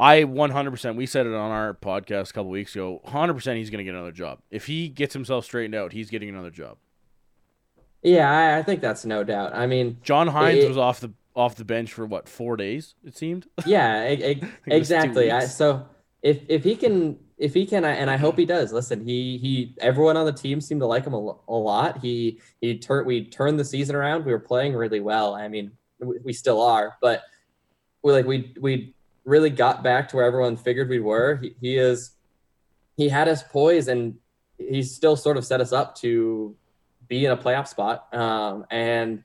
I 0.00 0.24
100%, 0.24 0.96
we 0.96 1.04
said 1.06 1.26
it 1.26 1.34
on 1.34 1.50
our 1.50 1.74
podcast 1.74 2.30
a 2.30 2.32
couple 2.32 2.50
weeks 2.50 2.74
ago, 2.74 3.00
100% 3.04 3.56
he's 3.58 3.70
going 3.70 3.78
to 3.78 3.84
get 3.84 3.94
another 3.94 4.12
job. 4.12 4.38
If 4.50 4.66
he 4.66 4.88
gets 4.88 5.12
himself 5.12 5.44
straightened 5.44 5.74
out, 5.74 5.92
he's 5.92 6.10
getting 6.10 6.28
another 6.28 6.50
job. 6.50 6.78
Yeah, 8.02 8.30
I, 8.30 8.58
I 8.58 8.62
think 8.62 8.80
that's 8.80 9.04
no 9.04 9.22
doubt. 9.22 9.54
I 9.54 9.66
mean, 9.66 9.98
John 10.02 10.28
Hynes 10.28 10.62
It- 10.62 10.68
was 10.68 10.78
off 10.78 11.00
the 11.00 11.12
off 11.34 11.54
the 11.56 11.64
bench 11.64 11.90
for 11.92 12.04
what, 12.04 12.28
4 12.28 12.56
days, 12.58 12.94
it 13.06 13.16
seemed? 13.16 13.46
yeah, 13.64 14.06
e- 14.10 14.14
it 14.22 14.44
exactly. 14.66 15.30
I, 15.30 15.44
so 15.46 15.86
if 16.22 16.40
if 16.48 16.64
he 16.64 16.76
can 16.76 17.18
if 17.42 17.52
he 17.54 17.66
can 17.66 17.84
and 17.84 18.08
I 18.08 18.16
hope 18.16 18.38
he 18.38 18.46
does. 18.46 18.72
Listen, 18.72 19.04
he 19.04 19.36
he 19.36 19.74
everyone 19.80 20.16
on 20.16 20.26
the 20.26 20.32
team 20.32 20.60
seemed 20.60 20.80
to 20.80 20.86
like 20.86 21.04
him 21.04 21.12
a, 21.12 21.34
a 21.48 21.54
lot. 21.54 21.98
He 21.98 22.40
he 22.60 22.78
turned 22.78 23.04
we 23.04 23.24
turned 23.24 23.58
the 23.58 23.64
season 23.64 23.96
around. 23.96 24.24
We 24.24 24.32
were 24.32 24.38
playing 24.38 24.74
really 24.74 25.00
well. 25.00 25.34
I 25.34 25.48
mean, 25.48 25.72
we, 25.98 26.18
we 26.24 26.32
still 26.32 26.62
are, 26.62 26.96
but 27.00 27.24
we 28.02 28.12
like 28.12 28.26
we 28.26 28.54
we 28.60 28.94
really 29.24 29.50
got 29.50 29.82
back 29.82 30.08
to 30.08 30.16
where 30.16 30.24
everyone 30.24 30.56
figured 30.56 30.88
we 30.88 31.00
were. 31.00 31.40
He, 31.42 31.56
he 31.60 31.76
is 31.76 32.12
he 32.96 33.08
had 33.08 33.26
us 33.26 33.42
poised 33.42 33.88
and 33.88 34.14
he's 34.56 34.94
still 34.94 35.16
sort 35.16 35.36
of 35.36 35.44
set 35.44 35.60
us 35.60 35.72
up 35.72 35.96
to 35.96 36.54
be 37.08 37.24
in 37.26 37.32
a 37.32 37.36
playoff 37.36 37.66
spot. 37.66 38.12
Um, 38.14 38.66
and 38.70 39.24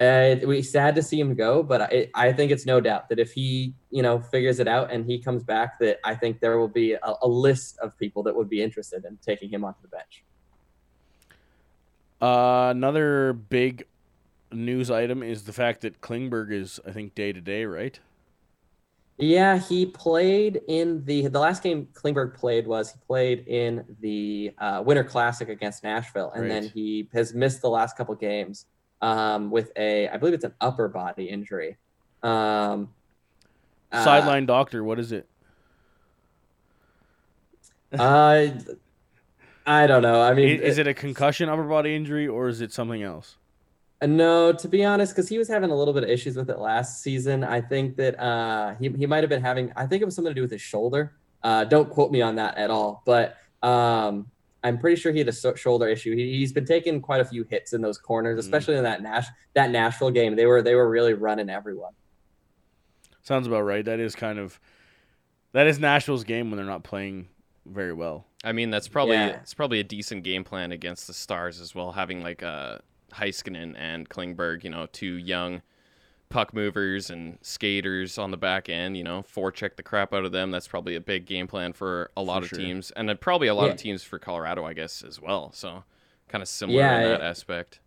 uh, 0.00 0.36
we 0.46 0.62
sad 0.62 0.94
to 0.94 1.02
see 1.02 1.18
him 1.18 1.34
go, 1.34 1.62
but 1.62 1.82
I, 1.82 2.08
I 2.14 2.32
think 2.32 2.52
it's 2.52 2.64
no 2.64 2.80
doubt 2.80 3.08
that 3.08 3.18
if 3.18 3.32
he, 3.32 3.74
you 3.90 4.02
know, 4.02 4.20
figures 4.20 4.60
it 4.60 4.68
out 4.68 4.92
and 4.92 5.04
he 5.04 5.18
comes 5.18 5.42
back, 5.42 5.78
that 5.80 5.98
I 6.04 6.14
think 6.14 6.40
there 6.40 6.58
will 6.58 6.68
be 6.68 6.92
a, 6.92 7.14
a 7.22 7.26
list 7.26 7.78
of 7.80 7.98
people 7.98 8.22
that 8.24 8.36
would 8.36 8.48
be 8.48 8.62
interested 8.62 9.04
in 9.04 9.18
taking 9.24 9.50
him 9.50 9.64
onto 9.64 9.82
the 9.82 9.88
bench. 9.88 10.24
Uh, 12.22 12.70
another 12.70 13.32
big 13.32 13.86
news 14.52 14.90
item 14.90 15.22
is 15.22 15.44
the 15.44 15.52
fact 15.52 15.80
that 15.80 16.00
Klingberg 16.00 16.52
is, 16.52 16.78
I 16.86 16.92
think, 16.92 17.14
day 17.16 17.32
to 17.32 17.40
day, 17.40 17.64
right? 17.64 17.98
Yeah, 19.20 19.58
he 19.58 19.84
played 19.84 20.60
in 20.68 21.04
the 21.04 21.26
the 21.26 21.40
last 21.40 21.64
game 21.64 21.88
Klingberg 21.92 22.36
played 22.36 22.68
was 22.68 22.92
he 22.92 22.98
played 23.04 23.48
in 23.48 23.84
the 23.98 24.52
uh, 24.58 24.80
Winter 24.86 25.02
Classic 25.02 25.48
against 25.48 25.82
Nashville, 25.82 26.30
and 26.36 26.48
then 26.48 26.68
he 26.68 27.08
has 27.12 27.34
missed 27.34 27.60
the 27.60 27.68
last 27.68 27.96
couple 27.96 28.14
games 28.14 28.66
um, 29.02 29.50
with 29.50 29.72
a 29.76 30.08
I 30.08 30.16
believe 30.16 30.34
it's 30.34 30.44
an 30.44 30.54
upper 30.60 30.88
body 30.88 31.28
injury. 31.28 31.76
Um, 32.22 32.90
Uh, 33.90 34.04
Sideline 34.04 34.44
doctor, 34.46 34.84
what 34.84 34.98
is 34.98 35.12
it? 35.12 35.26
Uh, 37.98 38.48
I 39.66 39.86
don't 39.86 40.02
know. 40.02 40.20
I 40.20 40.30
I- 40.30 40.34
mean, 40.34 40.60
Is 40.60 40.78
it 40.78 40.86
a 40.86 40.94
concussion 40.94 41.48
upper 41.48 41.64
body 41.64 41.94
injury 41.94 42.26
or 42.28 42.48
is 42.48 42.60
it 42.60 42.72
something 42.72 43.02
else? 43.02 43.36
Uh, 44.00 44.06
No, 44.06 44.52
to 44.52 44.68
be 44.68 44.84
honest, 44.84 45.14
because 45.14 45.28
he 45.28 45.38
was 45.38 45.48
having 45.48 45.70
a 45.70 45.74
little 45.74 45.94
bit 45.94 46.02
of 46.04 46.10
issues 46.10 46.36
with 46.36 46.50
it 46.50 46.58
last 46.58 47.02
season. 47.02 47.44
I 47.44 47.60
think 47.60 47.96
that 47.96 48.18
uh, 48.20 48.74
he 48.76 48.88
he 48.90 49.06
might 49.06 49.22
have 49.22 49.30
been 49.30 49.42
having. 49.42 49.72
I 49.76 49.86
think 49.86 50.02
it 50.02 50.04
was 50.04 50.14
something 50.14 50.30
to 50.30 50.34
do 50.34 50.42
with 50.42 50.50
his 50.50 50.60
shoulder. 50.62 51.14
Uh, 51.42 51.64
don't 51.64 51.88
quote 51.88 52.10
me 52.10 52.20
on 52.20 52.34
that 52.36 52.56
at 52.58 52.70
all, 52.70 53.02
but 53.06 53.36
um, 53.62 54.30
I'm 54.64 54.78
pretty 54.78 54.96
sure 55.00 55.12
he 55.12 55.18
had 55.20 55.28
a 55.28 55.32
so- 55.32 55.54
shoulder 55.54 55.86
issue. 55.88 56.14
He, 56.16 56.38
he's 56.38 56.52
been 56.52 56.64
taking 56.66 57.00
quite 57.00 57.20
a 57.20 57.24
few 57.24 57.44
hits 57.44 57.72
in 57.72 57.80
those 57.80 57.96
corners, 57.98 58.36
Mm. 58.36 58.40
especially 58.40 58.76
in 58.76 58.82
that 58.84 59.02
Nash 59.02 59.26
that 59.54 59.70
Nashville 59.70 60.10
game. 60.10 60.34
They 60.36 60.46
were 60.46 60.62
they 60.62 60.74
were 60.74 60.88
really 60.88 61.14
running 61.14 61.48
everyone. 61.48 61.92
Sounds 63.22 63.46
about 63.46 63.62
right. 63.62 63.84
That 63.84 64.00
is 64.00 64.14
kind 64.14 64.38
of 64.38 64.58
that 65.52 65.66
is 65.66 65.78
Nashville's 65.78 66.24
game 66.24 66.50
when 66.50 66.56
they're 66.56 66.66
not 66.66 66.82
playing 66.84 67.28
very 67.66 67.92
well. 67.92 68.26
I 68.44 68.52
mean, 68.52 68.70
that's 68.70 68.88
probably 68.88 69.16
Yeah. 69.16 69.40
it's 69.40 69.54
probably 69.54 69.80
a 69.80 69.84
decent 69.84 70.24
game 70.24 70.44
plan 70.44 70.72
against 70.72 71.06
the 71.06 71.12
Stars 71.14 71.60
as 71.60 71.74
well, 71.74 71.92
having 71.92 72.22
like 72.22 72.42
uh, 72.42 72.78
Heiskanen 73.12 73.74
and 73.76 74.08
Klingberg, 74.08 74.64
you 74.64 74.70
know, 74.70 74.86
two 74.92 75.14
young 75.16 75.62
puck 76.30 76.52
movers 76.52 77.10
and 77.10 77.38
skaters 77.42 78.18
on 78.18 78.30
the 78.30 78.36
back 78.36 78.68
end. 78.68 78.96
You 78.96 79.04
know, 79.04 79.22
forecheck 79.22 79.76
the 79.76 79.82
crap 79.82 80.12
out 80.12 80.24
of 80.24 80.32
them. 80.32 80.50
That's 80.50 80.68
probably 80.68 80.94
a 80.96 81.00
big 81.00 81.26
game 81.26 81.46
plan 81.46 81.72
for 81.72 82.10
a 82.16 82.22
lot 82.22 82.40
For 82.40 82.44
of 82.44 82.48
sure. 82.50 82.58
teams, 82.58 82.90
and 82.92 83.08
then 83.08 83.16
probably 83.18 83.48
a 83.48 83.54
lot 83.54 83.66
Yeah. 83.66 83.72
of 83.72 83.76
teams 83.78 84.02
for 84.02 84.18
Colorado, 84.18 84.64
I 84.64 84.72
guess, 84.74 85.02
as 85.02 85.20
well. 85.20 85.52
So 85.52 85.84
kind 86.28 86.42
of 86.42 86.48
similar 86.48 86.78
Yeah, 86.80 86.96
in 87.00 87.08
that 87.10 87.20
it- 87.20 87.24
aspect. 87.24 87.80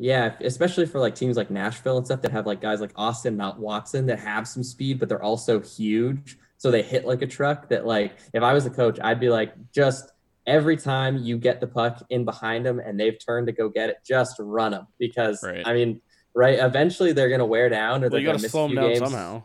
Yeah, 0.00 0.34
especially 0.42 0.86
for 0.86 1.00
like 1.00 1.16
teams 1.16 1.36
like 1.36 1.50
Nashville 1.50 1.96
and 1.96 2.06
stuff 2.06 2.22
that 2.22 2.30
have 2.30 2.46
like 2.46 2.60
guys 2.60 2.80
like 2.80 2.92
Austin 2.94 3.36
Mount 3.36 3.58
Watson 3.58 4.06
that 4.06 4.20
have 4.20 4.46
some 4.46 4.62
speed, 4.62 5.00
but 5.00 5.08
they're 5.08 5.22
also 5.22 5.58
huge. 5.60 6.38
So 6.56 6.70
they 6.70 6.82
hit 6.82 7.04
like 7.04 7.22
a 7.22 7.26
truck 7.26 7.68
that 7.70 7.84
like 7.84 8.12
if 8.32 8.42
I 8.44 8.52
was 8.52 8.64
a 8.64 8.70
coach, 8.70 8.98
I'd 9.02 9.18
be 9.18 9.28
like, 9.28 9.54
just 9.72 10.12
every 10.46 10.76
time 10.76 11.18
you 11.18 11.36
get 11.36 11.60
the 11.60 11.66
puck 11.66 12.00
in 12.10 12.24
behind 12.24 12.64
them 12.64 12.78
and 12.78 12.98
they've 12.98 13.18
turned 13.18 13.48
to 13.48 13.52
go 13.52 13.68
get 13.68 13.90
it, 13.90 13.96
just 14.06 14.36
run 14.38 14.70
them. 14.70 14.86
Because 15.00 15.42
Right. 15.42 15.66
I 15.66 15.72
mean, 15.74 16.00
right, 16.34 16.58
eventually 16.58 17.12
they're 17.12 17.28
gonna 17.28 17.46
wear 17.46 17.68
down 17.68 18.02
or 18.02 18.08
Well, 18.08 18.10
they're 18.10 18.22
gonna 18.22 18.38
miss 18.42 18.52
slow 18.52 18.64
a 18.64 18.68
them 18.68 18.70
few 18.72 18.80
down 18.80 18.88
games. 18.90 18.98
somehow. 19.10 19.42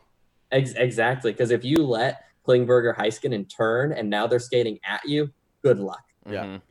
Ex- 0.51 0.73
exactly. 0.73 1.31
Because 1.31 1.51
if 1.51 1.63
you 1.65 1.77
let 1.77 2.25
Klingberg 2.47 2.83
or 2.85 2.93
Heiskanen 2.93 3.49
turn 3.49 3.91
and 3.93 4.09
now 4.09 4.27
they're 4.27 4.39
skating 4.39 4.79
at 4.87 5.01
you, 5.05 5.31
good 5.63 5.79
luck. 5.79 6.03
Yeah. 6.29 6.43
Mhm. 6.45 6.61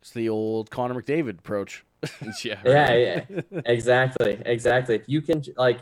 It's 0.00 0.10
the 0.10 0.28
old 0.28 0.70
Connor 0.70 1.00
McDavid 1.00 1.38
approach. 1.38 1.84
yeah, 2.44 2.60
Yeah, 2.64 2.72
right. 2.72 3.26
yeah, 3.30 3.60
exactly, 3.66 4.40
exactly. 4.44 4.96
If 4.96 5.08
you 5.08 5.22
can, 5.22 5.42
like, 5.56 5.78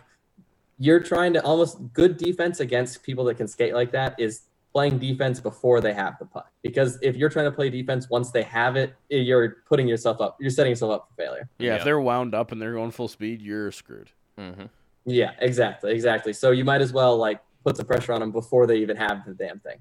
you're 0.78 1.00
trying 1.00 1.32
to 1.34 1.42
almost 1.42 1.78
good 1.94 2.16
defense 2.18 2.60
against 2.60 3.02
people 3.02 3.24
that 3.24 3.36
can 3.36 3.48
skate 3.48 3.74
like 3.74 3.92
that 3.92 4.14
is 4.18 4.42
playing 4.72 4.98
defense 4.98 5.40
before 5.40 5.80
they 5.80 5.92
have 5.92 6.16
the 6.18 6.24
puck. 6.24 6.50
Because 6.62 6.98
if 7.02 7.16
you're 7.16 7.28
trying 7.28 7.46
to 7.46 7.50
play 7.52 7.70
defense 7.70 8.08
once 8.08 8.30
they 8.30 8.42
have 8.44 8.76
it, 8.76 8.94
you're 9.08 9.56
putting 9.68 9.88
yourself 9.88 10.20
up. 10.20 10.36
You're 10.40 10.50
setting 10.50 10.70
yourself 10.70 10.92
up 10.92 11.08
for 11.08 11.22
failure. 11.22 11.48
Yeah, 11.58 11.70
Yeah. 11.72 11.76
if 11.76 11.84
they're 11.84 12.00
wound 12.00 12.34
up 12.34 12.52
and 12.52 12.62
they're 12.62 12.74
going 12.74 12.90
full 12.92 13.08
speed, 13.08 13.42
you're 13.42 13.72
screwed. 13.72 14.10
Mhm. 14.38 14.68
Yeah, 15.06 15.32
exactly, 15.40 15.92
exactly. 15.92 16.32
So 16.32 16.50
you 16.52 16.64
might 16.64 16.80
as 16.82 16.92
well 16.92 17.16
like 17.16 17.40
put 17.64 17.76
some 17.76 17.86
pressure 17.86 18.12
on 18.12 18.20
them 18.20 18.30
before 18.32 18.66
they 18.66 18.76
even 18.76 18.96
have 18.96 19.24
the 19.26 19.34
damn 19.34 19.58
thing. 19.60 19.78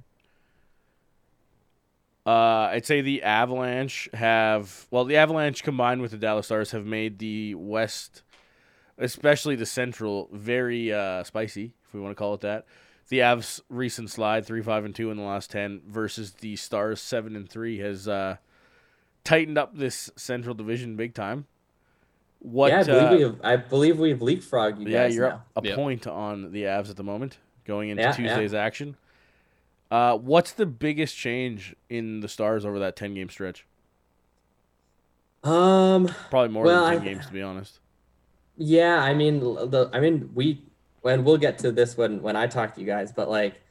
Uh, 2.25 2.69
I'd 2.71 2.85
say 2.85 3.01
the 3.01 3.23
Avalanche 3.23 4.09
have 4.13 4.87
well, 4.91 5.05
the 5.05 5.17
Avalanche 5.17 5.63
combined 5.63 6.01
with 6.01 6.11
the 6.11 6.17
Dallas 6.17 6.45
Stars 6.47 6.71
have 6.71 6.85
made 6.85 7.17
the 7.19 7.55
West, 7.55 8.23
especially 8.97 9.55
the 9.55 9.65
Central, 9.65 10.29
very 10.31 10.91
uh, 10.93 11.23
spicy, 11.23 11.73
if 11.87 11.93
we 11.93 11.99
want 11.99 12.11
to 12.11 12.15
call 12.15 12.33
it 12.33 12.41
that. 12.41 12.65
The 13.09 13.19
Avs' 13.19 13.59
recent 13.69 14.09
slide, 14.11 14.45
three 14.45 14.61
five 14.61 14.85
and 14.85 14.93
two 14.95 15.09
in 15.11 15.17
the 15.17 15.23
last 15.23 15.49
ten, 15.51 15.81
versus 15.87 16.33
the 16.33 16.55
Stars 16.55 17.01
seven 17.01 17.35
and 17.35 17.49
three, 17.49 17.79
has 17.79 18.07
uh, 18.07 18.37
tightened 19.23 19.57
up 19.57 19.75
this 19.75 20.11
Central 20.15 20.53
Division 20.55 20.95
big 20.95 21.13
time. 21.15 21.45
What? 22.41 22.69
yeah, 22.71 22.79
I 22.79 22.83
believe 22.83 23.03
uh, 23.11 23.15
we 23.15 23.21
have. 23.23 23.35
I 23.43 23.55
believe 23.57 23.99
we've 23.99 24.19
leapfrogged 24.19 24.79
you 24.79 24.87
yeah, 24.87 25.07
guys 25.07 25.15
you're 25.15 25.29
now. 25.29 25.43
a 25.55 25.61
Yep. 25.63 25.75
point 25.75 26.07
on 26.07 26.51
the 26.51 26.63
Avs 26.63 26.89
at 26.89 26.95
the 26.97 27.03
moment, 27.03 27.37
going 27.65 27.89
into 27.89 28.01
Yeah, 28.03 28.09
yeah. 28.09 28.15
Tuesday's 28.15 28.53
action. 28.53 28.95
Uh, 29.91 30.15
what's 30.15 30.51
the 30.51 30.67
biggest 30.67 31.17
change 31.17 31.75
in 31.89 32.19
the 32.19 32.27
Stars 32.29 32.63
over 32.63 32.77
that 32.79 32.95
ten 32.95 33.15
game 33.15 33.29
stretch? 33.29 33.65
Um, 35.43 36.07
Probably 36.29 36.49
more 36.49 36.63
Well, 36.65 36.85
than 36.85 36.93
ten 36.99 37.01
I- 37.01 37.05
games, 37.05 37.25
to 37.27 37.33
be 37.33 37.41
honest. 37.41 37.79
Yeah, 38.61 39.01
I 39.01 39.13
mean, 39.13 39.39
the 39.39 39.89
I 39.93 39.99
mean, 39.99 40.29
we 40.35 40.61
when 41.01 41.23
we'll 41.23 41.37
get 41.37 41.57
to 41.59 41.71
this 41.71 41.97
when 41.97 42.21
when 42.21 42.35
I 42.35 42.47
talk 42.47 42.75
to 42.75 42.81
you 42.81 42.87
guys, 42.87 43.11
but 43.11 43.29
like 43.29 43.61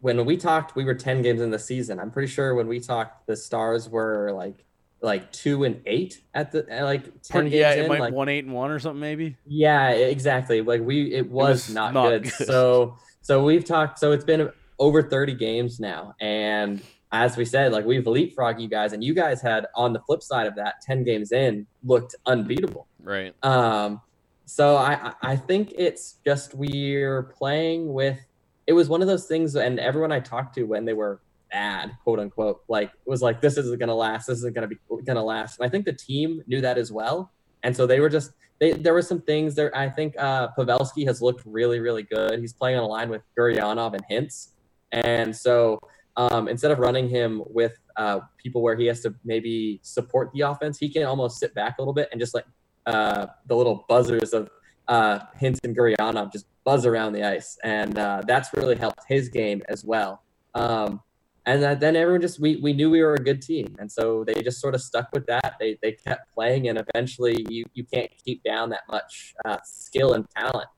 when 0.00 0.24
we 0.24 0.36
talked, 0.36 0.76
we 0.76 0.84
were 0.84 0.94
ten 0.94 1.22
games 1.22 1.40
in 1.40 1.50
the 1.50 1.58
season. 1.58 1.98
I'm 1.98 2.10
pretty 2.10 2.28
sure 2.32 2.54
when 2.54 2.68
we 2.68 2.80
talked, 2.80 3.26
the 3.26 3.36
Stars 3.36 3.88
were 3.88 4.32
like 4.32 4.64
like 5.02 5.30
two 5.32 5.64
and 5.64 5.80
eight 5.86 6.22
at 6.34 6.52
the 6.52 6.66
like 6.82 7.04
ten 7.22 7.42
Pretty- 7.42 7.50
games 7.50 7.60
yeah, 7.60 7.72
it 7.72 7.82
in. 7.84 7.88
might 7.88 8.00
like, 8.00 8.14
one 8.14 8.28
eight 8.28 8.44
and 8.44 8.54
one 8.54 8.70
or 8.70 8.78
something 8.78 9.00
maybe. 9.00 9.36
yeah, 9.46 9.90
exactly. 9.90 10.62
Like 10.62 10.80
we, 10.80 11.12
it 11.12 11.30
was, 11.30 11.66
was 11.68 11.74
not, 11.74 11.94
not 11.94 12.08
good. 12.08 12.22
good. 12.24 12.32
So 12.46 12.96
so 13.20 13.42
we've 13.44 13.64
talked. 13.64 13.98
So 13.98 14.12
it's 14.12 14.24
been 14.24 14.50
over 14.78 15.02
30 15.02 15.34
games 15.34 15.80
now, 15.80 16.14
and 16.20 16.82
as 17.12 17.36
we 17.36 17.44
said, 17.44 17.72
like 17.72 17.84
we've 17.84 18.04
leapfrogged 18.04 18.60
you 18.60 18.68
guys, 18.68 18.92
and 18.92 19.02
you 19.02 19.14
guys 19.14 19.40
had 19.40 19.66
on 19.74 19.92
the 19.92 20.00
flip 20.00 20.22
side 20.22 20.46
of 20.46 20.54
that, 20.56 20.80
10 20.82 21.04
games 21.04 21.32
in, 21.32 21.66
looked 21.84 22.14
unbeatable. 22.26 22.86
Right. 23.02 23.34
Um, 23.42 24.00
so 24.46 24.76
I 24.76 25.12
I 25.22 25.36
think 25.36 25.74
it's 25.76 26.14
just 26.24 26.54
we're 26.54 27.24
playing 27.24 27.92
with. 27.92 28.18
It 28.66 28.72
was 28.72 28.88
one 28.88 29.02
of 29.02 29.08
those 29.08 29.26
things, 29.26 29.54
and 29.56 29.78
everyone 29.78 30.12
I 30.12 30.20
talked 30.20 30.54
to 30.54 30.64
when 30.64 30.84
they 30.84 30.92
were 30.92 31.20
bad, 31.52 31.96
quote 32.02 32.20
unquote, 32.20 32.62
like 32.68 32.92
was 33.06 33.22
like 33.22 33.40
this 33.40 33.58
isn't 33.58 33.78
gonna 33.78 33.94
last. 33.94 34.26
This 34.26 34.38
isn't 34.38 34.54
gonna 34.54 34.68
be 34.68 34.78
gonna 35.04 35.22
last. 35.22 35.58
And 35.58 35.66
I 35.66 35.70
think 35.70 35.84
the 35.84 35.92
team 35.92 36.42
knew 36.46 36.60
that 36.60 36.78
as 36.78 36.92
well, 36.92 37.32
and 37.62 37.76
so 37.76 37.86
they 37.86 38.00
were 38.00 38.08
just. 38.08 38.32
They, 38.58 38.72
there 38.72 38.94
were 38.94 39.02
some 39.02 39.20
things 39.20 39.54
there. 39.54 39.76
I 39.76 39.90
think 39.90 40.14
uh, 40.18 40.48
Pavelski 40.56 41.06
has 41.06 41.20
looked 41.20 41.42
really, 41.44 41.78
really 41.78 42.04
good. 42.04 42.40
He's 42.40 42.54
playing 42.54 42.78
on 42.78 42.84
a 42.84 42.86
line 42.86 43.10
with 43.10 43.20
Gurianov 43.38 43.92
and 43.92 44.02
Hintz, 44.10 44.52
and 44.92 45.36
so 45.36 45.78
um, 46.16 46.48
instead 46.48 46.70
of 46.70 46.78
running 46.78 47.08
him 47.08 47.42
with 47.46 47.76
uh, 47.96 48.20
people 48.38 48.62
where 48.62 48.76
he 48.76 48.86
has 48.86 49.00
to 49.02 49.14
maybe 49.24 49.80
support 49.82 50.30
the 50.32 50.40
offense, 50.40 50.78
he 50.78 50.88
can 50.88 51.02
almost 51.02 51.38
sit 51.38 51.54
back 51.54 51.76
a 51.78 51.82
little 51.82 51.92
bit 51.92 52.08
and 52.12 52.20
just 52.20 52.32
like 52.32 52.46
uh, 52.86 53.26
the 53.46 53.56
little 53.56 53.84
buzzers 53.88 54.32
of 54.32 54.48
uh, 54.88 55.20
Hintz 55.40 55.58
and 55.64 55.76
Gurianov 55.76 56.32
just 56.32 56.46
buzz 56.64 56.86
around 56.86 57.12
the 57.12 57.24
ice, 57.24 57.58
and 57.64 57.98
uh, 57.98 58.22
that's 58.26 58.52
really 58.54 58.76
helped 58.76 59.00
his 59.08 59.28
game 59.28 59.62
as 59.68 59.84
well. 59.84 60.22
Um, 60.54 61.02
and 61.44 61.62
that, 61.62 61.80
then 61.80 61.94
everyone 61.94 62.20
just 62.20 62.40
we, 62.40 62.56
we 62.56 62.72
knew 62.72 62.90
we 62.90 63.02
were 63.02 63.14
a 63.14 63.22
good 63.22 63.40
team, 63.40 63.76
and 63.78 63.90
so 63.90 64.24
they 64.24 64.34
just 64.42 64.60
sort 64.60 64.74
of 64.74 64.80
stuck 64.80 65.08
with 65.12 65.26
that. 65.26 65.54
They 65.60 65.78
they 65.82 65.92
kept 65.92 66.32
playing, 66.34 66.68
and 66.68 66.78
eventually 66.78 67.46
you 67.48 67.64
you 67.74 67.84
can't 67.84 68.10
keep 68.24 68.42
down 68.42 68.70
that 68.70 68.82
much 68.88 69.34
uh, 69.44 69.58
skill 69.64 70.14
and 70.14 70.28
talent. 70.30 70.68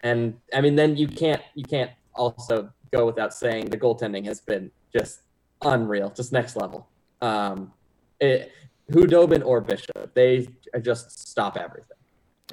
And 0.00 0.34
I 0.54 0.60
mean, 0.60 0.76
then 0.76 0.96
you 0.96 1.06
can't 1.06 1.42
you 1.54 1.64
can't 1.64 1.92
also 2.14 2.70
go 2.92 3.06
without 3.06 3.34
saying 3.34 3.66
the 3.66 3.78
goaltending 3.78 4.24
has 4.26 4.40
been 4.40 4.70
just 4.92 5.20
unreal, 5.62 6.10
just 6.10 6.32
next 6.32 6.56
level. 6.56 6.88
Um, 7.20 7.72
it, 8.20 8.50
Khudobin 8.90 9.44
or 9.44 9.60
Bishop, 9.60 10.12
they 10.14 10.48
just 10.80 11.28
stop 11.28 11.56
everything. 11.56 11.96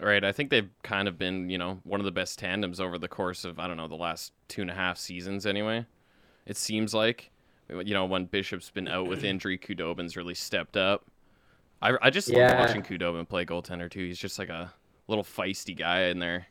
Right. 0.01 0.23
I 0.23 0.31
think 0.33 0.49
they've 0.49 0.69
kind 0.83 1.07
of 1.07 1.17
been, 1.17 1.49
you 1.49 1.57
know, 1.57 1.79
one 1.83 2.01
of 2.01 2.05
the 2.05 2.11
best 2.11 2.37
tandems 2.37 2.81
over 2.81 2.97
the 2.97 3.07
course 3.07 3.45
of, 3.45 3.59
I 3.59 3.67
don't 3.67 3.77
know, 3.77 3.87
the 3.87 3.95
last 3.95 4.33
two 4.49 4.61
and 4.61 4.69
a 4.69 4.73
half 4.73 4.97
seasons 4.97 5.45
anyway. 5.45 5.85
It 6.45 6.57
seems 6.57 6.93
like, 6.93 7.31
you 7.69 7.93
know, 7.93 8.05
when 8.05 8.25
Bishop's 8.25 8.69
been 8.69 8.89
out 8.89 9.07
with 9.07 9.23
injury, 9.23 9.57
Khudobin's 9.57 10.17
really 10.17 10.35
stepped 10.35 10.75
up. 10.75 11.05
I, 11.81 11.93
I 12.01 12.09
just 12.09 12.27
Yeah. 12.27 12.49
love 12.49 12.59
watching 12.67 12.83
Khudobin 12.83 13.27
play 13.27 13.45
goaltender 13.45 13.89
too. 13.89 14.05
He's 14.05 14.19
just 14.19 14.37
like 14.37 14.49
a 14.49 14.73
little 15.07 15.23
feisty 15.23 15.75
guy 15.77 16.03
in 16.03 16.19
there. 16.19 16.47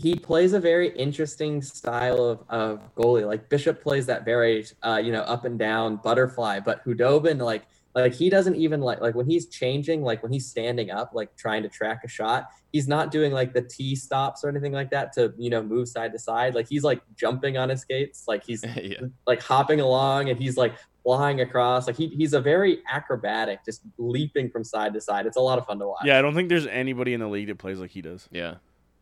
he 0.00 0.14
plays 0.14 0.52
a 0.52 0.60
very 0.60 0.90
interesting 0.90 1.60
style 1.60 2.22
of, 2.24 2.44
of 2.50 2.94
goalie. 2.94 3.26
Like 3.26 3.48
Bishop 3.48 3.82
plays 3.82 4.06
that 4.06 4.24
very 4.24 4.64
uh, 4.84 5.00
you 5.02 5.10
know 5.10 5.22
up 5.22 5.44
and 5.44 5.58
down 5.58 5.96
butterfly, 5.96 6.60
but 6.60 6.84
Khudobin 6.84 7.40
like 7.40 7.66
like 7.94 8.14
he 8.14 8.30
doesn't 8.30 8.56
even 8.56 8.80
like 8.80 9.00
like 9.00 9.14
when 9.14 9.26
he's 9.26 9.48
changing 9.48 10.02
like 10.02 10.22
when 10.22 10.32
he's 10.32 10.46
standing 10.46 10.90
up 10.90 11.10
like 11.14 11.34
trying 11.36 11.62
to 11.62 11.68
track 11.68 12.02
a 12.04 12.08
shot 12.08 12.48
he's 12.72 12.86
not 12.86 13.10
doing 13.10 13.32
like 13.32 13.52
the 13.52 13.62
t 13.62 13.96
stops 13.96 14.44
or 14.44 14.48
anything 14.48 14.72
like 14.72 14.90
that 14.90 15.12
to 15.12 15.32
you 15.38 15.50
know 15.50 15.62
move 15.62 15.88
side 15.88 16.12
to 16.12 16.18
side 16.18 16.54
like 16.54 16.68
he's 16.68 16.84
like 16.84 17.00
jumping 17.16 17.56
on 17.56 17.68
his 17.68 17.80
skates 17.80 18.24
like 18.28 18.44
he's 18.44 18.64
yeah. 18.76 19.00
like 19.26 19.42
hopping 19.42 19.80
along 19.80 20.28
and 20.28 20.38
he's 20.38 20.56
like 20.56 20.74
flying 21.02 21.40
across 21.40 21.86
like 21.86 21.96
he, 21.96 22.08
he's 22.08 22.34
a 22.34 22.40
very 22.40 22.80
acrobatic 22.90 23.64
just 23.64 23.80
leaping 23.96 24.50
from 24.50 24.62
side 24.62 24.92
to 24.92 25.00
side 25.00 25.26
it's 25.26 25.36
a 25.36 25.40
lot 25.40 25.58
of 25.58 25.66
fun 25.66 25.78
to 25.78 25.86
watch 25.86 26.02
Yeah, 26.04 26.18
I 26.18 26.22
don't 26.22 26.34
think 26.34 26.48
there's 26.48 26.66
anybody 26.66 27.14
in 27.14 27.20
the 27.20 27.28
league 27.28 27.48
that 27.48 27.58
plays 27.58 27.80
like 27.80 27.90
he 27.90 28.02
does. 28.02 28.28
Yeah. 28.30 28.56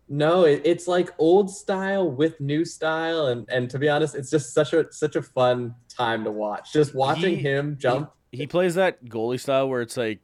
No, 0.09 0.45
it, 0.45 0.63
it's 0.65 0.87
like 0.87 1.11
old 1.19 1.51
style 1.51 2.09
with 2.09 2.41
new 2.41 2.65
style, 2.65 3.27
and 3.27 3.45
and 3.51 3.69
to 3.71 3.79
be 3.79 3.89
honest, 3.89 4.15
it's 4.15 4.31
just 4.31 4.55
such 4.55 4.73
a 4.73 4.87
such 4.93 5.17
a 5.17 5.23
fun 5.23 5.75
time 5.89 6.23
to 6.23 6.31
watch. 6.31 6.73
Just 6.73 6.95
watching 6.95 7.37
He- 7.37 7.43
him 7.43 7.77
jump. 7.77 8.13
He 8.37 8.47
plays 8.47 8.75
that 8.75 9.05
goalie 9.05 9.41
style 9.41 9.69
where 9.69 9.81
it's 9.81 9.97
like, 9.97 10.21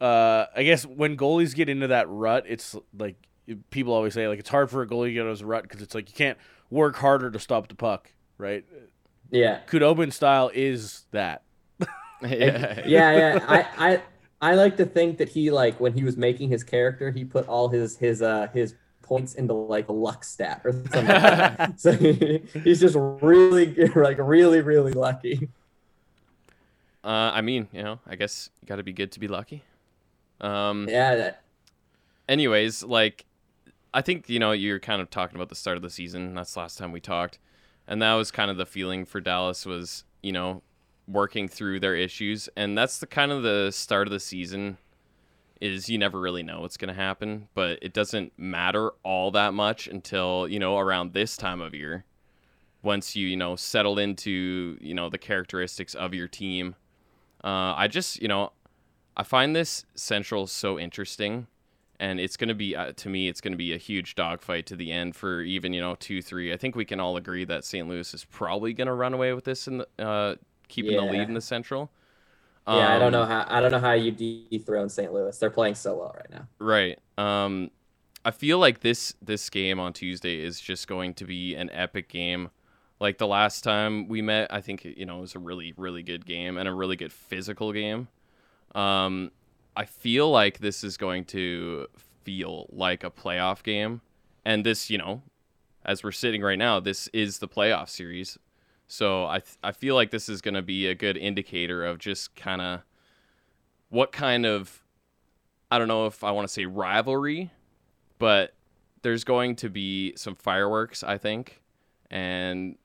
uh, 0.00 0.46
I 0.54 0.62
guess 0.62 0.84
when 0.84 1.16
goalies 1.16 1.54
get 1.54 1.68
into 1.68 1.88
that 1.88 2.08
rut, 2.08 2.44
it's 2.46 2.76
like 2.96 3.16
people 3.70 3.92
always 3.92 4.14
say 4.14 4.28
like 4.28 4.38
it's 4.38 4.48
hard 4.50 4.70
for 4.70 4.82
a 4.82 4.86
goalie 4.86 5.08
to 5.08 5.12
get 5.12 5.20
out 5.20 5.26
of 5.26 5.30
his 5.30 5.44
rut 5.44 5.62
because 5.62 5.82
it's 5.82 5.94
like 5.94 6.08
you 6.08 6.14
can't 6.14 6.38
work 6.70 6.96
harder 6.96 7.30
to 7.30 7.38
stop 7.38 7.68
the 7.68 7.74
puck, 7.74 8.12
right? 8.36 8.64
Yeah. 9.30 9.60
Khudobin 9.66 10.12
style 10.12 10.50
is 10.54 11.06
that. 11.12 11.42
yeah, 12.22 12.82
yeah, 12.86 13.12
yeah. 13.16 13.44
I, 13.48 13.92
I 13.92 14.02
I 14.40 14.54
like 14.54 14.76
to 14.76 14.84
think 14.84 15.18
that 15.18 15.28
he 15.28 15.50
like 15.50 15.80
when 15.80 15.92
he 15.92 16.04
was 16.04 16.16
making 16.16 16.50
his 16.50 16.62
character, 16.62 17.10
he 17.10 17.24
put 17.24 17.48
all 17.48 17.68
his 17.68 17.96
his 17.96 18.22
uh 18.22 18.48
his 18.52 18.74
points 19.02 19.34
into 19.34 19.54
like 19.54 19.88
a 19.88 19.92
luck 19.92 20.22
stat 20.22 20.60
or 20.64 20.72
something. 20.72 21.06
like 21.06 21.22
that. 21.22 21.80
so 21.80 21.92
he, 21.92 22.42
he's 22.62 22.80
just 22.80 22.96
really 22.96 23.74
like 23.94 24.18
really 24.18 24.60
really 24.60 24.92
lucky. 24.92 25.48
Uh, 27.04 27.30
I 27.32 27.40
mean, 27.40 27.68
you 27.72 27.82
know, 27.82 28.00
I 28.06 28.16
guess 28.16 28.50
you 28.60 28.66
got 28.66 28.76
to 28.76 28.82
be 28.82 28.92
good 28.92 29.12
to 29.12 29.20
be 29.20 29.28
lucky. 29.28 29.62
Um, 30.40 30.86
Yeah. 30.88 31.14
That, 31.14 31.42
anyways, 32.28 32.82
like 32.82 33.24
I 33.92 34.02
think 34.02 34.28
you 34.28 34.38
know 34.38 34.52
you're 34.52 34.78
kind 34.80 35.00
of 35.00 35.10
talking 35.10 35.36
about 35.36 35.48
the 35.48 35.54
start 35.54 35.76
of 35.76 35.82
the 35.82 35.90
season. 35.90 36.34
That's 36.34 36.54
the 36.54 36.60
last 36.60 36.78
time 36.78 36.92
we 36.92 37.00
talked, 37.00 37.38
and 37.86 38.02
that 38.02 38.14
was 38.14 38.30
kind 38.30 38.50
of 38.50 38.56
the 38.56 38.66
feeling 38.66 39.04
for 39.04 39.20
Dallas 39.20 39.64
was 39.64 40.04
you 40.22 40.32
know 40.32 40.62
working 41.06 41.48
through 41.48 41.80
their 41.80 41.96
issues, 41.96 42.48
and 42.56 42.76
that's 42.76 42.98
the 42.98 43.06
kind 43.06 43.32
of 43.32 43.42
the 43.42 43.70
start 43.72 44.06
of 44.06 44.12
the 44.12 44.20
season. 44.20 44.78
Is 45.60 45.88
you 45.88 45.98
never 45.98 46.20
really 46.20 46.44
know 46.44 46.60
what's 46.60 46.76
going 46.76 46.94
to 46.94 46.94
happen, 46.94 47.48
but 47.52 47.80
it 47.82 47.92
doesn't 47.92 48.32
matter 48.36 48.92
all 49.02 49.32
that 49.32 49.54
much 49.54 49.88
until 49.88 50.46
you 50.46 50.58
know 50.58 50.78
around 50.78 51.14
this 51.14 51.36
time 51.36 51.60
of 51.60 51.74
year. 51.74 52.04
Once 52.82 53.16
you 53.16 53.26
you 53.26 53.36
know 53.36 53.56
settle 53.56 53.98
into 53.98 54.78
you 54.80 54.94
know 54.94 55.08
the 55.08 55.18
characteristics 55.18 55.94
of 55.94 56.14
your 56.14 56.28
team, 56.28 56.76
uh, 57.44 57.74
I 57.76 57.88
just 57.88 58.20
you 58.20 58.28
know 58.28 58.52
I 59.16 59.22
find 59.22 59.54
this 59.56 59.84
Central 59.94 60.46
so 60.46 60.78
interesting 60.78 61.46
and 62.00 62.20
it's 62.20 62.36
going 62.36 62.48
to 62.48 62.54
be 62.54 62.76
uh, 62.76 62.92
to 62.96 63.08
me 63.08 63.28
it's 63.28 63.40
going 63.40 63.52
to 63.52 63.58
be 63.58 63.74
a 63.74 63.78
huge 63.78 64.14
dogfight 64.14 64.66
to 64.66 64.76
the 64.76 64.92
end 64.92 65.16
for 65.16 65.42
even 65.42 65.72
you 65.72 65.80
know 65.80 65.96
two 65.96 66.22
three. 66.22 66.52
I 66.52 66.56
think 66.56 66.76
we 66.76 66.84
can 66.84 67.00
all 67.00 67.16
agree 67.16 67.44
that 67.46 67.64
St. 67.64 67.88
Louis 67.88 68.12
is 68.14 68.24
probably 68.24 68.72
going 68.72 68.86
to 68.88 68.94
run 68.94 69.14
away 69.14 69.32
with 69.32 69.44
this 69.44 69.66
and 69.66 69.84
uh, 69.98 70.36
keeping 70.68 70.96
the 70.96 71.04
lead 71.04 71.28
in 71.28 71.34
the 71.34 71.40
Central. 71.40 71.90
yeah, 72.70 72.94
I 72.94 72.98
don't 72.98 73.12
know 73.12 73.22
Um, 73.22 73.26
how 73.26 73.44
I 73.48 73.60
don't 73.60 73.70
know 73.70 73.80
how 73.80 73.92
you 73.92 74.12
dethrone 74.12 74.88
St. 74.88 75.12
Louis. 75.12 75.36
They're 75.38 75.50
playing 75.50 75.74
so 75.74 75.96
well 75.96 76.12
right 76.16 76.30
now. 76.30 76.48
Right. 76.58 76.98
Um, 77.16 77.70
I 78.24 78.30
feel 78.30 78.58
like 78.58 78.80
this 78.80 79.14
this 79.22 79.48
game 79.50 79.80
on 79.80 79.92
Tuesday 79.92 80.40
is 80.42 80.60
just 80.60 80.88
going 80.88 81.14
to 81.14 81.24
be 81.24 81.54
an 81.54 81.70
epic 81.72 82.08
game. 82.08 82.50
Like 83.00 83.18
the 83.18 83.26
last 83.26 83.62
time 83.62 84.08
we 84.08 84.22
met, 84.22 84.52
I 84.52 84.60
think 84.60 84.84
you 84.84 85.06
know 85.06 85.18
it 85.18 85.20
was 85.20 85.34
a 85.34 85.38
really 85.38 85.72
really 85.76 86.02
good 86.02 86.26
game 86.26 86.56
and 86.58 86.68
a 86.68 86.74
really 86.74 86.96
good 86.96 87.12
physical 87.12 87.72
game. 87.72 88.08
Um, 88.74 89.30
I 89.76 89.84
feel 89.84 90.30
like 90.30 90.58
this 90.58 90.82
is 90.82 90.96
going 90.96 91.24
to 91.26 91.86
feel 92.24 92.66
like 92.70 93.04
a 93.04 93.10
playoff 93.10 93.62
game, 93.62 94.00
and 94.44 94.66
this 94.66 94.90
you 94.90 94.98
know, 94.98 95.22
as 95.84 96.02
we're 96.02 96.12
sitting 96.12 96.42
right 96.42 96.58
now, 96.58 96.80
this 96.80 97.08
is 97.08 97.38
the 97.38 97.48
playoff 97.48 97.88
series. 97.88 98.38
So 98.88 99.26
I 99.26 99.40
th- 99.40 99.58
I 99.62 99.72
feel 99.72 99.94
like 99.94 100.10
this 100.10 100.28
is 100.28 100.40
going 100.40 100.54
to 100.54 100.62
be 100.62 100.86
a 100.86 100.94
good 100.94 101.16
indicator 101.16 101.84
of 101.84 101.98
just 101.98 102.34
kind 102.34 102.60
of 102.60 102.80
what 103.90 104.12
kind 104.12 104.44
of 104.44 104.82
I 105.70 105.78
don't 105.78 105.88
know 105.88 106.06
if 106.06 106.24
I 106.24 106.30
want 106.30 106.48
to 106.48 106.52
say 106.52 106.64
rivalry, 106.64 107.50
but 108.18 108.54
there's 109.02 109.24
going 109.24 109.56
to 109.56 109.68
be 109.68 110.14
some 110.16 110.34
fireworks, 110.34 111.04
I 111.04 111.18
think, 111.18 111.62
and 112.10 112.76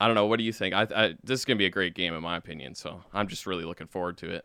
I 0.00 0.06
don't 0.06 0.14
know. 0.14 0.26
What 0.26 0.38
do 0.38 0.44
you 0.44 0.52
think? 0.52 0.74
I, 0.74 0.86
I 0.94 1.14
this 1.22 1.40
is 1.40 1.44
gonna 1.44 1.56
be 1.56 1.66
a 1.66 1.70
great 1.70 1.94
game 1.94 2.14
in 2.14 2.22
my 2.22 2.36
opinion. 2.36 2.74
So 2.74 3.02
I'm 3.12 3.28
just 3.28 3.46
really 3.46 3.64
looking 3.64 3.86
forward 3.86 4.18
to 4.18 4.30
it. 4.30 4.44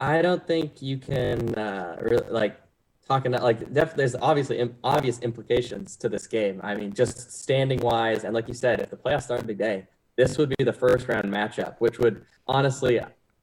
I 0.00 0.20
don't 0.20 0.46
think 0.46 0.82
you 0.82 0.98
can 0.98 1.54
uh, 1.54 1.96
really 2.00 2.28
like 2.28 2.60
talking 3.08 3.32
about 3.32 3.42
like 3.42 3.72
def- 3.72 3.94
there's 3.94 4.14
obviously 4.16 4.58
Im- 4.58 4.76
obvious 4.84 5.20
implications 5.20 5.96
to 5.96 6.08
this 6.08 6.26
game. 6.26 6.60
I 6.62 6.74
mean, 6.74 6.92
just 6.92 7.32
standing 7.32 7.80
wise, 7.80 8.24
and 8.24 8.34
like 8.34 8.48
you 8.48 8.54
said, 8.54 8.80
if 8.80 8.90
the 8.90 8.96
playoffs 8.96 9.24
start 9.24 9.46
today, 9.46 9.86
this 10.16 10.36
would 10.38 10.54
be 10.58 10.64
the 10.64 10.72
first 10.72 11.08
round 11.08 11.32
matchup, 11.32 11.76
which 11.78 11.98
would 11.98 12.24
honestly 12.46 13.00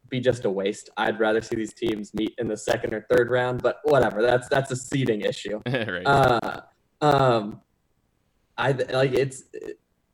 be 0.09 0.19
just 0.19 0.45
a 0.45 0.49
waste. 0.49 0.91
I'd 0.97 1.19
rather 1.19 1.41
see 1.41 1.55
these 1.55 1.73
teams 1.73 2.13
meet 2.13 2.35
in 2.37 2.47
the 2.47 2.57
second 2.57 2.93
or 2.93 3.05
third 3.09 3.31
round, 3.31 3.63
but 3.63 3.79
whatever. 3.83 4.21
That's 4.21 4.47
that's 4.47 4.69
a 4.71 4.75
seeding 4.75 5.21
issue. 5.21 5.59
right. 5.67 6.05
Uh, 6.05 6.61
um, 7.01 7.61
I 8.57 8.71
like 8.71 9.13
it's 9.13 9.43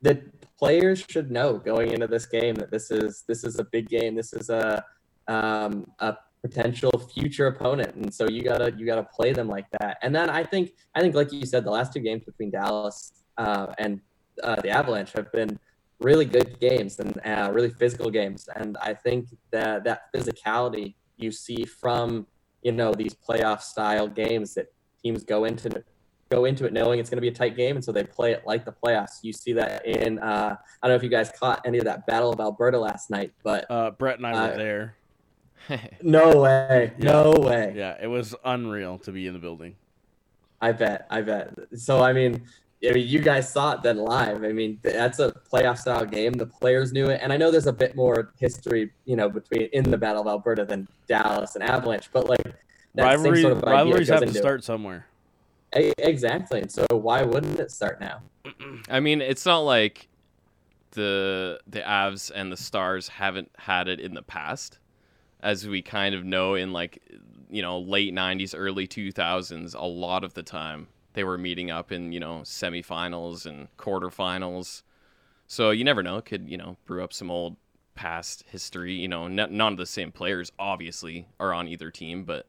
the 0.00 0.22
players 0.60 1.02
should 1.08 1.30
know 1.30 1.56
going 1.56 1.90
into 1.90 2.06
this 2.06 2.26
game 2.26 2.54
that 2.56 2.70
this 2.70 2.90
is 2.90 3.24
this 3.26 3.42
is 3.44 3.58
a 3.58 3.64
big 3.64 3.88
game. 3.88 4.14
This 4.14 4.32
is 4.32 4.50
a 4.50 4.84
um, 5.26 5.90
a 6.00 6.16
potential 6.42 6.92
future 7.14 7.46
opponent, 7.46 7.94
and 7.96 8.12
so 8.12 8.28
you 8.28 8.42
gotta 8.42 8.72
you 8.76 8.84
gotta 8.84 9.08
play 9.16 9.32
them 9.32 9.48
like 9.48 9.68
that. 9.80 9.96
And 10.02 10.14
then 10.14 10.28
I 10.28 10.44
think 10.44 10.72
I 10.94 11.00
think 11.00 11.14
like 11.14 11.32
you 11.32 11.46
said, 11.46 11.64
the 11.64 11.70
last 11.70 11.92
two 11.94 12.00
games 12.00 12.24
between 12.24 12.50
Dallas 12.50 13.12
uh, 13.38 13.68
and 13.78 14.00
uh, 14.42 14.56
the 14.56 14.68
Avalanche 14.68 15.12
have 15.12 15.32
been 15.32 15.58
really 15.98 16.26
good 16.26 16.60
games 16.60 16.98
and 16.98 17.18
uh, 17.24 17.50
really 17.52 17.70
physical 17.70 18.10
games. 18.10 18.48
And 18.54 18.76
I 18.82 18.92
think 18.94 19.28
that 19.50 19.84
that 19.84 20.12
physicality 20.14 20.94
you 21.16 21.32
see 21.32 21.64
from 21.64 22.26
you 22.62 22.72
know 22.72 22.92
these 22.92 23.14
playoff 23.14 23.62
style 23.62 24.08
games 24.08 24.54
that 24.54 24.66
teams 25.02 25.24
go 25.24 25.44
into 25.44 25.82
go 26.30 26.44
into 26.44 26.64
it 26.64 26.72
knowing 26.72 27.00
it's 27.00 27.10
going 27.10 27.16
to 27.16 27.22
be 27.22 27.28
a 27.28 27.32
tight 27.32 27.56
game, 27.56 27.76
and 27.76 27.84
so 27.84 27.90
they 27.92 28.04
play 28.04 28.32
it 28.32 28.42
like 28.46 28.64
the 28.64 28.72
playoffs. 28.72 29.18
You 29.22 29.32
see 29.32 29.52
that 29.54 29.84
in 29.84 30.18
uh, 30.20 30.56
I 30.82 30.86
don't 30.86 30.92
know 30.92 30.96
if 30.96 31.02
you 31.02 31.08
guys 31.08 31.30
caught 31.38 31.60
any 31.64 31.78
of 31.78 31.84
that 31.84 32.06
Battle 32.06 32.32
of 32.32 32.40
Alberta 32.40 32.78
last 32.78 33.10
night, 33.10 33.32
but 33.42 33.66
Uh, 33.70 33.90
Brett 33.90 34.16
and 34.18 34.26
I 34.26 34.32
were 34.32 34.54
Uh, 34.54 34.56
there. 34.56 34.94
no 36.02 36.40
way, 36.40 36.92
no 36.98 37.32
way. 37.36 37.74
Yeah, 37.76 37.96
it 38.00 38.06
was 38.06 38.34
unreal 38.44 38.98
to 39.00 39.12
be 39.12 39.26
in 39.26 39.32
the 39.34 39.38
building. 39.38 39.76
I 40.60 40.72
bet, 40.72 41.06
I 41.10 41.20
bet. 41.22 41.52
So 41.76 42.02
I 42.02 42.12
mean, 42.12 42.42
I 42.88 42.92
mean, 42.92 43.06
you 43.08 43.18
guys 43.18 43.52
saw 43.52 43.72
it 43.72 43.82
then 43.82 43.98
live. 43.98 44.42
I 44.44 44.52
mean, 44.52 44.78
that's 44.82 45.18
a 45.18 45.32
playoff 45.52 45.78
style 45.78 46.04
game. 46.06 46.32
The 46.32 46.46
players 46.46 46.92
knew 46.92 47.06
it, 47.10 47.20
and 47.22 47.32
I 47.32 47.36
know 47.36 47.50
there's 47.50 47.66
a 47.66 47.72
bit 47.72 47.94
more 47.96 48.32
history, 48.38 48.90
you 49.04 49.16
know, 49.16 49.28
between 49.28 49.68
in 49.72 49.90
the 49.90 49.98
Battle 49.98 50.22
of 50.22 50.28
Alberta 50.28 50.64
than 50.64 50.86
Dallas 51.08 51.56
and 51.56 51.64
Avalanche, 51.64 52.08
but 52.12 52.26
like 52.28 52.42
that 52.42 52.54
same 52.96 53.04
Rivalry, 53.04 53.42
sort 53.42 53.52
of 53.54 53.62
rivalries 53.62 54.08
have 54.08 54.20
to 54.20 54.26
into 54.26 54.38
it. 54.38 54.42
start 54.42 54.64
somewhere. 54.64 55.06
Exactly. 55.72 56.64
So 56.68 56.86
why 56.90 57.22
wouldn't 57.22 57.60
it 57.60 57.70
start 57.70 58.00
now? 58.00 58.22
I 58.88 59.00
mean, 59.00 59.20
it's 59.20 59.46
not 59.46 59.60
like 59.60 60.08
the 60.92 61.60
the 61.66 61.80
Avs 61.80 62.30
and 62.34 62.50
the 62.50 62.56
Stars 62.56 63.08
haven't 63.08 63.50
had 63.56 63.88
it 63.88 64.00
in 64.00 64.14
the 64.14 64.22
past, 64.22 64.78
as 65.40 65.66
we 65.68 65.82
kind 65.82 66.14
of 66.14 66.24
know 66.24 66.54
in 66.54 66.72
like 66.72 67.02
you 67.50 67.62
know 67.62 67.78
late 67.78 68.12
'90s, 68.12 68.54
early 68.56 68.86
2000s. 68.86 69.74
A 69.74 69.84
lot 69.84 70.24
of 70.24 70.34
the 70.34 70.42
time, 70.42 70.88
they 71.12 71.24
were 71.24 71.38
meeting 71.38 71.70
up 71.70 71.92
in 71.92 72.12
you 72.12 72.20
know 72.20 72.40
semifinals 72.44 73.46
and 73.46 73.68
quarterfinals. 73.76 74.82
So 75.46 75.70
you 75.70 75.84
never 75.84 76.02
know. 76.02 76.20
Could 76.20 76.48
you 76.48 76.56
know 76.56 76.76
brew 76.86 77.04
up 77.04 77.12
some 77.12 77.30
old 77.30 77.56
past 78.00 78.44
history. 78.50 78.94
You 78.94 79.08
know, 79.08 79.26
n- 79.26 79.34
none 79.36 79.72
of 79.72 79.76
the 79.76 79.86
same 79.86 80.10
players 80.10 80.50
obviously 80.58 81.26
are 81.38 81.52
on 81.52 81.68
either 81.68 81.90
team, 81.90 82.24
but 82.24 82.46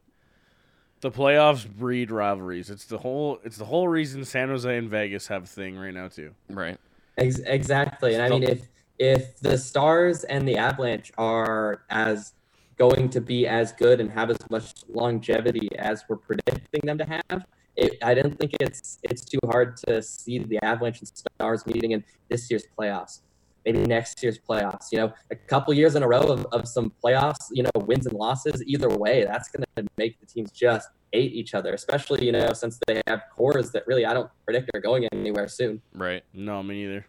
The 1.02 1.10
playoffs 1.10 1.68
breed 1.68 2.12
rivalries. 2.12 2.70
It's 2.70 2.84
the 2.84 2.98
whole. 2.98 3.40
It's 3.44 3.56
the 3.56 3.64
whole 3.64 3.88
reason 3.88 4.24
San 4.24 4.48
Jose 4.48 4.76
and 4.78 4.88
Vegas 4.88 5.26
have 5.26 5.44
a 5.44 5.46
thing 5.46 5.76
right 5.76 5.92
now 5.92 6.06
too. 6.08 6.30
right. 6.48 6.78
Ex- 7.18 7.40
exactly. 7.40 8.14
And 8.14 8.22
I 8.22 8.28
mean, 8.28 8.44
if 8.44 8.68
if 8.98 9.38
the 9.40 9.58
Stars 9.58 10.22
and 10.22 10.46
the 10.46 10.56
Avalanche 10.56 11.10
are 11.18 11.82
as 11.90 12.34
going 12.78 13.10
to 13.10 13.20
be 13.20 13.48
as 13.48 13.72
good 13.72 14.00
and 14.00 14.10
have 14.12 14.30
as 14.30 14.38
much 14.48 14.74
longevity 14.88 15.68
as 15.76 16.04
we're 16.08 16.16
predicting 16.16 16.80
them 16.84 16.98
to 16.98 17.04
have, 17.04 17.46
it, 17.76 17.98
I 18.02 18.14
don't 18.14 18.38
think 18.38 18.52
it's 18.60 18.98
it's 19.02 19.24
too 19.24 19.40
hard 19.44 19.76
to 19.88 20.02
see 20.02 20.38
the 20.38 20.62
Avalanche 20.64 21.00
and 21.00 21.08
Stars 21.08 21.66
meeting 21.66 21.90
in 21.90 22.04
this 22.28 22.48
year's 22.48 22.64
playoffs. 22.78 23.22
Maybe 23.64 23.78
next 23.80 24.22
year's 24.22 24.38
playoffs. 24.38 24.86
You 24.90 24.98
know, 24.98 25.12
a 25.30 25.36
couple 25.36 25.72
years 25.74 25.94
in 25.94 26.02
a 26.02 26.08
row 26.08 26.22
of, 26.22 26.46
of 26.52 26.66
some 26.66 26.92
playoffs. 27.02 27.48
You 27.52 27.64
know, 27.64 27.70
wins 27.76 28.06
and 28.06 28.16
losses. 28.16 28.62
Either 28.66 28.88
way, 28.88 29.24
that's 29.24 29.48
going 29.48 29.64
to 29.76 29.84
make 29.96 30.18
the 30.20 30.26
teams 30.26 30.50
just 30.50 30.88
hate 31.12 31.32
each 31.32 31.54
other. 31.54 31.72
Especially 31.74 32.24
you 32.24 32.32
know 32.32 32.52
since 32.52 32.78
they 32.86 33.00
have 33.06 33.22
cores 33.34 33.70
that 33.72 33.86
really 33.86 34.04
I 34.04 34.14
don't 34.14 34.30
predict 34.44 34.70
are 34.74 34.80
going 34.80 35.06
anywhere 35.12 35.48
soon. 35.48 35.80
Right. 35.94 36.24
No, 36.32 36.62
me 36.62 36.84
neither. 36.84 37.06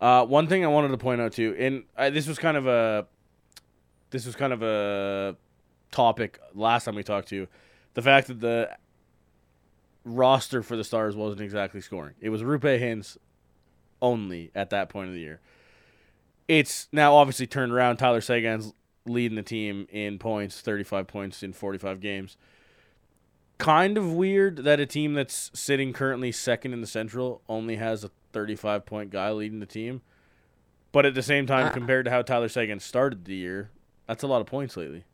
Uh, 0.00 0.24
one 0.24 0.46
thing 0.46 0.64
I 0.64 0.68
wanted 0.68 0.88
to 0.88 0.98
point 0.98 1.20
out 1.20 1.32
too, 1.32 1.54
and 1.58 1.84
uh, 1.96 2.08
this 2.08 2.26
was 2.26 2.38
kind 2.38 2.56
of 2.56 2.66
a, 2.66 3.06
this 4.08 4.24
was 4.24 4.34
kind 4.34 4.52
of 4.52 4.62
a 4.62 5.36
topic 5.90 6.38
last 6.54 6.84
time 6.84 6.94
we 6.94 7.02
talked 7.02 7.28
to 7.28 7.36
you, 7.36 7.48
the 7.92 8.00
fact 8.00 8.28
that 8.28 8.40
the 8.40 8.70
roster 10.06 10.62
for 10.62 10.76
the 10.76 10.84
Stars 10.84 11.14
wasn't 11.16 11.42
exactly 11.42 11.82
scoring. 11.82 12.14
It 12.18 12.30
was 12.30 12.42
Roope 12.42 12.80
Hintz 12.80 13.18
only 14.02 14.50
at 14.54 14.70
that 14.70 14.88
point 14.88 15.08
of 15.08 15.14
the 15.14 15.20
year. 15.20 15.40
It's 16.48 16.88
now 16.92 17.14
obviously 17.14 17.46
turned 17.46 17.72
around. 17.72 17.98
Tyler 17.98 18.20
Seguin's 18.20 18.72
leading 19.06 19.36
the 19.36 19.42
team 19.42 19.86
in 19.90 20.18
points, 20.18 20.60
35 20.60 21.06
points 21.06 21.42
in 21.42 21.52
45 21.52 22.00
games. 22.00 22.36
Kind 23.58 23.98
of 23.98 24.12
weird 24.12 24.58
that 24.64 24.80
a 24.80 24.86
team 24.86 25.14
that's 25.14 25.50
sitting 25.54 25.92
currently 25.92 26.32
second 26.32 26.72
in 26.72 26.80
the 26.80 26.86
Central 26.86 27.42
only 27.48 27.76
has 27.76 28.04
a 28.04 28.10
35 28.32 28.86
point 28.86 29.10
guy 29.10 29.30
leading 29.32 29.60
the 29.60 29.66
team. 29.66 30.00
But 30.92 31.06
at 31.06 31.14
the 31.14 31.22
same 31.22 31.46
time, 31.46 31.66
Ah. 31.66 31.70
compared 31.70 32.06
to 32.06 32.10
how 32.10 32.22
Tyler 32.22 32.48
Seguin 32.48 32.80
started 32.80 33.26
the 33.26 33.34
year, 33.34 33.70
that's 34.06 34.22
a 34.22 34.26
lot 34.26 34.40
of 34.40 34.46
points 34.46 34.76
lately. 34.76 35.04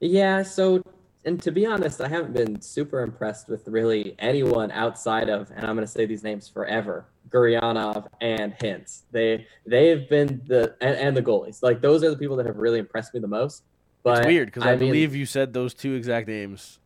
Yeah, 0.00 0.42
so 0.42 0.82
and 1.24 1.42
to 1.42 1.50
be 1.50 1.66
honest, 1.66 2.00
I 2.00 2.08
haven't 2.08 2.32
been 2.32 2.60
super 2.60 3.00
impressed 3.00 3.48
with 3.48 3.66
really 3.66 4.14
anyone 4.18 4.70
outside 4.70 5.28
of, 5.28 5.50
and 5.50 5.66
I'm 5.66 5.74
going 5.74 5.86
to 5.86 5.92
say 5.92 6.06
these 6.06 6.22
names 6.22 6.48
forever, 6.48 7.06
Gurianov 7.30 8.06
and 8.20 8.56
Hintz. 8.58 9.02
They 9.10 9.46
they've 9.66 10.08
been 10.08 10.42
the 10.46 10.76
and, 10.80 10.96
and, 10.96 11.16
the 11.16 11.22
goalies. 11.22 11.62
Like 11.62 11.80
those 11.80 12.04
are 12.04 12.10
the 12.10 12.16
people 12.16 12.36
that 12.36 12.46
have 12.46 12.56
really 12.56 12.78
impressed 12.78 13.14
me 13.14 13.20
the 13.20 13.28
most. 13.28 13.64
But 14.02 14.18
it's 14.18 14.26
weird 14.26 14.48
because 14.48 14.62
I, 14.62 14.72
I 14.72 14.76
mean, 14.76 14.90
believe 14.90 15.14
you 15.14 15.26
said 15.26 15.52
those 15.52 15.74
two 15.74 15.94
exact 15.94 16.28
names 16.28 16.78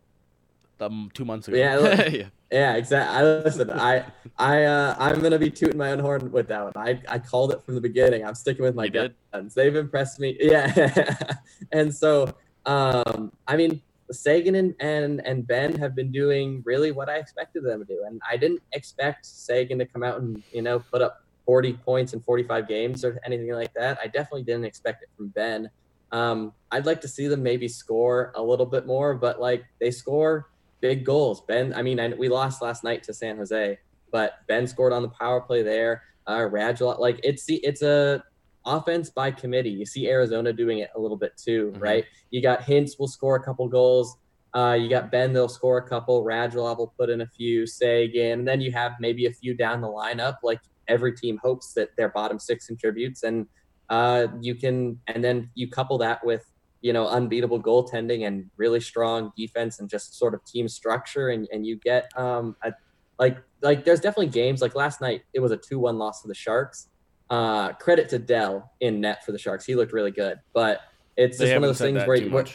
um, 0.80 1.10
two 1.14 1.24
months 1.24 1.48
ago. 1.48 1.56
Yeah, 1.56 1.78
yeah, 2.08 2.26
yeah, 2.50 2.74
exactly. 2.74 3.16
I 3.16 3.22
listen. 3.22 3.70
I 3.70 4.04
I 4.38 4.64
uh, 4.64 4.96
I'm 4.98 5.20
gonna 5.20 5.38
be 5.38 5.50
tooting 5.50 5.78
my 5.78 5.92
own 5.92 5.98
horn 5.98 6.32
with 6.32 6.48
that 6.48 6.64
one. 6.64 6.72
I, 6.74 7.00
I 7.08 7.18
called 7.18 7.52
it 7.52 7.62
from 7.62 7.74
the 7.74 7.80
beginning. 7.80 8.24
I'm 8.24 8.34
sticking 8.34 8.64
with 8.64 8.74
my 8.74 8.88
guns. 8.88 9.54
They've 9.54 9.76
impressed 9.76 10.18
me. 10.18 10.36
Yeah, 10.40 11.16
and 11.72 11.94
so 11.94 12.34
um, 12.66 13.30
I 13.46 13.56
mean 13.56 13.80
Seguin 14.12 14.54
and, 14.54 14.74
and 14.80 15.24
and 15.26 15.46
Benn 15.46 15.74
have 15.76 15.94
been 15.94 16.12
doing 16.12 16.62
really 16.64 16.92
what 16.92 17.08
I 17.08 17.16
expected 17.16 17.64
them 17.64 17.80
to 17.80 17.84
do, 17.84 18.04
and 18.06 18.20
I 18.28 18.36
didn't 18.36 18.62
expect 18.72 19.26
Seguin 19.26 19.78
to 19.78 19.86
come 19.86 20.02
out 20.02 20.20
and 20.20 20.42
you 20.52 20.62
know 20.62 20.78
put 20.78 21.02
up 21.02 21.24
40 21.46 21.74
points 21.74 22.12
in 22.12 22.20
45 22.20 22.68
games 22.68 23.04
or 23.04 23.20
anything 23.24 23.52
like 23.52 23.74
that. 23.74 23.98
I 24.02 24.06
definitely 24.06 24.44
didn't 24.44 24.64
expect 24.64 25.02
it 25.02 25.08
from 25.16 25.28
Benn. 25.28 25.70
Um, 26.12 26.52
I'd 26.70 26.86
like 26.86 27.00
to 27.00 27.08
see 27.08 27.26
them 27.26 27.42
maybe 27.42 27.68
score 27.68 28.32
a 28.36 28.42
little 28.42 28.66
bit 28.66 28.86
more, 28.86 29.14
but 29.14 29.40
like 29.40 29.64
they 29.80 29.90
score 29.90 30.50
big 30.80 31.04
goals. 31.04 31.40
Benn, 31.42 31.72
I 31.74 31.82
mean, 31.82 31.98
I, 31.98 32.08
we 32.08 32.28
lost 32.28 32.62
last 32.62 32.84
night 32.84 33.02
to 33.04 33.14
San 33.14 33.38
Jose, 33.38 33.78
but 34.10 34.46
Benn 34.46 34.66
scored 34.66 34.92
on 34.92 35.02
the 35.02 35.08
power 35.08 35.40
play 35.40 35.62
there. 35.62 36.02
Uh, 36.26 36.40
Radulov, 36.40 37.00
like 37.00 37.18
it's 37.24 37.46
it's 37.48 37.82
a 37.82 38.22
offense 38.64 39.10
by 39.10 39.30
committee. 39.30 39.70
You 39.70 39.86
see 39.86 40.08
Arizona 40.08 40.52
doing 40.52 40.78
it 40.78 40.90
a 40.96 41.00
little 41.00 41.16
bit 41.16 41.32
too, 41.36 41.70
mm-hmm. 41.72 41.82
right? 41.82 42.04
You 42.30 42.42
got 42.42 42.60
Hintz 42.60 42.98
will 42.98 43.08
score 43.08 43.36
a 43.36 43.42
couple 43.42 43.68
goals. 43.68 44.16
Uh, 44.54 44.76
you 44.78 44.88
got 44.88 45.10
Benn, 45.10 45.32
they'll 45.32 45.48
score 45.48 45.78
a 45.78 45.88
couple. 45.88 46.24
Radulov 46.24 46.78
will 46.78 46.94
put 46.98 47.08
in 47.08 47.22
a 47.22 47.26
few, 47.26 47.66
Seguin, 47.66 48.40
and 48.40 48.48
then 48.48 48.60
you 48.60 48.70
have 48.72 48.92
maybe 49.00 49.26
a 49.26 49.32
few 49.32 49.54
down 49.54 49.80
the 49.80 49.88
lineup. 49.88 50.36
Like 50.42 50.60
every 50.88 51.16
team 51.16 51.38
hopes 51.42 51.72
that 51.74 51.96
their 51.96 52.10
bottom 52.10 52.38
six 52.38 52.66
contributes, 52.66 53.22
and 53.22 53.46
uh, 53.88 54.26
you 54.40 54.54
can, 54.54 54.98
and 55.06 55.24
then 55.24 55.50
you 55.54 55.70
couple 55.70 55.96
that 55.98 56.24
with 56.24 56.44
you 56.82 56.92
know 56.92 57.06
unbeatable 57.08 57.62
goaltending 57.62 58.26
and 58.26 58.50
really 58.56 58.80
strong 58.80 59.32
defense 59.36 59.80
and 59.80 59.88
just 59.88 60.18
sort 60.18 60.34
of 60.34 60.44
team 60.44 60.68
structure, 60.68 61.30
and 61.30 61.48
and 61.50 61.66
you 61.66 61.76
get 61.76 62.10
um 62.18 62.54
a, 62.62 62.72
like 63.18 63.38
like 63.62 63.84
there's 63.86 64.00
definitely 64.00 64.26
games 64.26 64.60
like 64.60 64.74
last 64.74 65.00
night 65.00 65.22
it 65.32 65.40
was 65.40 65.52
a 65.52 65.56
two 65.56 65.78
one 65.78 65.96
loss 65.96 66.20
to 66.20 66.28
the 66.28 66.34
Sharks 66.34 66.88
uh, 67.30 67.72
credit 67.74 68.08
to 68.10 68.18
Dell 68.18 68.72
in 68.80 69.00
net 69.00 69.24
for 69.24 69.32
the 69.32 69.38
Sharks. 69.38 69.64
He 69.64 69.74
looked 69.74 69.92
really 69.92 70.10
good, 70.10 70.38
but 70.52 70.80
it's 71.16 71.38
just 71.38 71.52
one 71.52 71.64
of 71.64 71.68
those 71.68 71.78
things 71.78 72.06
where, 72.06 72.20
where 72.28 72.46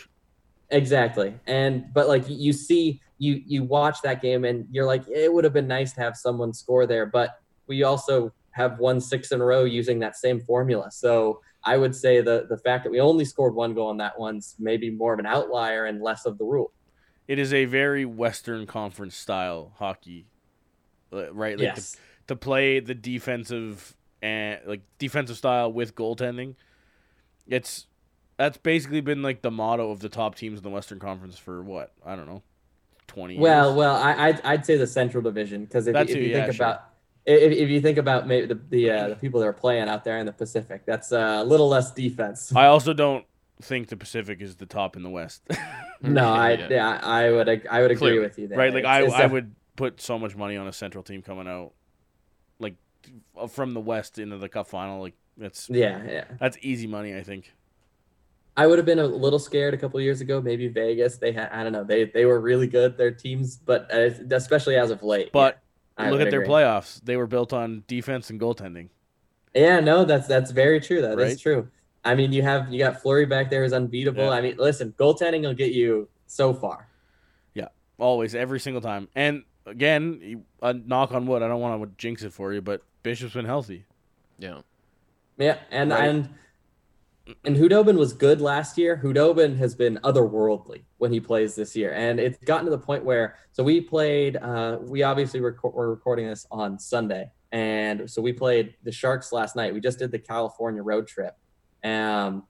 exactly. 0.69 1.33
And 1.47 1.93
but 1.93 2.07
like 2.07 2.23
you 2.27 2.53
see, 2.53 3.01
you 3.17 3.41
you 3.45 3.63
watch 3.63 4.01
that 4.03 4.21
game 4.21 4.45
and 4.45 4.67
you're 4.71 4.85
like, 4.85 5.07
it 5.07 5.31
would 5.33 5.43
have 5.43 5.53
been 5.53 5.67
nice 5.67 5.93
to 5.93 6.01
have 6.01 6.15
someone 6.15 6.53
score 6.53 6.85
there, 6.85 7.05
but 7.05 7.39
we 7.67 7.83
also 7.83 8.33
have 8.51 8.79
won 8.79 8.99
six 9.01 9.31
in 9.31 9.41
a 9.41 9.45
row 9.45 9.63
using 9.63 9.99
that 9.99 10.15
same 10.15 10.39
formula. 10.41 10.89
So 10.91 11.41
I 11.63 11.77
would 11.77 11.95
say 11.95 12.21
the 12.21 12.47
the 12.49 12.57
fact 12.57 12.83
that 12.83 12.91
we 12.91 12.99
only 12.99 13.25
scored 13.25 13.53
one 13.53 13.73
goal 13.73 13.89
on 13.89 13.97
that 13.97 14.17
one's 14.17 14.55
maybe 14.57 14.89
more 14.89 15.13
of 15.13 15.19
an 15.19 15.25
outlier 15.25 15.85
and 15.85 16.01
less 16.01 16.25
of 16.25 16.37
the 16.37 16.45
rule. 16.45 16.71
It 17.27 17.39
is 17.39 17.53
a 17.53 17.65
very 17.65 18.05
Western 18.05 18.65
Conference 18.65 19.15
style 19.15 19.73
hockey, 19.77 20.27
uh, 21.11 21.33
right? 21.33 21.57
Like 21.57 21.75
yes. 21.75 21.91
to, 21.91 21.97
to 22.27 22.35
play 22.37 22.79
the 22.79 22.95
defensive 22.95 23.96
and 24.27 24.59
like 24.65 24.81
defensive 24.99 25.37
style 25.37 25.71
with 25.71 25.95
goaltending. 25.95 26.55
It's 27.47 27.87
that's 28.37 28.57
basically 28.57 29.01
been 29.01 29.21
like 29.21 29.41
the 29.41 29.51
motto 29.51 29.89
of 29.89 29.99
the 29.99 30.09
top 30.09 30.35
teams 30.35 30.59
in 30.59 30.63
the 30.63 30.69
Western 30.69 30.99
Conference 30.99 31.37
for 31.37 31.63
what 31.63 31.93
I 32.05 32.15
don't 32.15 32.27
know, 32.27 32.43
twenty. 33.07 33.37
Well, 33.37 33.75
well, 33.75 33.95
I 33.95 34.27
I'd, 34.27 34.41
I'd, 34.41 34.65
say 34.65 34.77
the 34.77 34.87
Central 34.87 35.23
Division 35.23 35.65
because 35.65 35.87
if, 35.87 35.95
if, 35.95 36.09
you 36.15 36.23
yeah, 36.23 36.45
think 36.45 36.55
sure. 36.55 36.65
about 36.65 36.89
if, 37.25 37.51
if 37.53 37.69
you 37.69 37.81
think 37.81 37.97
about 37.97 38.27
maybe 38.27 38.47
the 38.47 38.59
the, 38.69 38.91
uh, 38.91 39.07
the 39.09 39.15
people 39.15 39.39
that 39.39 39.47
are 39.47 39.53
playing 39.53 39.87
out 39.87 40.03
there 40.03 40.17
in 40.19 40.25
the 40.25 40.33
Pacific, 40.33 40.83
that's 40.85 41.11
a 41.11 41.43
little 41.43 41.69
less 41.69 41.91
defense. 41.91 42.53
I 42.55 42.67
also 42.67 42.93
don't 42.93 43.25
think 43.61 43.87
the 43.87 43.97
Pacific 43.97 44.41
is 44.41 44.57
the 44.57 44.65
top 44.65 44.95
in 44.97 45.03
the 45.03 45.09
West. 45.09 45.43
no, 46.01 46.27
I 46.27 46.67
yeah, 46.69 46.99
I 47.01 47.31
would 47.31 47.67
I 47.69 47.81
would 47.81 47.91
agree 47.91 47.97
Clearly. 47.97 48.19
with 48.19 48.37
you 48.37 48.47
there. 48.47 48.57
Right, 48.57 48.73
like 48.73 48.83
it's, 48.83 48.87
I 48.87 49.01
it's 49.03 49.13
I 49.13 49.25
would 49.25 49.55
put 49.77 50.01
so 50.01 50.19
much 50.19 50.35
money 50.35 50.57
on 50.57 50.67
a 50.67 50.73
Central 50.73 51.03
team 51.03 51.21
coming 51.21 51.47
out 51.47 51.71
from 53.49 53.73
the 53.73 53.79
West 53.79 54.19
into 54.19 54.37
the 54.37 54.49
Cup 54.49 54.67
final. 54.67 55.01
Like 55.01 55.15
that's 55.37 55.69
yeah, 55.69 56.01
yeah. 56.07 56.25
That's 56.39 56.57
easy 56.61 56.87
money, 56.87 57.15
I 57.15 57.23
think. 57.23 57.53
I 58.55 58.65
would 58.65 58.79
have 58.79 58.87
been 58.87 58.99
a 58.99 59.05
little 59.05 59.37
scared 59.37 59.75
a 59.75 59.77
couple 59.77 60.01
years 60.01 60.19
ago. 60.19 60.41
Maybe 60.41 60.67
Vegas. 60.67 61.17
They 61.17 61.31
had 61.31 61.49
I 61.51 61.63
don't 61.63 61.73
know. 61.73 61.83
They 61.83 62.05
they 62.05 62.25
were 62.25 62.39
really 62.39 62.67
good. 62.67 62.97
Their 62.97 63.11
teams, 63.11 63.57
but 63.57 63.89
uh, 63.93 64.09
especially 64.31 64.77
as 64.77 64.89
of 64.89 65.03
late. 65.03 65.31
But 65.31 65.59
yeah, 65.99 66.09
look 66.09 66.21
at 66.21 66.31
their 66.31 66.45
playoffs. 66.45 66.99
They 67.03 67.17
were 67.17 67.27
built 67.27 67.53
on 67.53 67.83
defense 67.87 68.29
and 68.29 68.39
goaltending. 68.39 68.89
Yeah, 69.53 69.79
no, 69.79 70.05
that's 70.05 70.27
that's 70.27 70.51
very 70.51 70.79
true. 70.79 71.01
That 71.01 71.17
right? 71.17 71.27
is 71.27 71.39
true. 71.39 71.67
I 72.03 72.15
mean, 72.15 72.31
you 72.31 72.41
have 72.41 72.71
you 72.71 72.79
got 72.79 73.01
Fleury 73.01 73.25
back 73.25 73.49
there 73.49 73.63
is 73.63 73.73
unbeatable. 73.73 74.25
Yeah. 74.25 74.31
I 74.31 74.41
mean, 74.41 74.55
listen, 74.57 74.93
goaltending 74.97 75.41
will 75.41 75.53
get 75.53 75.71
you 75.71 76.07
so 76.25 76.53
far. 76.53 76.87
Yeah, 77.53 77.67
always, 77.99 78.33
every 78.33 78.59
single 78.59 78.81
time. 78.81 79.07
And 79.15 79.43
again, 79.65 80.45
a 80.61 80.73
knock 80.73 81.11
on 81.11 81.27
wood. 81.27 81.43
I 81.43 81.47
don't 81.47 81.59
want 81.59 81.81
to 81.81 81.89
jinx 81.97 82.23
it 82.23 82.33
for 82.33 82.53
you, 82.53 82.61
but 82.61 82.81
Bishop's 83.07 83.35
been 83.35 83.45
healthy. 83.45 83.85
Yeah. 84.37 84.59
Yeah, 85.37 85.59
and 85.71 85.91
right. 85.91 86.09
and 86.09 86.29
and 87.45 87.55
Khudobin 87.55 87.97
was 87.97 88.11
good 88.11 88.41
last 88.41 88.77
year. 88.77 88.99
Khudobin 89.01 89.57
has 89.59 89.75
been 89.75 89.97
otherworldly 90.03 90.83
when 90.97 91.13
he 91.13 91.21
plays 91.21 91.55
this 91.55 91.73
year, 91.73 91.93
and 91.93 92.19
it's 92.19 92.37
gotten 92.43 92.65
to 92.65 92.71
the 92.71 92.77
point 92.77 93.05
where 93.05 93.37
so 93.53 93.63
we 93.63 93.79
played. 93.79 94.35
Uh, 94.35 94.79
we 94.81 95.03
obviously 95.03 95.39
rec- 95.39 95.63
we're 95.63 95.87
recording 95.89 96.27
this 96.27 96.45
on 96.51 96.77
Sunday, 96.77 97.31
and 97.53 98.11
so 98.11 98.21
we 98.21 98.33
played 98.33 98.75
the 98.83 98.91
Sharks 98.91 99.31
last 99.31 99.55
night. 99.55 99.73
We 99.73 99.79
just 99.79 99.99
did 99.99 100.11
the 100.11 100.19
California 100.19 100.83
road 100.83 101.07
trip, 101.07 101.37
um, 101.85 102.43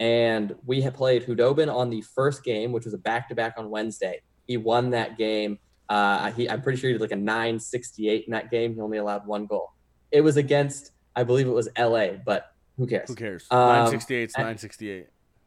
and 0.00 0.52
we 0.66 0.80
had 0.80 0.94
played 0.94 1.26
Khudobin 1.26 1.72
on 1.72 1.90
the 1.90 2.00
first 2.00 2.42
game, 2.42 2.72
which 2.72 2.86
was 2.86 2.94
a 2.94 2.98
back 2.98 3.28
to 3.28 3.36
back 3.36 3.54
on 3.56 3.70
Wednesday. 3.70 4.20
He 4.48 4.56
won 4.56 4.90
that 4.90 5.16
game. 5.16 5.60
Uh, 5.88 6.32
he, 6.32 6.50
I'm 6.50 6.60
pretty 6.60 6.80
sure 6.80 6.88
he 6.88 6.94
did 6.94 7.02
like 7.02 7.12
a 7.12 7.16
968 7.16 8.24
in 8.26 8.32
that 8.32 8.50
game. 8.50 8.74
He 8.74 8.80
only 8.80 8.98
allowed 8.98 9.28
one 9.28 9.46
goal. 9.46 9.74
It 10.12 10.20
was 10.20 10.36
against, 10.36 10.92
I 11.16 11.24
believe 11.24 11.46
it 11.46 11.52
was 11.52 11.68
LA, 11.78 12.08
but 12.24 12.52
who 12.76 12.86
cares? 12.86 13.08
Who 13.08 13.14
cares? 13.14 13.46
Um, 13.50 13.58
968 13.58 14.22
is 14.22 14.36
968. 14.36 15.06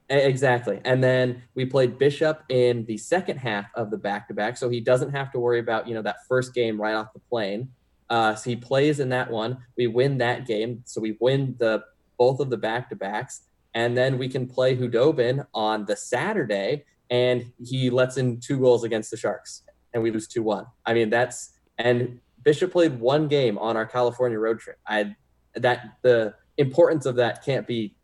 Exactly. 0.10 0.80
And 0.86 1.04
then 1.04 1.44
we 1.56 1.66
played 1.66 1.98
Bishop 1.98 2.44
in 2.50 2.86
the 2.86 2.98
second 2.98 3.38
half 3.38 3.66
of 3.74 3.90
the 3.90 3.98
back 3.98 4.28
to 4.28 4.34
back. 4.34 4.58
So 4.58 4.70
he 4.70 4.80
doesn't 4.80 5.12
have 5.12 5.32
to 5.32 5.40
worry 5.40 5.60
about, 5.60 5.88
you 5.88 5.96
know, 5.96 6.04
that 6.04 6.18
first 6.28 6.54
game 6.54 6.80
right 6.80 6.94
off 6.94 7.14
the 7.14 7.20
plane. 7.20 7.70
Uh, 8.10 8.36
so 8.36 8.52
he 8.52 8.56
plays 8.56 9.00
in 9.00 9.10
that 9.10 9.32
one. 9.32 9.58
We 9.78 9.88
win 9.88 10.20
that 10.20 10.46
game. 10.46 10.84
So 10.86 11.02
we 11.02 11.18
win 11.20 11.56
the 11.58 11.84
both 12.18 12.40
of 12.40 12.50
the 12.50 12.58
back 12.58 12.90
to 12.90 12.96
backs. 12.96 13.42
And 13.74 13.98
then 13.98 14.18
we 14.18 14.30
can 14.30 14.48
play 14.48 14.76
Khudobin 14.78 15.46
on 15.54 15.86
the 15.86 15.96
Saturday. 15.96 16.86
And 17.10 17.52
he 17.64 17.90
lets 17.90 18.18
in 18.18 18.40
two 18.40 18.60
goals 18.60 18.84
against 18.84 19.10
the 19.10 19.18
Sharks. 19.18 19.64
And 19.94 20.04
we 20.04 20.12
lose 20.12 20.28
2 20.28 20.44
1. 20.44 20.66
I 20.86 20.94
mean, 20.94 21.10
that's, 21.10 21.54
and 21.78 22.20
Bishop 22.46 22.72
played 22.72 23.00
one 23.00 23.28
game 23.28 23.58
on 23.58 23.76
our 23.76 23.86
California 23.86 24.40
road 24.40 24.60
trip. 24.60 24.78
I 24.88 25.16
that 25.56 25.98
the 26.04 26.36
importance 26.58 27.06
of 27.06 27.16
that 27.16 27.44
can't 27.44 27.68
be, 27.68 27.96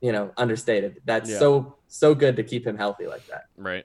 you 0.00 0.10
know, 0.10 0.32
understated. 0.36 1.02
That's 1.04 1.30
yeah. 1.30 1.38
so 1.38 1.76
so 1.86 2.14
good 2.14 2.34
to 2.36 2.42
keep 2.42 2.66
him 2.66 2.76
healthy 2.76 3.06
like 3.06 3.24
that. 3.28 3.44
Right. 3.56 3.84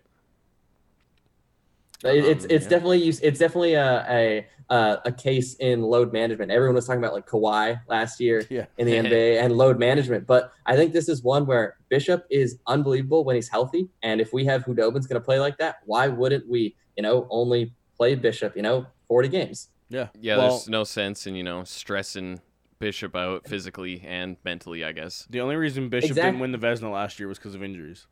Um, 2.05 2.11
it's 2.11 2.45
it's 2.45 2.63
yeah. 2.63 2.70
definitely 2.70 3.07
it's 3.07 3.39
definitely 3.39 3.74
a, 3.74 4.45
a 4.70 5.01
a 5.05 5.11
case 5.11 5.55
in 5.55 5.82
load 5.82 6.13
management. 6.13 6.49
Everyone 6.49 6.76
was 6.76 6.88
talking 6.88 7.03
about 7.03 7.13
like 7.13 7.28
Kawhi 7.28 7.82
last 7.89 8.22
year 8.22 8.45
yeah. 8.49 8.66
in 8.78 8.88
the 8.88 8.93
NBA 8.93 9.41
and 9.43 9.57
load 9.57 9.80
management, 9.80 10.26
but 10.26 10.53
I 10.66 10.78
think 10.78 10.93
this 10.93 11.09
is 11.09 11.24
one 11.24 11.45
where 11.45 11.76
Bishop 11.89 12.26
is 12.30 12.59
unbelievable 12.68 13.26
when 13.26 13.36
he's 13.36 13.49
healthy. 13.49 13.89
And 14.01 14.22
if 14.22 14.32
we 14.32 14.45
have 14.45 14.63
Khudobin's 14.63 15.07
going 15.07 15.20
to 15.20 15.26
play 15.26 15.39
like 15.39 15.57
that, 15.57 15.80
why 15.86 16.07
wouldn't 16.07 16.47
we? 16.47 16.76
You 16.95 17.03
know, 17.03 17.28
only 17.30 17.74
play 17.97 18.16
Bishop. 18.16 18.55
You 18.55 18.61
know, 18.61 18.86
forty 19.07 19.28
games. 19.28 19.70
Yeah. 19.90 20.08
Yeah, 20.20 20.38
well, 20.38 20.50
there's 20.50 20.70
no 20.70 20.84
sense 20.84 21.28
in, 21.28 21.36
you 21.36 21.44
know, 21.44 21.64
stressing 21.64 22.42
Bishop 22.80 23.16
out 23.16 23.48
physically 23.48 24.04
and 24.06 24.38
mentally, 24.44 24.84
I 24.84 24.92
guess. 24.92 25.28
The 25.30 25.42
only 25.42 25.56
reason 25.56 25.90
Bishop 25.90 26.12
exactly. 26.12 26.32
didn't 26.32 26.42
win 26.42 26.52
the 26.52 26.58
Vezina 26.58 26.92
last 26.92 27.20
year 27.20 27.28
was 27.28 27.38
because 27.38 27.56
of 27.56 27.64
injuries. 27.64 28.08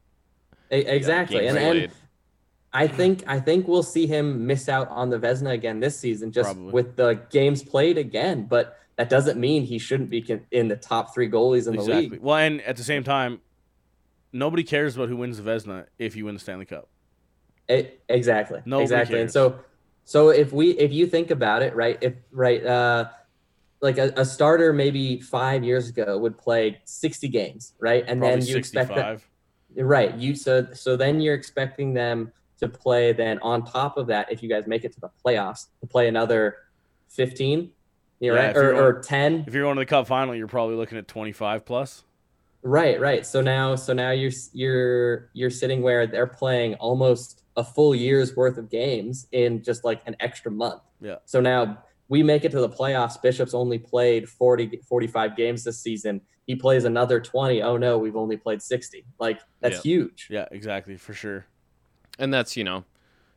A- 0.72 0.96
exactly. 0.96 1.44
Yeah, 1.44 1.56
and, 1.56 1.58
and 1.58 1.92
I 2.72 2.88
think 2.88 3.24
I 3.28 3.40
think 3.40 3.68
we'll 3.68 3.84
see 3.84 4.08
him 4.08 4.48
miss 4.48 4.68
out 4.68 4.88
on 4.90 5.10
the 5.10 5.20
Vezina 5.20 5.52
again 5.52 5.80
this 5.80 6.00
season 6.00 6.32
just 6.32 6.48
Probably. 6.48 6.72
with 6.72 6.96
the 6.96 7.22
games 7.30 7.64
played 7.64 7.98
again, 7.98 8.46
but 8.46 8.80
that 8.96 9.10
doesn't 9.10 9.40
mean 9.40 9.64
he 9.64 9.80
shouldn't 9.80 10.10
be 10.10 10.26
in 10.52 10.68
the 10.68 10.76
top 10.76 11.14
3 11.14 11.30
goalies 11.30 11.68
in 11.68 11.74
exactly. 11.74 12.06
the 12.06 12.10
league. 12.12 12.22
Well, 12.22 12.38
and 12.38 12.62
at 12.62 12.78
the 12.78 12.84
same 12.84 13.04
time, 13.04 13.42
nobody 14.32 14.64
cares 14.64 14.96
about 14.96 15.10
who 15.10 15.18
wins 15.18 15.42
the 15.42 15.44
Vezina 15.44 15.88
if 15.98 16.16
you 16.16 16.26
win 16.26 16.36
the 16.36 16.40
Stanley 16.40 16.66
Cup. 16.66 16.90
It, 17.68 18.04
exactly. 18.10 18.62
Nobody 18.66 18.84
exactly. 18.84 19.16
Cares. 19.16 19.22
And 19.22 19.32
so 19.32 19.60
so 20.06 20.30
if 20.30 20.51
we 20.51 20.72
if 20.72 20.91
you 20.91 21.08
think 21.08 21.32
about 21.32 21.62
it, 21.62 21.76
right, 21.76 21.97
if 22.01 22.14
right 22.32 22.66
uh 22.66 23.10
like 23.82 23.97
a, 23.97 24.14
a 24.16 24.24
starter 24.26 24.72
maybe 24.72 25.20
five 25.20 25.64
years 25.64 25.89
ago 25.89 26.18
would 26.18 26.38
play 26.38 26.80
60 26.86 27.28
games, 27.28 27.74
right? 27.80 28.06
And 28.08 28.20
Probably 28.20 28.39
then 28.39 28.47
you 28.47 28.54
65. 28.54 28.89
expect 28.89 28.95
that 29.76 29.84
right. 29.84 30.16
You 30.16 30.36
so 30.36 30.68
so 30.74 30.95
then 30.95 31.20
you're 31.22 31.36
expecting 31.36 31.93
them 31.93 32.32
to 32.60 32.70
play 32.70 33.12
then 33.14 33.39
on 33.39 33.66
top 33.66 33.97
of 33.97 34.08
that 34.08 34.32
if 34.32 34.41
you 34.43 34.47
guys 34.49 34.68
make 34.68 34.86
it 34.86 34.93
to 34.93 34.99
the 35.01 35.10
playoffs 35.26 35.68
to 35.82 35.88
play 35.88 36.08
another 36.08 36.58
15 37.10 37.72
you 38.20 38.30
know, 38.32 38.36
Yeah, 38.36 38.47
right? 38.47 38.56
or, 38.56 38.74
or 38.76 39.01
10 39.01 39.43
If 39.47 39.54
you're 39.54 39.64
going 39.64 39.76
to 39.76 39.82
the 39.82 39.86
cup 39.86 40.08
final, 40.08 40.34
you're 40.34 40.47
probably 40.47 40.76
looking 40.76 40.97
at 40.97 41.08
25 41.08 41.66
plus. 41.66 42.04
right 42.62 42.99
right 43.01 43.26
so 43.26 43.41
now 43.41 43.76
so 43.76 43.91
now 43.91 44.12
you're 44.12 44.32
you're 44.54 45.30
you're 45.34 45.49
sitting 45.49 45.82
where 45.82 46.08
they're 46.08 46.26
playing 46.28 46.76
almost 46.76 47.43
a 47.56 47.64
full 47.64 47.93
year's 47.93 48.36
worth 48.36 48.58
of 48.58 48.70
games 48.70 49.28
in 49.32 49.62
just 49.64 49.84
like 49.84 50.01
an 50.06 50.16
extra 50.20 50.51
month 50.51 50.82
Yeah. 51.01 51.18
so 51.26 51.39
now 51.41 51.84
we 52.10 52.24
make 52.24 52.43
it 52.45 52.51
to 52.51 52.60
the 52.60 52.70
playoffs 52.70 53.22
bishop's 53.22 53.54
only 53.54 53.78
played 53.80 54.28
40 54.28 54.80
45 54.88 55.36
games 55.36 55.64
this 55.64 55.80
season 55.80 56.20
he 56.47 56.56
plays 56.56 56.84
another 56.84 57.20
20 57.22 57.62
oh 57.62 57.78
no 57.78 57.97
we've 57.97 58.16
only 58.16 58.38
played 58.38 58.62
60 58.62 59.06
like 59.20 59.39
that's 59.62 59.76
Yeah. 59.78 59.82
huge 59.91 60.28
Yeah, 60.30 60.45
exactly, 60.51 60.97
for 60.97 61.14
sure. 61.14 61.45
and 62.20 62.34
that's 62.34 62.58
you 62.58 62.64
know 62.64 62.84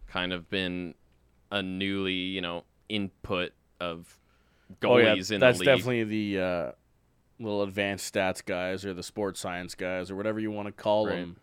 kind 0.09 0.33
of 0.33 0.49
been 0.49 0.95
a 1.51 1.63
newly 1.63 2.13
you 2.15 2.41
know 2.41 2.65
input 2.89 3.53
of 3.81 4.19
goalies 4.81 4.89
oh 4.91 4.99
yeah, 4.99 5.11
in 5.13 5.17
that's 5.17 5.29
the 5.29 5.35
league. 5.37 5.41
That's 5.41 5.59
definitely 5.59 6.05
the 6.05 6.41
uh, 6.41 6.73
little 7.39 7.63
advanced 7.63 8.13
stats 8.15 8.45
guys 8.45 8.85
or 8.85 8.95
the 8.95 9.03
sports 9.03 9.39
science 9.41 9.75
guys 9.75 10.11
or 10.11 10.17
whatever 10.17 10.41
you 10.41 10.51
want 10.51 10.67
to 10.67 10.73
call 10.73 11.07
Right. 11.07 11.17
them. 11.17 11.37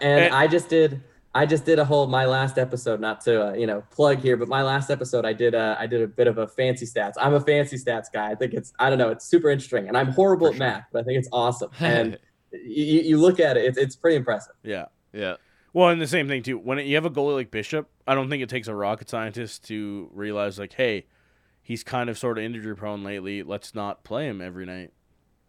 and 0.00 0.24
And- 0.26 0.34
I 0.34 0.46
just 0.46 0.68
did 0.68 1.02
I 1.34 1.46
just 1.46 1.64
did 1.64 1.78
a 1.78 1.84
whole 1.84 2.06
my 2.06 2.24
last 2.26 2.58
episode 2.58 3.00
not 3.00 3.20
to 3.22 3.48
uh, 3.50 3.52
you 3.54 3.66
know 3.66 3.82
plug 3.90 4.18
here 4.18 4.36
but 4.36 4.48
my 4.48 4.62
last 4.62 4.90
episode 4.90 5.24
I 5.24 5.32
did 5.32 5.54
uh, 5.54 5.76
I 5.78 5.86
did 5.86 6.02
a 6.02 6.06
bit 6.06 6.26
of 6.26 6.38
a 6.38 6.46
fancy 6.48 6.86
stats 6.86 7.12
I'm 7.20 7.34
a 7.34 7.40
fancy 7.40 7.76
stats 7.76 8.06
guy 8.12 8.30
I 8.30 8.34
think 8.34 8.52
it's 8.54 8.72
I 8.78 8.90
don't 8.90 8.98
know 8.98 9.10
it's 9.10 9.24
super 9.24 9.48
interesting 9.50 9.88
and 9.88 9.96
I'm 9.96 10.08
horrible 10.12 10.48
For 10.48 10.54
at 10.54 10.58
math 10.66 10.84
but 10.92 11.00
I 11.00 11.02
think 11.04 11.18
it's 11.18 11.28
awesome 11.32 11.70
and 11.80 12.18
you, 12.52 13.00
you 13.02 13.16
look 13.18 13.38
at 13.40 13.56
it 13.56 13.64
it's, 13.64 13.78
it's 13.78 13.96
pretty 13.96 14.16
impressive 14.16 14.54
Yeah. 14.64 14.86
yeah 15.12 15.36
Well, 15.72 15.88
and 15.90 16.00
the 16.00 16.06
same 16.08 16.26
thing 16.26 16.42
too. 16.42 16.58
When 16.58 16.78
you 16.78 16.96
have 16.96 17.04
a 17.04 17.10
goalie 17.10 17.34
like 17.34 17.50
Bishop, 17.52 17.88
I 18.06 18.14
don't 18.16 18.28
think 18.28 18.42
it 18.42 18.48
takes 18.48 18.66
a 18.66 18.74
rocket 18.74 19.08
scientist 19.08 19.66
to 19.68 20.10
realize 20.12 20.58
like, 20.58 20.72
hey, 20.72 21.06
he's 21.62 21.84
kind 21.84 22.10
of 22.10 22.18
sort 22.18 22.38
of 22.38 22.44
injury 22.44 22.74
prone 22.74 23.04
lately. 23.04 23.44
Let's 23.44 23.72
not 23.72 24.02
play 24.02 24.26
him 24.26 24.40
every 24.40 24.66
night. 24.66 24.92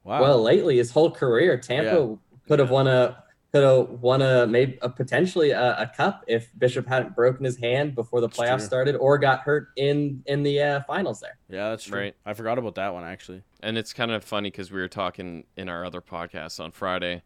Wow. 0.03 0.21
well 0.21 0.41
lately 0.41 0.77
his 0.77 0.89
whole 0.91 1.11
career 1.11 1.57
Tampa 1.57 2.17
could 2.47 2.57
have 2.57 2.71
won 2.71 2.87
a 2.87 3.23
could 3.51 3.63
have 3.63 3.89
won 4.01 4.21
a 4.21 4.47
maybe 4.47 4.77
a 4.81 4.89
potentially 4.89 5.51
a, 5.51 5.81
a 5.81 5.91
cup 5.95 6.23
if 6.27 6.49
Bishop 6.57 6.87
hadn't 6.87 7.15
broken 7.15 7.43
his 7.43 7.57
hand 7.57 7.95
before 7.95 8.21
the 8.21 8.27
That's 8.27 8.39
playoffs 8.39 8.57
true. 8.59 8.65
started 8.67 8.95
or 8.95 9.17
got 9.17 9.41
hurt 9.41 9.69
in 9.75 10.23
in 10.25 10.43
the 10.43 10.61
uh, 10.61 10.81
finals 10.83 11.19
there 11.19 11.37
yeah, 11.49 11.69
that's 11.69 11.83
true. 11.83 11.99
Right. 11.99 12.15
I 12.25 12.33
forgot 12.33 12.57
about 12.57 12.75
that 12.75 12.93
one 12.93 13.03
actually. 13.03 13.43
and 13.61 13.77
it's 13.77 13.91
kind 13.93 14.11
of 14.11 14.23
funny 14.23 14.49
because 14.51 14.71
we 14.71 14.79
were 14.79 14.87
talking 14.87 15.43
in 15.57 15.67
our 15.69 15.83
other 15.83 16.01
podcast 16.01 16.59
on 16.63 16.71
Friday 16.71 17.23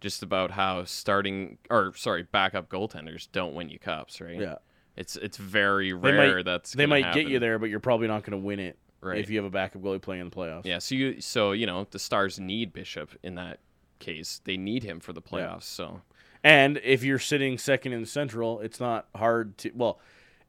just 0.00 0.22
about 0.22 0.50
how 0.52 0.84
starting 0.84 1.58
or 1.70 1.92
sorry 1.96 2.22
backup 2.22 2.68
goaltenders 2.68 3.28
don't 3.32 3.54
win 3.54 3.68
you 3.68 3.78
cups 3.78 4.20
right 4.20 4.40
Yeah. 4.40 4.56
it's 4.96 5.16
it's 5.16 5.36
very 5.36 5.88
They 5.92 5.94
rare 6.12 6.36
might- 6.36 6.44
that's 6.44 6.72
They 6.72 6.84
gonna 6.86 7.00
might 7.02 7.14
get 7.14 7.28
you 7.28 7.38
there, 7.38 7.58
but 7.58 7.68
you're 7.70 7.80
probably 7.80 8.06
not 8.08 8.22
going 8.22 8.38
to 8.40 8.44
win 8.46 8.60
it 8.60 8.78
right 9.02 9.18
if 9.18 9.28
you 9.30 9.36
have 9.36 9.44
a 9.46 9.50
backup 9.50 9.82
goalie 9.82 10.00
playing 10.00 10.22
in 10.22 10.30
the 10.30 10.34
playoffs. 10.36 10.64
yeah 10.64 10.78
so 10.78 10.94
you 10.94 11.20
so 11.20 11.52
you 11.52 11.66
know 11.66 11.86
the 11.90 11.98
stars 11.98 12.40
need 12.40 12.72
bishop 12.72 13.10
in 13.22 13.34
that 13.34 13.58
case 13.98 14.40
they 14.44 14.56
need 14.56 14.82
him 14.82 15.00
for 15.00 15.12
the 15.12 15.20
Yeah. 15.24 15.38
playoffs 15.38 15.62
so 15.64 16.02
And 16.44 16.78
if 16.84 17.02
you're 17.02 17.18
sitting 17.18 17.58
second 17.58 17.92
in 17.92 18.00
the 18.02 18.06
Central, 18.06 18.60
it's 18.60 18.78
not 18.78 19.08
hard 19.16 19.58
to 19.58 19.70
well, 19.74 19.98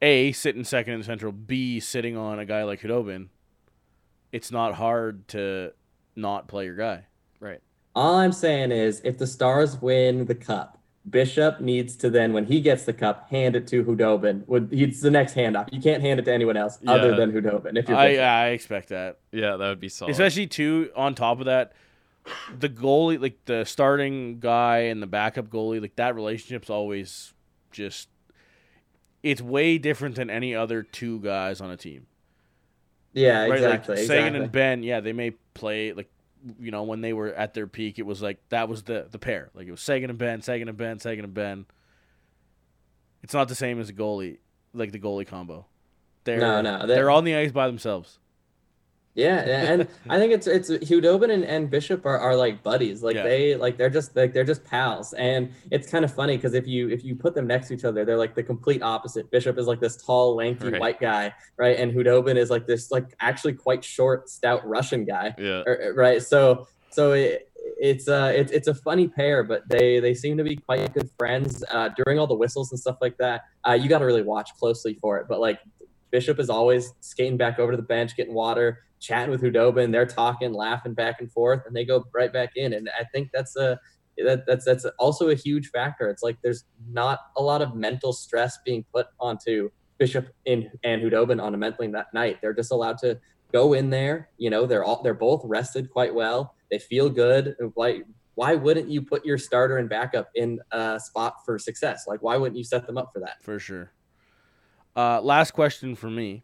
A, 0.01 0.31
sitting 0.31 0.63
second 0.63 0.93
in 0.93 0.99
the 0.99 1.05
Central, 1.05 1.31
B, 1.31 1.79
sitting 1.79 2.15
on 2.15 2.37
a 2.39 2.45
guy 2.45 2.63
like 2.63 2.81
Khudobin, 2.81 3.29
it's 4.31 4.51
not 4.51 4.75
hard 4.75 5.27
to 5.29 5.71
not 6.15 6.47
play 6.47 6.65
your 6.65 6.75
guy. 6.75 7.05
right 7.39 7.61
All 7.95 8.15
I'm 8.17 8.31
saying 8.31 8.71
is, 8.71 9.01
if 9.03 9.17
the 9.17 9.25
Stars 9.27 9.81
win 9.81 10.25
the 10.25 10.35
cup, 10.35 10.77
Bishop 11.09 11.61
needs 11.61 11.95
to 11.95 12.09
then, 12.09 12.33
when 12.33 12.45
he 12.45 12.59
gets 12.59 12.83
the 12.83 12.91
cup, 12.93 13.29
hand 13.29 13.55
it 13.55 13.65
to 13.67 13.83
Khudobin. 13.83 14.45
Would 14.47 14.67
he's 14.71 14.99
the 15.01 15.09
next 15.09 15.35
handoff? 15.35 15.71
You 15.71 15.81
can't 15.81 16.01
hand 16.03 16.19
it 16.19 16.25
to 16.25 16.33
anyone 16.33 16.57
else 16.57 16.77
other 16.85 17.15
than 17.15 17.31
Khudobin. 17.31 17.77
If 17.77 17.87
you're 17.87 17.97
I 17.97 18.17
I 18.17 18.47
expect 18.49 18.89
that. 18.89 19.19
yeah 19.31 19.55
that 19.55 19.69
would 19.69 19.79
be 19.79 19.89
solid 19.89 20.11
Especially 20.11 20.47
too 20.47 20.91
on 20.95 21.15
top 21.15 21.39
of 21.39 21.45
that, 21.45 21.71
the 22.59 22.69
goalie 22.69 23.19
like 23.21 23.37
the 23.45 23.63
starting 23.65 24.39
guy 24.39 24.79
and 24.79 25.01
the 25.01 25.07
backup 25.07 25.47
goalie, 25.49 25.81
like 25.81 25.95
that 25.95 26.15
relationship's 26.15 26.69
always 26.69 27.33
just 27.71 28.09
it's 29.23 29.41
way 29.41 29.77
different 29.77 30.15
than 30.15 30.29
any 30.29 30.55
other 30.55 30.83
two 30.83 31.19
guys 31.19 31.59
on 31.61 31.69
a 31.71 31.77
team. 31.77 32.07
yeah, 33.13 33.41
right? 33.43 33.53
exactly. 33.53 33.95
Like 33.95 34.05
Seguin 34.05 34.17
exactly. 34.27 34.41
and 34.43 34.51
Benn, 34.51 34.83
yeah, 34.83 34.99
they 34.99 35.13
may 35.13 35.31
play 35.53 35.93
like 35.93 36.09
you 36.59 36.71
know 36.71 36.83
when 36.83 37.01
they 37.01 37.13
were 37.13 37.33
at 37.33 37.53
their 37.53 37.67
peak. 37.67 37.99
It 37.99 38.05
was 38.05 38.21
like 38.21 38.37
that 38.49 38.69
was 38.69 38.83
the 38.83 39.07
the 39.09 39.19
pair. 39.19 39.49
Like 39.53 39.67
it 39.67 39.71
was 39.71 39.81
Seguin 39.81 40.09
and 40.09 40.19
Benn, 40.19 40.41
Seguin 40.41 40.69
and 40.69 40.77
Benn, 40.77 40.99
Seguin 40.99 41.25
and 41.25 41.33
Ben. 41.33 41.65
It's 43.23 43.33
not 43.33 43.47
the 43.47 43.55
same 43.55 43.79
as 43.79 43.89
a 43.89 43.93
goalie, 43.93 44.37
like 44.73 44.91
the 44.91 44.99
goalie 44.99 45.27
combo. 45.27 45.65
They're 46.23 46.39
No, 46.39 46.61
no, 46.61 46.79
they're, 46.79 46.95
they're- 46.97 47.09
on 47.09 47.23
the 47.23 47.35
ice 47.35 47.51
by 47.51 47.67
themselves. 47.67 48.19
Yeah, 49.17 49.39
and 49.71 49.87
I 50.09 50.19
think 50.19 50.31
it's 50.31 50.45
it's 50.45 50.69
Khudobin 50.69 51.31
and, 51.33 51.43
and 51.43 51.69
Bishop 51.71 52.05
are, 52.05 52.19
are 52.19 52.35
like 52.35 52.61
buddies. 52.61 53.01
Like 53.01 53.15
Yeah. 53.15 53.23
they 53.23 53.55
like 53.55 53.75
they're 53.77 53.89
just 53.89 54.15
like 54.15 54.31
they're 54.31 54.43
just 54.45 54.63
pals. 54.63 55.13
And 55.13 55.51
it's 55.71 55.89
kind 55.89 56.05
of 56.05 56.13
funny 56.13 56.37
because 56.37 56.53
if 56.53 56.67
you 56.67 56.87
if 56.89 57.03
you 57.03 57.15
put 57.15 57.33
them 57.33 57.47
next 57.47 57.69
to 57.69 57.73
each 57.73 57.83
other, 57.83 58.05
they're 58.05 58.15
like 58.17 58.35
the 58.35 58.43
complete 58.43 58.83
opposite. 58.83 59.29
Bishop 59.31 59.57
is 59.57 59.65
like 59.65 59.81
this 59.81 59.97
tall, 59.97 60.35
lanky 60.35 60.69
Right. 60.69 60.79
white 60.79 60.99
guy, 60.99 61.33
right? 61.57 61.77
And 61.79 61.91
Khudobin 61.93 62.35
is 62.37 62.51
like 62.51 62.67
this 62.67 62.91
like 62.91 63.15
actually 63.19 63.53
quite 63.53 63.83
short, 63.83 64.29
stout 64.29 64.61
Russian 64.67 65.03
guy. 65.03 65.33
yeah 65.39 65.63
right 65.95 66.21
so 66.21 66.67
so 66.91 67.13
it, 67.13 67.49
it's 67.79 68.07
uh 68.07 68.31
it's 68.35 68.51
it's 68.51 68.67
a 68.67 68.73
funny 68.73 69.07
pair 69.07 69.43
but 69.43 69.67
they 69.67 69.99
they 69.99 70.13
seem 70.13 70.37
to 70.37 70.43
be 70.43 70.55
quite 70.55 70.93
good 70.93 71.09
friends 71.17 71.63
uh 71.71 71.89
during 71.97 72.17
all 72.19 72.27
the 72.27 72.35
whistles 72.35 72.71
and 72.71 72.79
stuff 72.79 72.97
like 73.01 73.17
that 73.17 73.41
uh 73.67 73.73
you 73.73 73.89
got 73.89 73.99
to 73.99 74.05
really 74.05 74.21
watch 74.21 74.51
closely 74.59 74.93
for 75.01 75.17
it 75.17 75.25
but 75.27 75.39
like 75.41 75.59
bishop 76.11 76.39
is 76.39 76.49
always 76.49 76.93
skating 77.01 77.35
back 77.35 77.59
over 77.59 77.71
to 77.71 77.77
the 77.77 77.83
bench 77.83 78.15
getting 78.15 78.33
water 78.33 78.79
chatting 78.99 79.31
with 79.31 79.41
Khudobin 79.41 79.91
they're 79.91 80.05
talking 80.05 80.53
laughing 80.53 80.93
back 80.93 81.21
and 81.21 81.31
forth 81.31 81.61
and 81.65 81.75
they 81.75 81.85
go 81.85 82.05
right 82.13 82.31
back 82.31 82.51
in 82.55 82.73
and 82.73 82.89
i 82.99 83.03
think 83.13 83.29
that's 83.33 83.55
a 83.55 83.79
that, 84.17 84.45
that's 84.47 84.65
that's 84.65 84.85
also 84.97 85.29
a 85.29 85.35
huge 85.35 85.69
factor 85.69 86.09
it's 86.09 86.23
like 86.23 86.37
there's 86.41 86.65
not 86.89 87.19
a 87.37 87.41
lot 87.41 87.61
of 87.61 87.75
mental 87.75 88.11
stress 88.11 88.57
being 88.65 88.83
put 88.91 89.07
onto 89.19 89.69
bishop 89.99 90.29
in 90.45 90.71
and 90.83 91.01
Khudobin 91.01 91.41
on 91.41 91.53
a 91.53 91.57
mentally 91.57 91.87
that 91.89 92.07
night 92.13 92.37
they're 92.41 92.53
just 92.53 92.71
allowed 92.71 92.97
to 92.99 93.19
go 93.51 93.73
in 93.73 93.89
there. 93.89 94.29
You 94.37 94.49
know, 94.49 94.65
they're 94.65 94.83
all 94.83 95.01
they're 95.03 95.13
both 95.13 95.41
rested 95.45 95.89
quite 95.89 96.13
well. 96.13 96.55
They 96.71 96.79
feel 96.79 97.09
good. 97.09 97.55
Like, 97.75 98.05
why 98.35 98.55
wouldn't 98.55 98.89
you 98.89 99.01
put 99.01 99.25
your 99.25 99.37
starter 99.37 99.77
and 99.77 99.89
backup 99.89 100.29
in 100.35 100.59
a 100.71 100.99
spot 100.99 101.35
for 101.45 101.57
success? 101.57 102.05
Like, 102.07 102.21
why 102.21 102.37
wouldn't 102.37 102.57
you 102.57 102.63
set 102.63 102.85
them 102.85 102.97
up 102.97 103.11
for 103.13 103.19
that? 103.19 103.41
for 103.41 103.59
sure. 103.59 103.91
Uh, 104.95 105.21
last 105.21 105.51
question 105.51 105.95
for 105.95 106.09
me, 106.09 106.43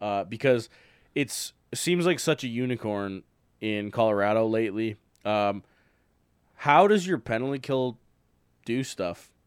uh, 0.00 0.24
because 0.24 0.68
it's 1.14 1.52
it 1.54 1.59
seems 1.74 2.06
like 2.06 2.18
such 2.18 2.44
a 2.44 2.48
unicorn 2.48 3.22
in 3.60 3.90
Colorado 3.90 4.46
lately. 4.46 4.96
Um, 5.24 5.62
how 6.56 6.86
does 6.86 7.06
your 7.06 7.18
penalty 7.18 7.58
kill 7.58 7.98
do 8.64 8.82
stuff? 8.84 9.30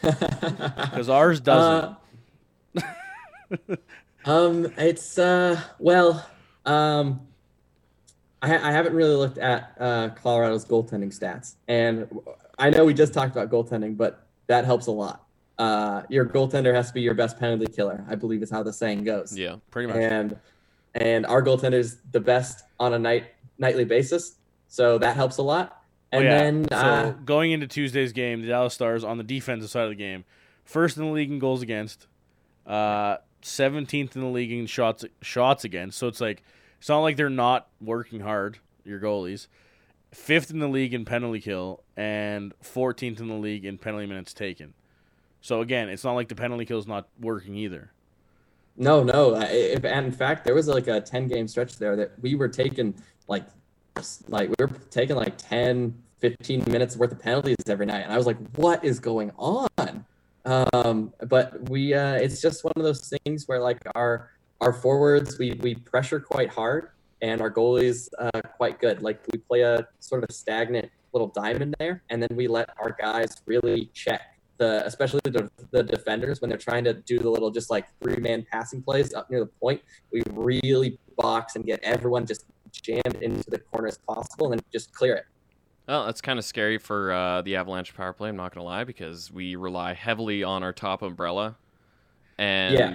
Because 0.00 1.08
ours 1.08 1.40
doesn't. 1.40 1.96
Uh, 2.76 3.76
um, 4.24 4.72
it's 4.76 5.18
uh, 5.18 5.60
well, 5.78 6.24
um, 6.66 7.20
I, 8.42 8.54
I 8.56 8.72
haven't 8.72 8.94
really 8.94 9.14
looked 9.16 9.38
at 9.38 9.74
uh, 9.78 10.10
Colorado's 10.10 10.64
goaltending 10.64 11.16
stats, 11.16 11.54
and 11.66 12.08
I 12.58 12.70
know 12.70 12.84
we 12.84 12.94
just 12.94 13.12
talked 13.14 13.32
about 13.36 13.50
goaltending, 13.50 13.96
but 13.96 14.26
that 14.46 14.64
helps 14.64 14.86
a 14.86 14.92
lot. 14.92 15.24
Uh, 15.58 16.02
your 16.08 16.24
goaltender 16.24 16.72
has 16.74 16.88
to 16.88 16.94
be 16.94 17.00
your 17.00 17.14
best 17.14 17.38
penalty 17.38 17.66
killer, 17.66 18.04
I 18.08 18.14
believe 18.14 18.42
is 18.42 18.50
how 18.50 18.62
the 18.62 18.72
saying 18.72 19.02
goes. 19.04 19.36
yeah 19.36 19.56
Pretty 19.72 19.88
much. 19.88 19.96
and 19.96 20.36
and 20.94 21.26
our 21.26 21.42
goaltender 21.42 21.74
is 21.74 21.98
the 22.12 22.20
best 22.20 22.64
on 22.80 22.94
a 22.94 22.98
night 22.98 23.24
nightly 23.58 23.84
basis, 23.84 24.36
so 24.68 24.98
that 24.98 25.16
helps 25.16 25.38
a 25.38 25.42
lot. 25.42 25.82
And 26.12 26.22
Oh, 26.24 26.26
yeah. 26.26 26.38
then 26.38 26.66
so 26.70 26.76
uh, 26.76 27.10
going 27.10 27.52
into 27.52 27.66
Tuesday's 27.66 28.12
game, 28.12 28.40
the 28.40 28.48
Dallas 28.48 28.72
Stars 28.74 29.04
on 29.04 29.18
the 29.18 29.24
defensive 29.24 29.68
side 29.70 29.84
of 29.84 29.90
the 29.90 29.94
game, 29.94 30.24
first 30.64 30.96
in 30.96 31.04
the 31.04 31.10
league 31.10 31.30
in 31.30 31.38
goals 31.38 31.60
against, 31.60 32.06
uh, 32.66 33.18
17th 33.42 34.14
in 34.16 34.22
the 34.22 34.28
league 34.28 34.50
in 34.52 34.66
shots 34.66 35.04
shots 35.22 35.64
against. 35.64 35.98
So 35.98 36.08
it's 36.08 36.20
like 36.20 36.42
it's 36.78 36.88
not 36.88 37.00
like 37.00 37.16
they're 37.16 37.28
not 37.30 37.68
working 37.80 38.20
hard. 38.20 38.58
Your 38.84 39.00
goalies, 39.00 39.48
fifth 40.12 40.50
in 40.50 40.60
the 40.60 40.68
league 40.68 40.94
in 40.94 41.04
penalty 41.04 41.40
kill 41.40 41.82
and 41.96 42.54
14th 42.62 43.20
in 43.20 43.28
the 43.28 43.34
league 43.34 43.64
in 43.66 43.76
penalty 43.76 44.06
minutes 44.06 44.32
taken. 44.32 44.72
So 45.42 45.60
again, 45.60 45.88
it's 45.88 46.04
not 46.04 46.14
like 46.14 46.28
the 46.28 46.34
penalty 46.34 46.64
kill 46.64 46.78
is 46.78 46.86
not 46.86 47.06
working 47.20 47.54
either. 47.54 47.92
No, 48.78 49.02
no. 49.02 49.36
If, 49.40 49.84
and 49.84 50.06
in 50.06 50.12
fact, 50.12 50.44
there 50.44 50.54
was 50.54 50.68
like 50.68 50.86
a 50.86 51.00
ten 51.00 51.28
game 51.28 51.46
stretch 51.48 51.76
there 51.76 51.96
that 51.96 52.12
we 52.20 52.34
were 52.34 52.48
taking 52.48 52.94
like 53.26 53.44
like 54.28 54.48
we 54.50 54.64
were 54.64 54.70
taking 54.90 55.16
like 55.16 55.36
10, 55.38 55.94
15 56.18 56.64
minutes 56.68 56.96
worth 56.96 57.12
of 57.12 57.18
penalties 57.18 57.56
every 57.66 57.86
night, 57.86 58.02
and 58.04 58.12
I 58.12 58.16
was 58.16 58.26
like, 58.26 58.38
what 58.56 58.84
is 58.84 59.00
going 59.00 59.32
on? 59.36 60.04
Um, 60.44 61.12
but 61.26 61.68
we 61.68 61.92
uh, 61.94 62.14
it's 62.14 62.40
just 62.40 62.64
one 62.64 62.72
of 62.76 62.82
those 62.82 63.12
things 63.24 63.46
where 63.46 63.60
like 63.60 63.80
our 63.94 64.30
our 64.60 64.72
forwards 64.72 65.38
we 65.38 65.52
we 65.60 65.74
pressure 65.74 66.20
quite 66.20 66.48
hard 66.48 66.90
and 67.20 67.40
our 67.40 67.50
goalies 67.50 68.08
uh, 68.18 68.40
quite 68.56 68.80
good. 68.80 69.02
Like 69.02 69.20
we 69.32 69.38
play 69.38 69.62
a 69.62 69.86
sort 69.98 70.24
of 70.24 70.34
stagnant 70.34 70.90
little 71.12 71.28
diamond 71.28 71.74
there, 71.78 72.02
and 72.10 72.22
then 72.22 72.30
we 72.34 72.48
let 72.48 72.70
our 72.80 72.96
guys 72.98 73.42
really 73.46 73.90
check 73.92 74.37
the 74.58 74.84
especially 74.86 75.20
the, 75.24 75.50
the 75.70 75.82
defenders 75.82 76.40
when 76.40 76.48
they're 76.50 76.58
trying 76.58 76.84
to 76.84 76.92
do 76.94 77.18
the 77.18 77.30
little 77.30 77.50
just 77.50 77.70
like 77.70 77.86
three 78.02 78.16
man 78.16 78.44
passing 78.50 78.82
plays 78.82 79.14
up 79.14 79.30
near 79.30 79.40
the 79.40 79.46
point. 79.46 79.80
We 80.12 80.22
really 80.32 80.98
box 81.16 81.56
and 81.56 81.64
get 81.64 81.80
everyone 81.82 82.26
just 82.26 82.44
jammed 82.72 83.22
into 83.22 83.48
the 83.50 83.58
corner 83.58 83.88
as 83.88 83.98
possible 83.98 84.52
and 84.52 84.60
then 84.60 84.64
just 84.72 84.92
clear 84.92 85.14
it. 85.16 85.24
Well, 85.86 86.04
that's 86.06 86.20
kind 86.20 86.38
of 86.38 86.44
scary 86.44 86.76
for 86.78 87.12
uh, 87.12 87.40
the 87.42 87.56
Avalanche 87.56 87.94
power 87.94 88.12
play. 88.12 88.28
I'm 88.28 88.36
not 88.36 88.54
gonna 88.54 88.66
lie 88.66 88.84
because 88.84 89.32
we 89.32 89.56
rely 89.56 89.94
heavily 89.94 90.42
on 90.44 90.62
our 90.62 90.72
top 90.72 91.00
umbrella, 91.02 91.56
and 92.36 92.74
yeah, 92.74 92.94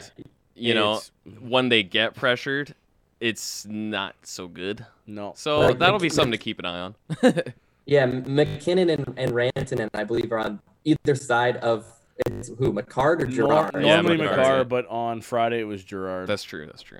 you 0.56 0.74
know 0.76 0.98
It's- 0.98 1.12
when 1.42 1.70
they 1.70 1.82
get 1.84 2.14
pressured, 2.14 2.76
it's 3.20 3.66
not 3.66 4.16
so 4.24 4.48
good. 4.48 4.86
no. 5.08 5.34
So 5.36 5.62
Like, 5.62 5.80
that'll 5.80 5.98
be 6.00 6.10
something 6.10 6.34
to 6.34 6.38
keep 6.38 6.60
an 6.60 6.66
eye 6.66 6.80
on. 6.82 6.96
yeah. 7.86 8.06
MacKinnon 8.06 8.90
and, 8.90 9.14
and 9.18 9.32
Rantanen, 9.32 9.90
I 9.94 10.04
believe, 10.04 10.32
are 10.32 10.40
on 10.40 10.60
either 10.86 11.16
side 11.16 11.58
of 11.58 11.86
it's 12.28 12.50
who 12.60 12.72
Makar 12.72 13.14
or 13.14 13.18
Nor- 13.18 13.28
Girard. 13.28 13.74
Yeah, 13.76 13.96
normally 13.96 14.18
Makar, 14.18 14.38
Makar, 14.38 14.58
yeah. 14.58 14.64
but 14.64 14.88
on 14.88 15.22
Friday 15.22 15.60
it 15.62 15.64
was 15.66 15.84
Girard. 15.84 16.28
that's 16.28 16.44
true. 16.44 16.66
That's 16.66 16.82
true. 16.84 17.00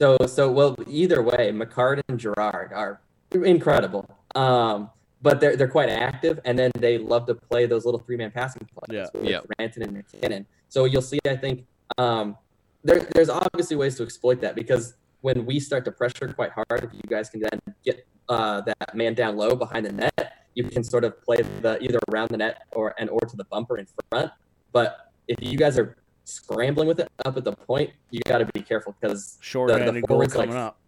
So 0.00 0.16
so 0.26 0.50
well 0.50 0.74
either 0.86 1.22
way, 1.22 1.50
Makar 1.52 2.00
and 2.08 2.18
Girard 2.18 2.72
are 2.72 3.00
incredible. 3.32 4.08
Um, 4.34 4.90
but 5.22 5.40
they're 5.40 5.56
they're 5.56 5.68
quite 5.68 5.88
active, 5.88 6.38
and 6.44 6.58
then 6.58 6.70
they 6.78 6.98
love 6.98 7.26
to 7.26 7.34
play 7.34 7.66
those 7.66 7.84
little 7.84 8.00
three 8.00 8.16
man 8.16 8.30
passing 8.30 8.66
plays 8.76 8.96
Yeah. 9.14 9.20
with 9.20 9.30
Yep. 9.30 9.46
Ranton 9.58 9.82
and 9.82 9.92
MacKinnon. 9.92 10.46
So 10.68 10.84
you'll 10.84 11.02
see, 11.02 11.18
I 11.26 11.36
think, 11.36 11.66
um, 11.96 12.36
there 12.84 13.00
there's 13.14 13.28
obviously 13.28 13.76
ways 13.76 13.96
to 13.96 14.02
exploit 14.04 14.40
that 14.42 14.54
because 14.54 14.94
when 15.22 15.44
we 15.46 15.58
start 15.58 15.84
to 15.86 15.90
pressure 15.92 16.28
quite 16.32 16.52
hard, 16.52 16.84
if 16.84 16.92
you 16.94 17.00
guys 17.08 17.28
can 17.30 17.40
then 17.40 17.60
get 17.84 18.06
uh, 18.28 18.60
that 18.60 18.94
man 18.94 19.14
down 19.14 19.36
low 19.36 19.56
behind 19.56 19.86
the 19.86 19.92
net, 19.92 20.37
you 20.58 20.64
can 20.64 20.82
sort 20.82 21.04
of 21.04 21.22
play 21.22 21.38
the 21.62 21.80
either 21.80 22.00
around 22.10 22.28
the 22.30 22.36
net 22.36 22.66
or 22.72 22.92
and 22.98 23.08
or 23.10 23.20
to 23.20 23.36
the 23.36 23.44
bumper 23.44 23.78
in 23.78 23.86
front. 24.10 24.32
But 24.72 25.12
if 25.28 25.36
you 25.40 25.56
guys 25.56 25.78
are 25.78 25.96
scrambling 26.24 26.88
with 26.88 26.98
it 26.98 27.08
up 27.24 27.36
at 27.36 27.44
the 27.44 27.52
point, 27.52 27.90
you 28.10 28.20
got 28.26 28.38
to 28.38 28.46
be 28.46 28.60
careful 28.60 28.94
because 29.00 29.38
Short-handed 29.40 30.02
goal 30.02 30.16
forwards, 30.16 30.32
coming 30.32 30.50
like, 30.50 30.58
up. 30.58 30.78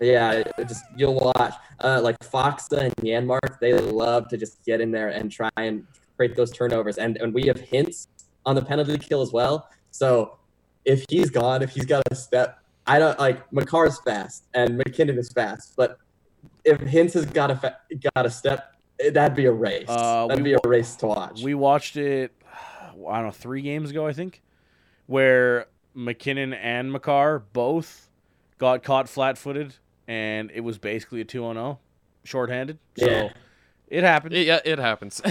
yeah, 0.00 0.42
just 0.68 0.84
you'll 0.96 1.14
watch. 1.14 1.54
Uh, 1.80 2.00
like 2.02 2.18
Faksa 2.20 2.78
and 2.84 2.94
Janmark, 2.96 3.58
they 3.58 3.72
love 3.72 4.28
to 4.28 4.36
just 4.36 4.62
get 4.64 4.82
in 4.82 4.90
there 4.90 5.08
and 5.08 5.32
try 5.32 5.50
and 5.56 5.86
create 6.16 6.36
those 6.36 6.50
turnovers. 6.50 6.98
And 6.98 7.16
and 7.16 7.32
we 7.32 7.46
have 7.46 7.56
Hintz 7.56 8.08
on 8.44 8.54
the 8.54 8.62
penalty 8.62 8.98
kill 8.98 9.22
as 9.22 9.32
well. 9.32 9.68
So 9.92 10.36
if 10.84 11.04
he's 11.08 11.30
gone, 11.30 11.62
if 11.62 11.70
he's 11.70 11.86
got 11.86 12.02
a 12.10 12.14
step, 12.14 12.60
I 12.86 12.98
don't 12.98 13.18
like 13.18 13.38
Makar's 13.50 13.98
fast 14.00 14.44
and 14.52 14.76
MacKinnon 14.76 15.18
is 15.18 15.32
fast, 15.32 15.72
but 15.74 15.98
if 16.64 16.78
Hintz 16.80 17.14
has 17.14 17.24
got 17.26 17.50
a 17.50 17.56
fa- 17.56 17.78
got 18.14 18.26
a 18.26 18.30
step, 18.30 18.75
that'd 19.12 19.36
be 19.36 19.46
a 19.46 19.52
race. 19.52 19.86
Uh, 19.88 20.26
that'd 20.26 20.44
be 20.44 20.54
a 20.54 20.58
race 20.64 20.96
to 20.96 21.06
watch. 21.06 21.42
We 21.42 21.54
watched 21.54 21.96
it, 21.96 22.32
I 23.08 23.16
don't 23.16 23.24
know, 23.26 23.30
three 23.30 23.62
games 23.62 23.90
ago, 23.90 24.06
I 24.06 24.12
think, 24.12 24.42
where 25.06 25.66
MacKinnon 25.94 26.52
and 26.54 26.92
Makar 26.92 27.40
both 27.52 28.08
got 28.58 28.82
caught 28.82 29.08
flat 29.08 29.36
footed, 29.38 29.74
and 30.08 30.50
it 30.54 30.60
was 30.60 30.78
basically 30.78 31.20
a 31.20 31.24
2 31.24 31.44
on 31.44 31.56
0, 31.56 31.78
shorthanded. 32.24 32.78
So 32.98 33.06
Yeah. 33.06 33.32
it 33.88 34.02
happened. 34.02 34.34
Yeah, 34.34 34.60
it 34.64 34.78
happens. 34.78 35.20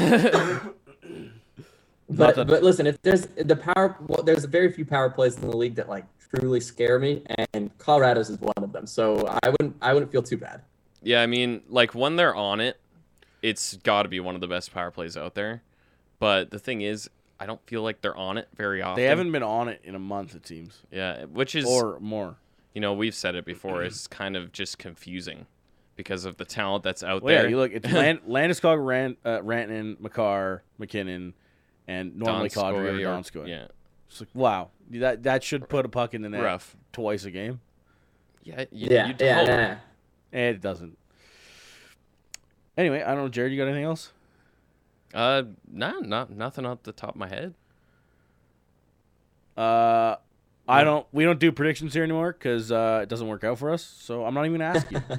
But 2.08 2.36
that- 2.36 2.46
but 2.48 2.62
listen, 2.62 2.86
if 2.86 3.02
there's 3.02 3.26
the 3.26 3.56
power, 3.56 3.96
well, 4.08 4.22
there's 4.22 4.46
very 4.46 4.72
few 4.72 4.86
power 4.86 5.10
plays 5.10 5.38
in 5.38 5.50
the 5.50 5.58
league 5.58 5.74
that 5.76 5.90
like 5.90 6.06
truly 6.36 6.60
scare 6.60 7.00
me, 7.00 7.24
and 7.54 7.76
Colorado's 7.80 8.30
is 8.30 8.40
one 8.40 8.54
of 8.58 8.72
them. 8.72 8.86
So 8.86 9.28
I 9.44 9.50
wouldn't 9.50 9.76
I 9.82 9.92
wouldn't 9.94 10.12
feel 10.12 10.22
too 10.22 10.38
bad. 10.38 10.62
yeah, 11.02 11.22
I 11.24 11.26
mean, 11.26 11.64
like 11.68 11.96
when 11.96 12.16
they're 12.16 12.36
on 12.36 12.60
it, 12.62 12.80
it's 13.50 13.78
got 13.78 14.04
to 14.04 14.10
be 14.10 14.20
one 14.20 14.36
of 14.36 14.42
the 14.42 14.48
best 14.48 14.74
power 14.74 14.92
plays 14.92 15.16
out 15.18 15.36
there. 15.36 15.62
But 16.20 16.52
the 16.52 16.60
thing 16.60 16.82
is, 16.82 17.10
I 17.40 17.46
don't 17.46 17.62
feel 17.68 17.82
like 17.82 18.02
they're 18.02 18.16
on 18.16 18.38
it 18.38 18.48
very 18.56 18.82
often. 18.82 19.02
they 19.04 19.08
haven't 19.10 19.32
been 19.32 19.44
on 19.44 19.68
it 19.68 19.82
in 19.84 19.94
a 19.96 20.00
month, 20.00 20.36
it 20.36 20.48
seems, 20.48 20.82
Yeah, 20.92 21.26
which 21.26 21.54
is 21.56 21.66
or 21.66 22.00
more. 22.00 22.38
you 22.74 22.82
know 22.82 22.94
we've 22.94 23.14
said 23.16 23.36
it 23.36 23.46
before. 23.46 23.84
It's 23.86 24.08
kind 24.08 24.36
of 24.38 24.52
just 24.52 24.78
confusing 24.78 25.46
because 25.98 26.26
of 26.26 26.38
the 26.38 26.46
talent 26.46 26.84
that's 26.84 27.04
out 27.04 27.22
Well, 27.24 27.34
yeah, 27.34 27.42
there. 27.42 27.50
you 27.50 27.58
look, 27.58 27.72
it's 27.74 27.86
Land, 27.92 28.20
Landeskog, 28.28 28.84
Rant, 28.86 29.18
uh, 29.26 29.40
Rantanen, 29.40 30.00
Makar, 30.00 30.64
MacKinnon, 30.78 31.34
and 31.88 32.16
normally 32.18 32.50
Kadri 32.50 32.90
or 32.90 32.98
Donskoy. 33.00 33.48
Yeah, 33.50 33.68
It's 34.10 34.22
like, 34.22 34.30
wow, 34.34 34.70
that 34.92 35.24
that 35.24 35.44
should 35.44 35.68
put 35.70 35.86
a 35.86 35.90
puck 35.90 36.14
in 36.14 36.22
the 36.22 36.30
net 36.30 36.42
rough. 36.44 36.76
twice 36.94 37.26
a 37.26 37.32
game. 37.32 37.60
Yeah, 38.44 38.66
you, 38.72 38.88
Yeah, 38.92 39.08
you'd 39.08 39.22
yeah, 39.22 39.36
hope. 39.40 39.48
nah. 39.48 39.76
And 40.32 40.56
it 40.56 40.62
doesn't. 40.62 40.98
Anyway, 42.78 43.02
I 43.02 43.08
don't 43.14 43.24
know, 43.24 43.30
Jared. 43.30 43.52
You 43.52 43.58
got 43.58 43.66
anything 43.68 43.86
else? 43.86 44.12
Uh, 45.14 45.44
nah, 45.72 46.00
not 46.02 46.30
nothing 46.30 46.66
off 46.66 46.84
the 46.84 46.92
top 46.92 47.12
of 47.12 47.16
my 47.16 47.30
head. 47.30 47.54
Uh, 49.58 50.16
I 50.68 50.84
don't. 50.84 51.06
We 51.12 51.24
don't 51.24 51.40
do 51.40 51.52
predictions 51.52 51.94
here 51.94 52.04
anymore 52.04 52.34
because 52.34 52.72
uh, 52.72 53.00
it 53.04 53.10
doesn't 53.10 53.28
work 53.28 53.44
out 53.44 53.60
for 53.60 53.72
us. 53.72 53.84
So 53.84 54.26
I'm 54.26 54.34
not 54.34 54.46
even 54.46 54.60
gonna 54.60 54.78
ask 54.78 54.92
you. 54.92 54.98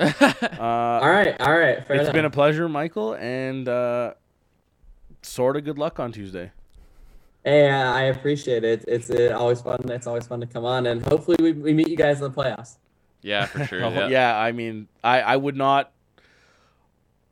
uh, 0.58 1.00
All 1.02 1.08
right, 1.08 1.40
all 1.40 1.56
right, 1.56 1.86
fair 1.86 1.96
it's 1.96 2.02
enough. 2.02 2.12
been 2.12 2.24
a 2.24 2.30
pleasure, 2.30 2.68
Michael, 2.68 3.14
and 3.14 3.68
uh, 3.68 4.14
sort 5.22 5.56
of 5.56 5.64
good 5.64 5.78
luck 5.78 6.00
on 6.00 6.12
Tuesday. 6.12 6.50
Hey, 7.44 7.70
uh, 7.70 7.92
I 7.92 8.02
appreciate 8.02 8.64
it. 8.64 8.84
It's 8.88 9.08
uh, 9.08 9.36
always 9.38 9.60
fun. 9.62 9.88
It's 9.88 10.08
always 10.08 10.26
fun 10.26 10.40
to 10.40 10.46
come 10.46 10.64
on, 10.64 10.86
and 10.86 11.06
hopefully 11.06 11.36
we, 11.40 11.52
we 11.52 11.72
meet 11.72 11.88
you 11.88 11.96
guys 11.96 12.20
in 12.20 12.24
the 12.24 12.30
playoffs. 12.30 12.76
yeah, 13.22 13.46
for 13.46 13.64
sure. 13.66 13.80
Yeah. 13.80 14.08
yeah, 14.08 14.36
I 14.38 14.50
mean, 14.52 14.88
I 15.02 15.20
I 15.22 15.36
would 15.36 15.56
not. 15.56 15.92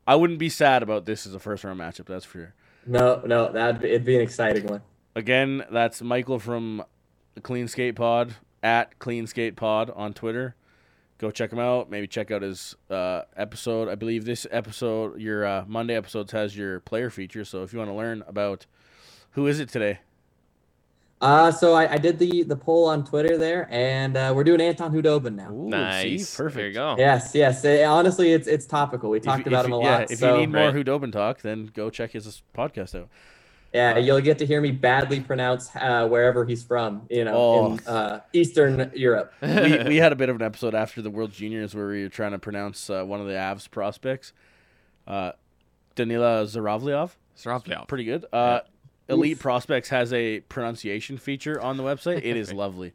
I 0.06 0.16
wouldn't 0.16 0.38
be 0.38 0.48
sad 0.48 0.82
about 0.82 1.06
this 1.06 1.26
as 1.26 1.34
a 1.34 1.38
first 1.38 1.64
round 1.64 1.80
matchup. 1.80 2.06
That's 2.06 2.24
for 2.24 2.38
sure. 2.38 2.54
No, 2.86 3.22
no, 3.24 3.50
that'd 3.50 3.80
be, 3.80 3.88
it'd 3.88 4.04
be 4.04 4.16
an 4.16 4.22
exciting 4.22 4.66
one. 4.66 4.82
Again, 5.16 5.64
that's 5.70 6.02
Michael 6.02 6.38
from 6.38 6.84
Clean 7.42 7.66
Skate 7.68 7.96
Pod 7.96 8.34
at 8.62 8.98
Clean 8.98 9.26
Skate 9.26 9.56
Pod 9.56 9.90
on 9.90 10.12
Twitter. 10.12 10.54
Go 11.18 11.30
check 11.30 11.52
him 11.52 11.58
out. 11.60 11.88
Maybe 11.88 12.06
check 12.06 12.30
out 12.30 12.42
his 12.42 12.76
uh, 12.90 13.22
episode. 13.36 13.88
I 13.88 13.94
believe 13.94 14.24
this 14.24 14.46
episode, 14.50 15.20
your 15.20 15.46
uh, 15.46 15.64
Monday 15.66 15.94
episodes, 15.94 16.32
has 16.32 16.56
your 16.56 16.80
player 16.80 17.08
feature. 17.08 17.44
So 17.44 17.62
if 17.62 17.72
you 17.72 17.78
want 17.78 17.90
to 17.90 17.94
learn 17.94 18.24
about 18.26 18.66
who 19.30 19.46
is 19.46 19.60
it 19.60 19.68
today, 19.68 20.00
Uh, 21.24 21.50
so 21.50 21.72
I, 21.74 21.92
I 21.94 21.96
did 21.98 22.18
the 22.18 22.42
the 22.42 22.56
poll 22.56 22.86
on 22.86 23.04
Twitter 23.04 23.38
there, 23.38 23.66
and 23.70 24.16
uh, 24.16 24.32
we're 24.36 24.44
doing 24.44 24.60
Anton 24.60 24.92
Khudobin 24.92 25.34
now. 25.34 25.50
Ooh, 25.50 25.68
Nice. 25.70 26.28
see? 26.28 26.36
perfect. 26.36 26.56
There 26.56 26.68
you 26.68 26.74
go. 26.74 26.96
Yes, 26.98 27.32
yes. 27.34 27.64
uh, 27.64 27.84
honestly, 27.88 28.32
it's 28.32 28.46
it's 28.46 28.66
topical. 28.66 29.10
We 29.10 29.18
If 29.18 29.24
talked 29.24 29.46
you- 29.46 29.50
about 29.50 29.60
if 29.60 29.66
him 29.66 29.72
a 29.72 29.76
you- 29.78 29.82
lot. 29.84 30.00
Yeah, 30.00 30.06
if 30.10 30.18
so, 30.18 30.34
you 30.34 30.40
need 30.40 30.52
more 30.52 30.66
Right. 30.70 30.74
Khudobin 30.74 31.12
talk, 31.12 31.40
then 31.40 31.70
go 31.72 31.88
check 31.88 32.12
his 32.12 32.42
podcast 32.54 32.94
out. 32.94 33.08
yeah, 33.72 33.96
you'll 33.98 34.20
get 34.20 34.36
to 34.38 34.46
hear 34.46 34.60
me 34.60 34.70
badly 34.70 35.18
pronounce 35.20 35.74
uh, 35.76 36.06
wherever 36.06 36.44
he's 36.44 36.62
from. 36.62 37.06
You 37.08 37.24
know, 37.24 37.66
in 37.72 37.80
Oh. 37.86 37.90
uh, 37.90 38.20
Eastern 38.34 38.92
Europe. 38.94 39.32
we, 39.42 39.82
we 39.84 39.96
had 39.96 40.12
a 40.12 40.16
bit 40.16 40.28
of 40.28 40.36
an 40.36 40.42
episode 40.42 40.74
after 40.74 41.00
the 41.00 41.10
World 41.10 41.32
Juniors 41.32 41.74
where 41.74 41.88
we 41.88 42.02
were 42.02 42.08
trying 42.10 42.32
to 42.32 42.38
pronounce 42.38 42.90
uh, 42.90 43.02
one 43.02 43.20
of 43.20 43.26
the 43.26 43.32
Avs 43.32 43.70
prospects, 43.70 44.32
uh, 45.08 45.32
Danila 45.96 46.44
Zaravlyov. 46.44 47.12
Sravlyov. 47.36 47.88
Pretty 47.88 48.04
good. 48.04 48.26
Uh, 48.32 48.60
Elite 49.08 49.32
Oof. 49.32 49.40
Prospects 49.40 49.88
has 49.90 50.12
a 50.12 50.40
pronunciation 50.40 51.18
feature 51.18 51.60
on 51.60 51.76
the 51.76 51.82
website. 51.82 52.18
It 52.18 52.36
is 52.36 52.52
lovely. 52.54 52.92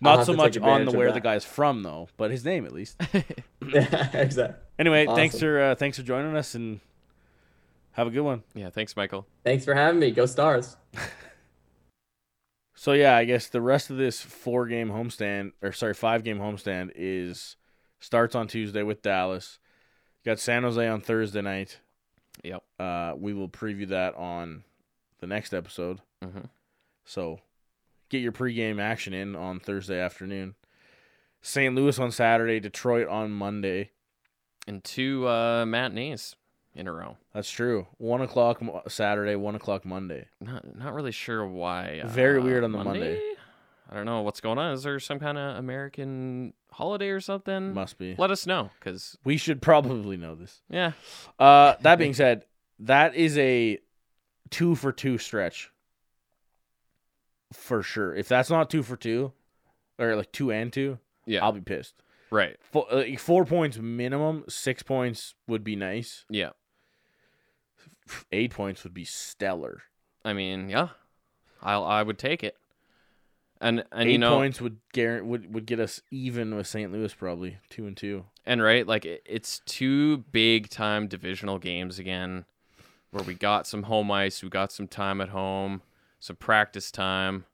Not 0.00 0.26
so 0.26 0.32
much 0.32 0.56
on 0.58 0.84
the 0.84 0.90
of 0.92 0.96
where 0.96 1.08
the 1.08 1.14
that. 1.14 1.22
guy's 1.22 1.44
from 1.44 1.82
though, 1.82 2.08
but 2.16 2.30
his 2.30 2.44
name 2.44 2.64
at 2.64 2.72
least. 2.72 3.00
yeah, 3.12 4.16
exactly. 4.16 4.56
Anyway, 4.78 5.06
thanks 5.06 5.38
for 5.38 5.60
uh, 5.60 5.74
thanks 5.74 5.96
for 5.96 6.04
joining 6.04 6.36
us 6.36 6.54
and 6.54 6.80
have 7.92 8.06
a 8.06 8.10
good 8.10 8.22
one. 8.22 8.44
Yeah, 8.54 8.70
thanks, 8.70 8.94
Michael. 8.96 9.26
Thanks 9.44 9.64
for 9.64 9.74
having 9.74 9.98
me. 9.98 10.12
Go 10.12 10.26
Stars. 10.26 10.76
So 12.80 12.92
yeah, 12.92 13.16
I 13.16 13.24
guess 13.24 13.48
the 13.48 13.60
rest 13.60 13.90
of 13.90 13.96
this 13.96 14.20
four 14.20 14.68
game 14.68 14.90
homestand 14.90 15.50
or 15.62 15.72
sorry, 15.72 15.94
five 15.94 16.22
game 16.22 16.38
homestand 16.38 16.92
is 16.94 17.56
starts 17.98 18.36
on 18.36 18.46
Tuesday 18.46 18.84
with 18.84 19.02
Dallas. 19.02 19.58
Got 20.24 20.38
San 20.38 20.62
Jose 20.62 20.86
on 20.86 21.00
Thursday 21.00 21.40
night. 21.40 21.80
Yep. 22.44 22.62
Uh, 22.78 23.14
we 23.16 23.34
will 23.34 23.48
preview 23.48 23.88
that 23.88 24.14
on 24.14 24.62
the 25.20 25.26
next 25.26 25.52
episode. 25.54 26.00
hmm 26.22 26.40
So 27.04 27.40
get 28.08 28.18
your 28.22 28.32
pregame 28.32 28.80
action 28.80 29.12
in 29.14 29.34
on 29.36 29.60
Thursday 29.60 30.00
afternoon. 30.00 30.54
St. 31.40 31.74
Louis 31.74 31.98
on 31.98 32.10
Saturday, 32.10 32.58
Detroit 32.60 33.08
on 33.08 33.30
Monday. 33.30 33.90
And 34.66 34.84
two 34.84 35.26
uh, 35.26 35.64
matinees 35.64 36.36
in 36.74 36.86
a 36.86 36.92
row. 36.92 37.16
That's 37.32 37.50
true. 37.50 37.86
One 37.96 38.20
o'clock 38.20 38.60
Saturday, 38.88 39.34
one 39.34 39.54
o'clock 39.54 39.84
Monday. 39.86 40.26
Not 40.40 40.76
not 40.76 40.92
really 40.92 41.12
sure 41.12 41.46
why. 41.46 42.02
Very 42.04 42.38
uh, 42.38 42.42
weird 42.42 42.64
on 42.64 42.72
the 42.72 42.84
Monday. 42.84 43.18
I 43.90 43.94
don't 43.94 44.04
know 44.04 44.20
what's 44.20 44.42
going 44.42 44.58
on. 44.58 44.74
Is 44.74 44.82
there 44.82 45.00
some 45.00 45.18
kind 45.18 45.38
of 45.38 45.56
American 45.56 46.52
holiday 46.70 47.08
or 47.08 47.20
something? 47.20 47.72
Must 47.72 47.96
be. 47.96 48.14
Let 48.18 48.30
us 48.30 48.46
know, 48.46 48.68
cause 48.80 49.16
We 49.24 49.38
should 49.38 49.62
probably 49.62 50.18
know 50.18 50.34
this. 50.34 50.60
yeah, 50.68 50.92
Uh, 51.38 51.76
that 51.80 51.98
being 51.98 52.12
said, 52.12 52.44
that 52.80 53.14
is 53.14 53.38
a 53.38 53.78
two 54.50 54.74
for 54.74 54.92
two 54.92 55.18
stretch 55.18 55.70
for 57.52 57.82
sure. 57.82 58.14
If 58.14 58.28
that's 58.28 58.50
not 58.50 58.70
two 58.70 58.82
for 58.82 58.96
two, 58.96 59.32
or 59.98 60.14
like 60.16 60.32
two 60.32 60.50
and 60.50 60.72
two, 60.72 60.98
yeah, 61.26 61.42
I'll 61.44 61.52
be 61.52 61.60
pissed. 61.60 61.94
right, 62.30 62.56
Four, 62.60 62.86
uh, 62.92 62.96
like 62.96 63.18
four 63.18 63.44
points 63.44 63.78
minimum. 63.78 64.44
Six 64.48 64.82
points 64.82 65.34
would 65.46 65.64
be 65.64 65.76
nice. 65.76 66.24
yeah. 66.28 66.50
Eight 68.32 68.52
points 68.52 68.84
would 68.84 68.94
be 68.94 69.04
stellar. 69.04 69.82
I 70.24 70.32
mean, 70.32 70.70
yeah, 70.70 70.88
I 71.62 71.74
I 71.74 72.02
would 72.02 72.18
take 72.18 72.42
it. 72.42 72.56
And 73.60 73.84
and 73.92 74.08
Eight 74.08 74.12
you 74.12 74.18
know 74.18 74.36
points 74.36 74.60
would 74.60 74.78
guarantee 74.92 75.28
would, 75.28 75.54
would 75.54 75.66
get 75.66 75.80
us 75.80 76.00
even 76.10 76.54
with 76.54 76.66
St. 76.66 76.90
Louis 76.92 77.12
probably 77.12 77.58
two 77.68 77.86
and 77.86 77.96
two. 77.96 78.24
and 78.46 78.62
right 78.62 78.86
like 78.86 79.04
it, 79.04 79.22
it's 79.26 79.60
two 79.66 80.18
big 80.32 80.70
time 80.70 81.06
divisional 81.08 81.58
games 81.58 81.98
again 81.98 82.44
where 83.10 83.24
we 83.24 83.34
got 83.34 83.66
some 83.66 83.84
home 83.84 84.10
ice, 84.10 84.42
we 84.42 84.48
got 84.48 84.72
some 84.72 84.86
time 84.88 85.20
at 85.20 85.30
home, 85.30 85.82
some 86.20 86.36
practice 86.36 86.90
time. 86.90 87.44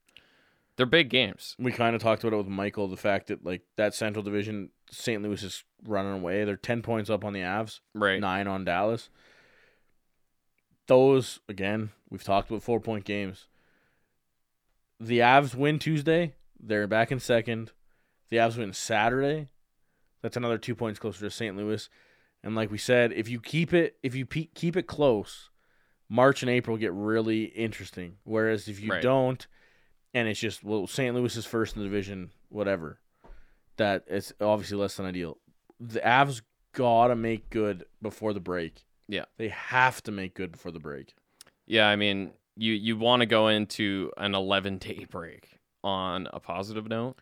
They're 0.76 0.86
big 0.86 1.08
games. 1.08 1.54
We 1.58 1.70
kind 1.70 1.94
of 1.94 2.02
talked 2.02 2.24
about 2.24 2.34
it 2.34 2.38
with 2.38 2.48
Michael, 2.48 2.88
the 2.88 2.96
fact 2.96 3.28
that 3.28 3.44
like 3.44 3.62
that 3.76 3.94
Central 3.94 4.22
Division, 4.24 4.70
St. 4.90 5.22
Louis 5.22 5.42
is 5.42 5.62
running 5.86 6.12
away. 6.12 6.44
They're 6.44 6.56
ten 6.56 6.82
points 6.82 7.08
up 7.08 7.24
on 7.24 7.32
the 7.32 7.40
Avs, 7.40 7.78
Right. 7.94 8.20
nine 8.20 8.48
on 8.48 8.64
Dallas. 8.64 9.08
Those 10.86 11.40
again, 11.48 11.90
we've 12.10 12.24
talked 12.24 12.50
about 12.50 12.62
four 12.62 12.80
point 12.80 13.04
games. 13.04 13.46
The 15.00 15.20
Avs 15.20 15.54
win 15.54 15.78
Tuesday, 15.78 16.34
they're 16.60 16.86
back 16.86 17.10
in 17.12 17.20
second. 17.20 17.72
The 18.28 18.36
Avs 18.38 18.56
win 18.58 18.72
Saturday, 18.72 19.48
that's 20.22 20.36
another 20.36 20.58
two 20.58 20.74
points 20.74 20.98
closer 20.98 21.20
to 21.20 21.30
St. 21.30 21.56
Louis. 21.56 21.88
And 22.44 22.54
like 22.54 22.70
we 22.70 22.78
said, 22.78 23.12
if 23.12 23.28
you 23.28 23.40
keep 23.40 23.72
it, 23.72 23.96
if 24.02 24.14
you 24.14 24.26
pe- 24.26 24.50
keep 24.54 24.76
it 24.76 24.86
close, 24.86 25.50
March 26.08 26.42
and 26.42 26.50
April 26.50 26.76
get 26.76 26.92
really 26.92 27.44
interesting. 27.44 28.18
Whereas 28.24 28.68
if 28.68 28.78
you 28.80 28.90
Right. 28.92 29.02
don't, 29.02 29.44
and 30.12 30.28
it's 30.28 30.38
just 30.38 30.62
well, 30.62 30.86
St. 30.86 31.14
Louis 31.16 31.34
is 31.36 31.46
first 31.46 31.74
in 31.74 31.82
the 31.82 31.88
division, 31.88 32.30
whatever. 32.50 33.00
That 33.78 34.04
it's 34.06 34.32
obviously 34.40 34.76
less 34.76 34.96
than 34.96 35.06
ideal. 35.06 35.38
The 35.80 36.00
Avs 36.00 36.42
gotta 36.72 37.16
make 37.16 37.50
good 37.50 37.84
before 38.02 38.32
the 38.32 38.40
break. 38.40 38.84
Yeah. 39.08 39.24
they 39.36 39.48
have 39.48 40.02
to 40.04 40.12
make 40.12 40.34
good 40.34 40.52
before 40.52 40.70
the 40.72 40.78
break. 40.80 41.14
Yeah, 41.66 41.88
I 41.88 41.96
mean, 41.96 42.32
you 42.56 42.72
you 42.74 42.96
want 42.96 43.20
to 43.20 43.26
go 43.26 43.48
into 43.48 44.12
an 44.16 44.34
11 44.34 44.78
day 44.78 45.06
break 45.10 45.58
on 45.82 46.28
a 46.32 46.40
positive 46.40 46.88
note. 46.88 47.16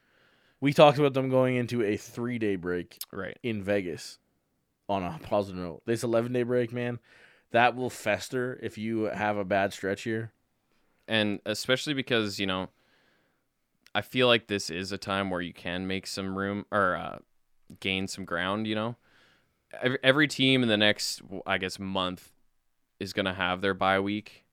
We 0.61 0.73
talked 0.73 0.99
about 0.99 1.15
them 1.15 1.29
going 1.29 1.57
into 1.57 1.83
a 1.83 1.97
three 1.97 2.39
day 2.39 2.57
break 2.57 2.99
Right. 3.13 3.37
in 3.43 3.63
Vegas. 3.63 4.19
On 4.93 5.03
a 5.03 5.19
positive 5.23 5.63
note, 5.63 5.83
this 5.87 6.03
eleven 6.03 6.33
day 6.33 6.43
break, 6.43 6.73
man, 6.73 6.99
that 7.51 7.75
will 7.75 7.89
fester 7.91 8.59
if 8.63 8.77
you 8.77 9.05
have 9.05 9.37
a 9.39 9.45
bad 9.45 9.73
stretch 9.73 10.03
here. 10.03 10.33
and 11.09 11.41
especially 11.47 11.95
because 11.95 12.39
you 12.39 12.47
know 12.47 12.69
i 13.95 14.01
feel 14.01 14.27
like 14.27 14.47
this 14.47 14.71
is 14.71 14.93
a 14.93 14.99
time 14.99 15.31
where 15.31 15.41
you 15.41 15.53
can 15.53 15.87
make 15.87 16.07
some 16.07 16.37
room 16.39 16.65
or 16.71 16.95
uh, 16.97 17.19
gain 17.81 18.07
some 18.07 18.25
ground 18.25 18.67
you 18.67 18.75
know? 18.75 18.97
Every, 19.83 19.99
every 20.03 20.29
team 20.29 20.63
in 20.63 20.69
the 20.69 20.77
next 20.77 21.23
i 21.47 21.59
guess 21.59 21.79
month 21.79 22.33
is 23.01 23.13
going 23.13 23.27
to 23.27 23.33
have 23.35 23.61
their 23.63 23.75
bye 23.75 23.99
week. 23.99 24.45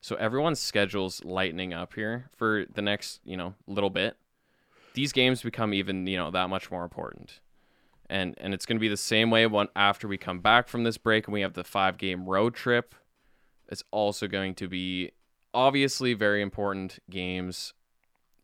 So 0.00 0.16
everyone's 0.16 0.58
schedules 0.58 1.22
lightening 1.24 1.72
up 1.72 1.94
here 1.94 2.28
for 2.36 2.64
the 2.74 2.82
next 2.82 3.20
you 3.24 3.36
know 3.36 3.54
little 3.66 3.90
bit. 3.90 4.16
These 4.94 5.12
games 5.12 5.42
become 5.42 5.72
even 5.72 6.06
you 6.06 6.16
know 6.16 6.30
that 6.32 6.48
much 6.48 6.70
more 6.70 6.82
important 6.82 7.40
and 8.12 8.34
and 8.38 8.54
it's 8.54 8.66
going 8.66 8.76
to 8.76 8.80
be 8.80 8.88
the 8.88 8.96
same 8.96 9.30
way 9.30 9.46
one 9.46 9.68
after 9.74 10.06
we 10.06 10.16
come 10.16 10.40
back 10.40 10.68
from 10.68 10.84
this 10.84 10.98
break 10.98 11.26
and 11.26 11.32
we 11.32 11.40
have 11.40 11.54
the 11.54 11.64
five 11.64 11.98
game 11.98 12.26
road 12.26 12.54
trip 12.54 12.94
it's 13.68 13.82
also 13.90 14.28
going 14.28 14.54
to 14.54 14.68
be 14.68 15.10
obviously 15.54 16.14
very 16.14 16.42
important 16.42 16.98
games 17.10 17.72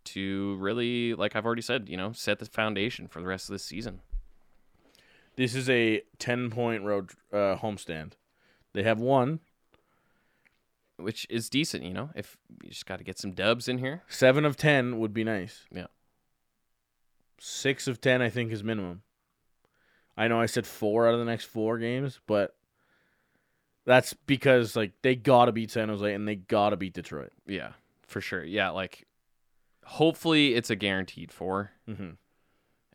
to 0.05 0.57
really 0.57 1.15
like 1.15 1.37
I've 1.37 1.45
already 1.45 1.63
said, 1.63 1.89
you 1.89 1.97
know, 1.97 2.13
set 2.13 2.39
the 2.39 2.47
foundation 2.47 3.09
for 3.09 3.21
the 3.21 3.27
rest 3.27 3.49
of 3.49 3.53
this 3.53 3.65
season. 3.65 4.01
This 5.37 5.55
is 5.55 5.69
a 5.69 6.03
ten 6.19 6.51
point 6.51 6.83
road 6.83 7.11
uh, 7.33 7.57
homestand. 7.57 8.13
They 8.73 8.83
have 8.83 8.99
one. 8.99 9.41
Which 10.97 11.29
is 11.31 11.49
decent, 11.49 11.85
you 11.85 11.93
know. 11.93 12.11
If 12.17 12.37
you 12.61 12.71
just 12.71 12.87
got 12.87 12.99
to 12.99 13.05
get 13.05 13.21
some 13.21 13.31
dubs 13.31 13.69
in 13.69 13.79
here. 13.79 14.03
Seven 14.09 14.45
of 14.45 14.57
ten 14.57 14.99
would 14.99 15.15
be 15.15 15.23
nice. 15.23 15.65
Yeah. 15.71 15.87
Six 17.39 17.87
of 17.87 18.01
ten, 18.01 18.21
I 18.21 18.31
think, 18.31 18.51
is 18.51 18.65
minimum. 18.65 19.03
I 20.19 20.29
know 20.29 20.41
I 20.41 20.47
said 20.47 20.67
four 20.67 21.07
out 21.07 21.15
of 21.15 21.21
the 21.21 21.27
next 21.27 21.47
four 21.47 21.79
games, 21.79 22.21
but 22.27 22.55
that's 23.87 24.13
because 24.13 24.77
like 24.77 24.93
they 25.03 25.17
gotta 25.17 25.53
beat 25.53 25.71
San 25.71 25.89
Jose 25.89 26.13
and 26.13 26.29
they 26.29 26.37
gotta 26.37 26.77
beat 26.77 26.93
Detroit. 26.93 27.33
Yeah, 27.47 27.73
for 28.07 28.21
sure. 28.21 28.45
Yeah, 28.45 28.71
like 28.71 29.07
hopefully 29.89 30.55
it's 30.55 30.71
a 30.71 30.77
guaranteed 30.77 31.33
4. 31.33 31.71
Mm-hmm. 31.89 32.11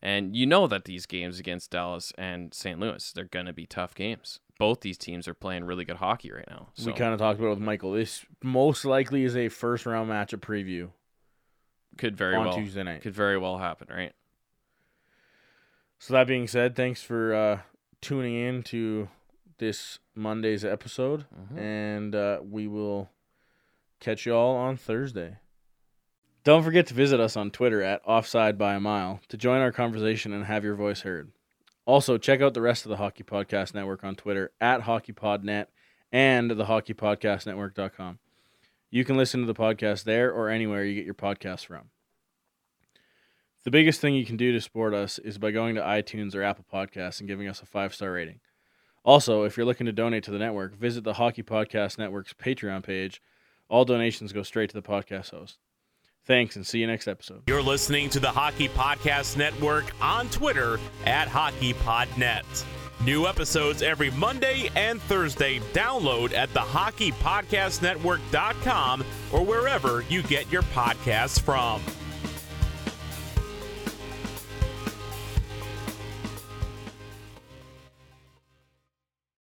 And 0.02 0.36
you 0.36 0.46
know 0.46 0.68
that 0.68 0.86
these 0.86 1.06
games 1.06 1.40
against 1.40 1.72
Dallas 1.72 2.14
and 2.18 2.54
St. 2.54 2.80
Louis, 2.80 3.12
they're 3.14 3.24
going 3.24 3.46
to 3.46 3.54
be 3.54 3.66
tough 3.66 3.96
games. 3.96 4.40
Both 4.60 4.82
these 4.82 4.98
teams 4.98 5.28
are 5.28 5.34
playing 5.34 5.64
really 5.64 5.86
good 5.86 5.96
hockey 5.96 6.32
right 6.32 6.48
now. 6.50 6.70
So 6.74 6.88
We 6.88 6.94
kind 6.94 7.14
of 7.14 7.20
talked 7.20 7.40
about 7.40 7.48
it 7.48 7.56
with 7.56 7.60
Michael. 7.60 7.94
This 7.94 8.26
most 8.44 8.86
likely 8.86 9.24
is 9.24 9.36
a 9.36 9.50
first 9.50 9.86
round 9.86 10.10
matchup 10.10 10.42
preview 10.42 10.90
could 11.98 12.16
very 12.16 12.36
on 12.36 12.46
well 12.46 12.56
Tuesday 12.56 12.84
night. 12.84 13.02
could 13.02 13.16
very 13.16 13.38
well 13.38 13.58
happen, 13.58 13.88
right? 13.90 14.14
So 16.06 16.16
that 16.16 16.28
being 16.28 16.48
said, 16.50 16.76
thanks 16.76 17.02
for 17.02 17.34
uh, 17.34 17.60
tuning 18.02 18.36
in 18.36 18.62
to 18.64 19.08
this 19.58 20.00
Monday's 20.14 20.66
episode, 20.66 21.24
Mhm. 21.34 21.58
and 21.58 22.14
uh, 22.14 22.42
we 22.44 22.68
will 22.68 23.10
catch 24.02 24.26
you 24.26 24.36
all 24.36 24.58
on 24.58 24.76
Thursday. 24.76 25.38
Don't 26.44 26.62
forget 26.62 26.88
to 26.88 26.94
visit 26.94 27.22
us 27.22 27.38
on 27.38 27.52
Twitter 27.52 27.82
at 27.82 28.02
Offside 28.06 28.58
by 28.58 28.74
a 28.74 28.82
Mile 28.82 29.22
to 29.30 29.38
join 29.38 29.62
our 29.62 29.72
conversation 29.72 30.34
and 30.34 30.44
have 30.44 30.66
your 30.66 30.76
voice 30.76 31.04
heard. 31.04 31.32
Also, 31.86 32.18
check 32.18 32.42
out 32.42 32.54
the 32.54 32.62
rest 32.62 32.84
of 32.86 32.90
the 32.90 32.98
Hockey 32.98 33.24
Podcast 33.24 33.74
Network 33.74 34.04
on 34.04 34.16
Twitter 34.18 34.52
at 34.60 34.82
HockeyPodNet 34.82 35.68
and 36.12 36.52
the 36.52 36.66
HockeyPodcastNetwork.com. 36.66 38.20
You 38.90 39.06
can 39.06 39.16
listen 39.16 39.40
to 39.40 39.46
the 39.48 39.54
podcast 39.54 40.04
there 40.04 40.34
or 40.34 40.50
anywhere 40.50 40.84
you 40.84 40.96
get 40.96 41.06
your 41.06 41.14
podcasts 41.14 41.66
from. 41.66 41.92
The 43.64 43.72
biggest 43.72 44.02
thing 44.02 44.14
you 44.14 44.26
can 44.26 44.36
do 44.36 44.52
to 44.52 44.60
support 44.60 44.94
us 44.94 45.20
is 45.20 45.38
by 45.38 45.52
going 45.52 45.76
to 45.76 45.82
iTunes 45.82 46.36
or 46.36 46.44
Apple 46.44 46.66
Podcasts 46.72 47.20
and 47.20 47.30
giving 47.30 47.48
us 47.48 47.62
a 47.62 47.66
five 47.66 47.94
star 47.94 48.12
rating. 48.12 48.42
Also, 49.06 49.44
if 49.44 49.56
you're 49.56 49.66
looking 49.66 49.86
to 49.86 49.94
donate 49.94 50.24
to 50.26 50.32
the 50.32 50.40
network, 50.40 50.76
visit 50.76 51.04
the 51.04 51.14
Hockey 51.14 51.44
Podcast 51.44 51.98
Network's 51.98 52.34
Patreon 52.34 52.84
page. 52.84 53.22
All 53.70 53.86
donations 53.86 54.34
go 54.34 54.44
straight 54.44 54.70
to 54.70 54.76
the 54.76 54.82
podcast 54.82 55.32
host. 55.32 55.60
Thanks, 56.26 56.56
and 56.56 56.66
see 56.66 56.80
you 56.80 56.88
next 56.88 57.08
episode. 57.08 57.44
You're 57.48 57.62
listening 57.62 58.10
to 58.12 58.20
the 58.20 58.32
Hockey 58.32 58.70
Podcast 58.70 59.36
Network 59.36 59.92
on 60.02 60.30
Twitter 60.30 60.80
at 61.06 61.28
HockeyPodNet. 61.28 62.64
New 63.04 63.28
episodes 63.28 63.82
every 63.82 64.10
Monday 64.12 64.70
and 64.76 65.02
Thursday. 65.02 65.60
Download 65.74 66.34
at 66.34 66.54
the 66.54 66.62
HockeyPodcastNetwork.com 66.62 69.06
or 69.34 69.44
wherever 69.44 70.04
you 70.04 70.24
get 70.24 70.50
your 70.50 70.62
podcasts 70.64 71.42
from. 71.42 71.82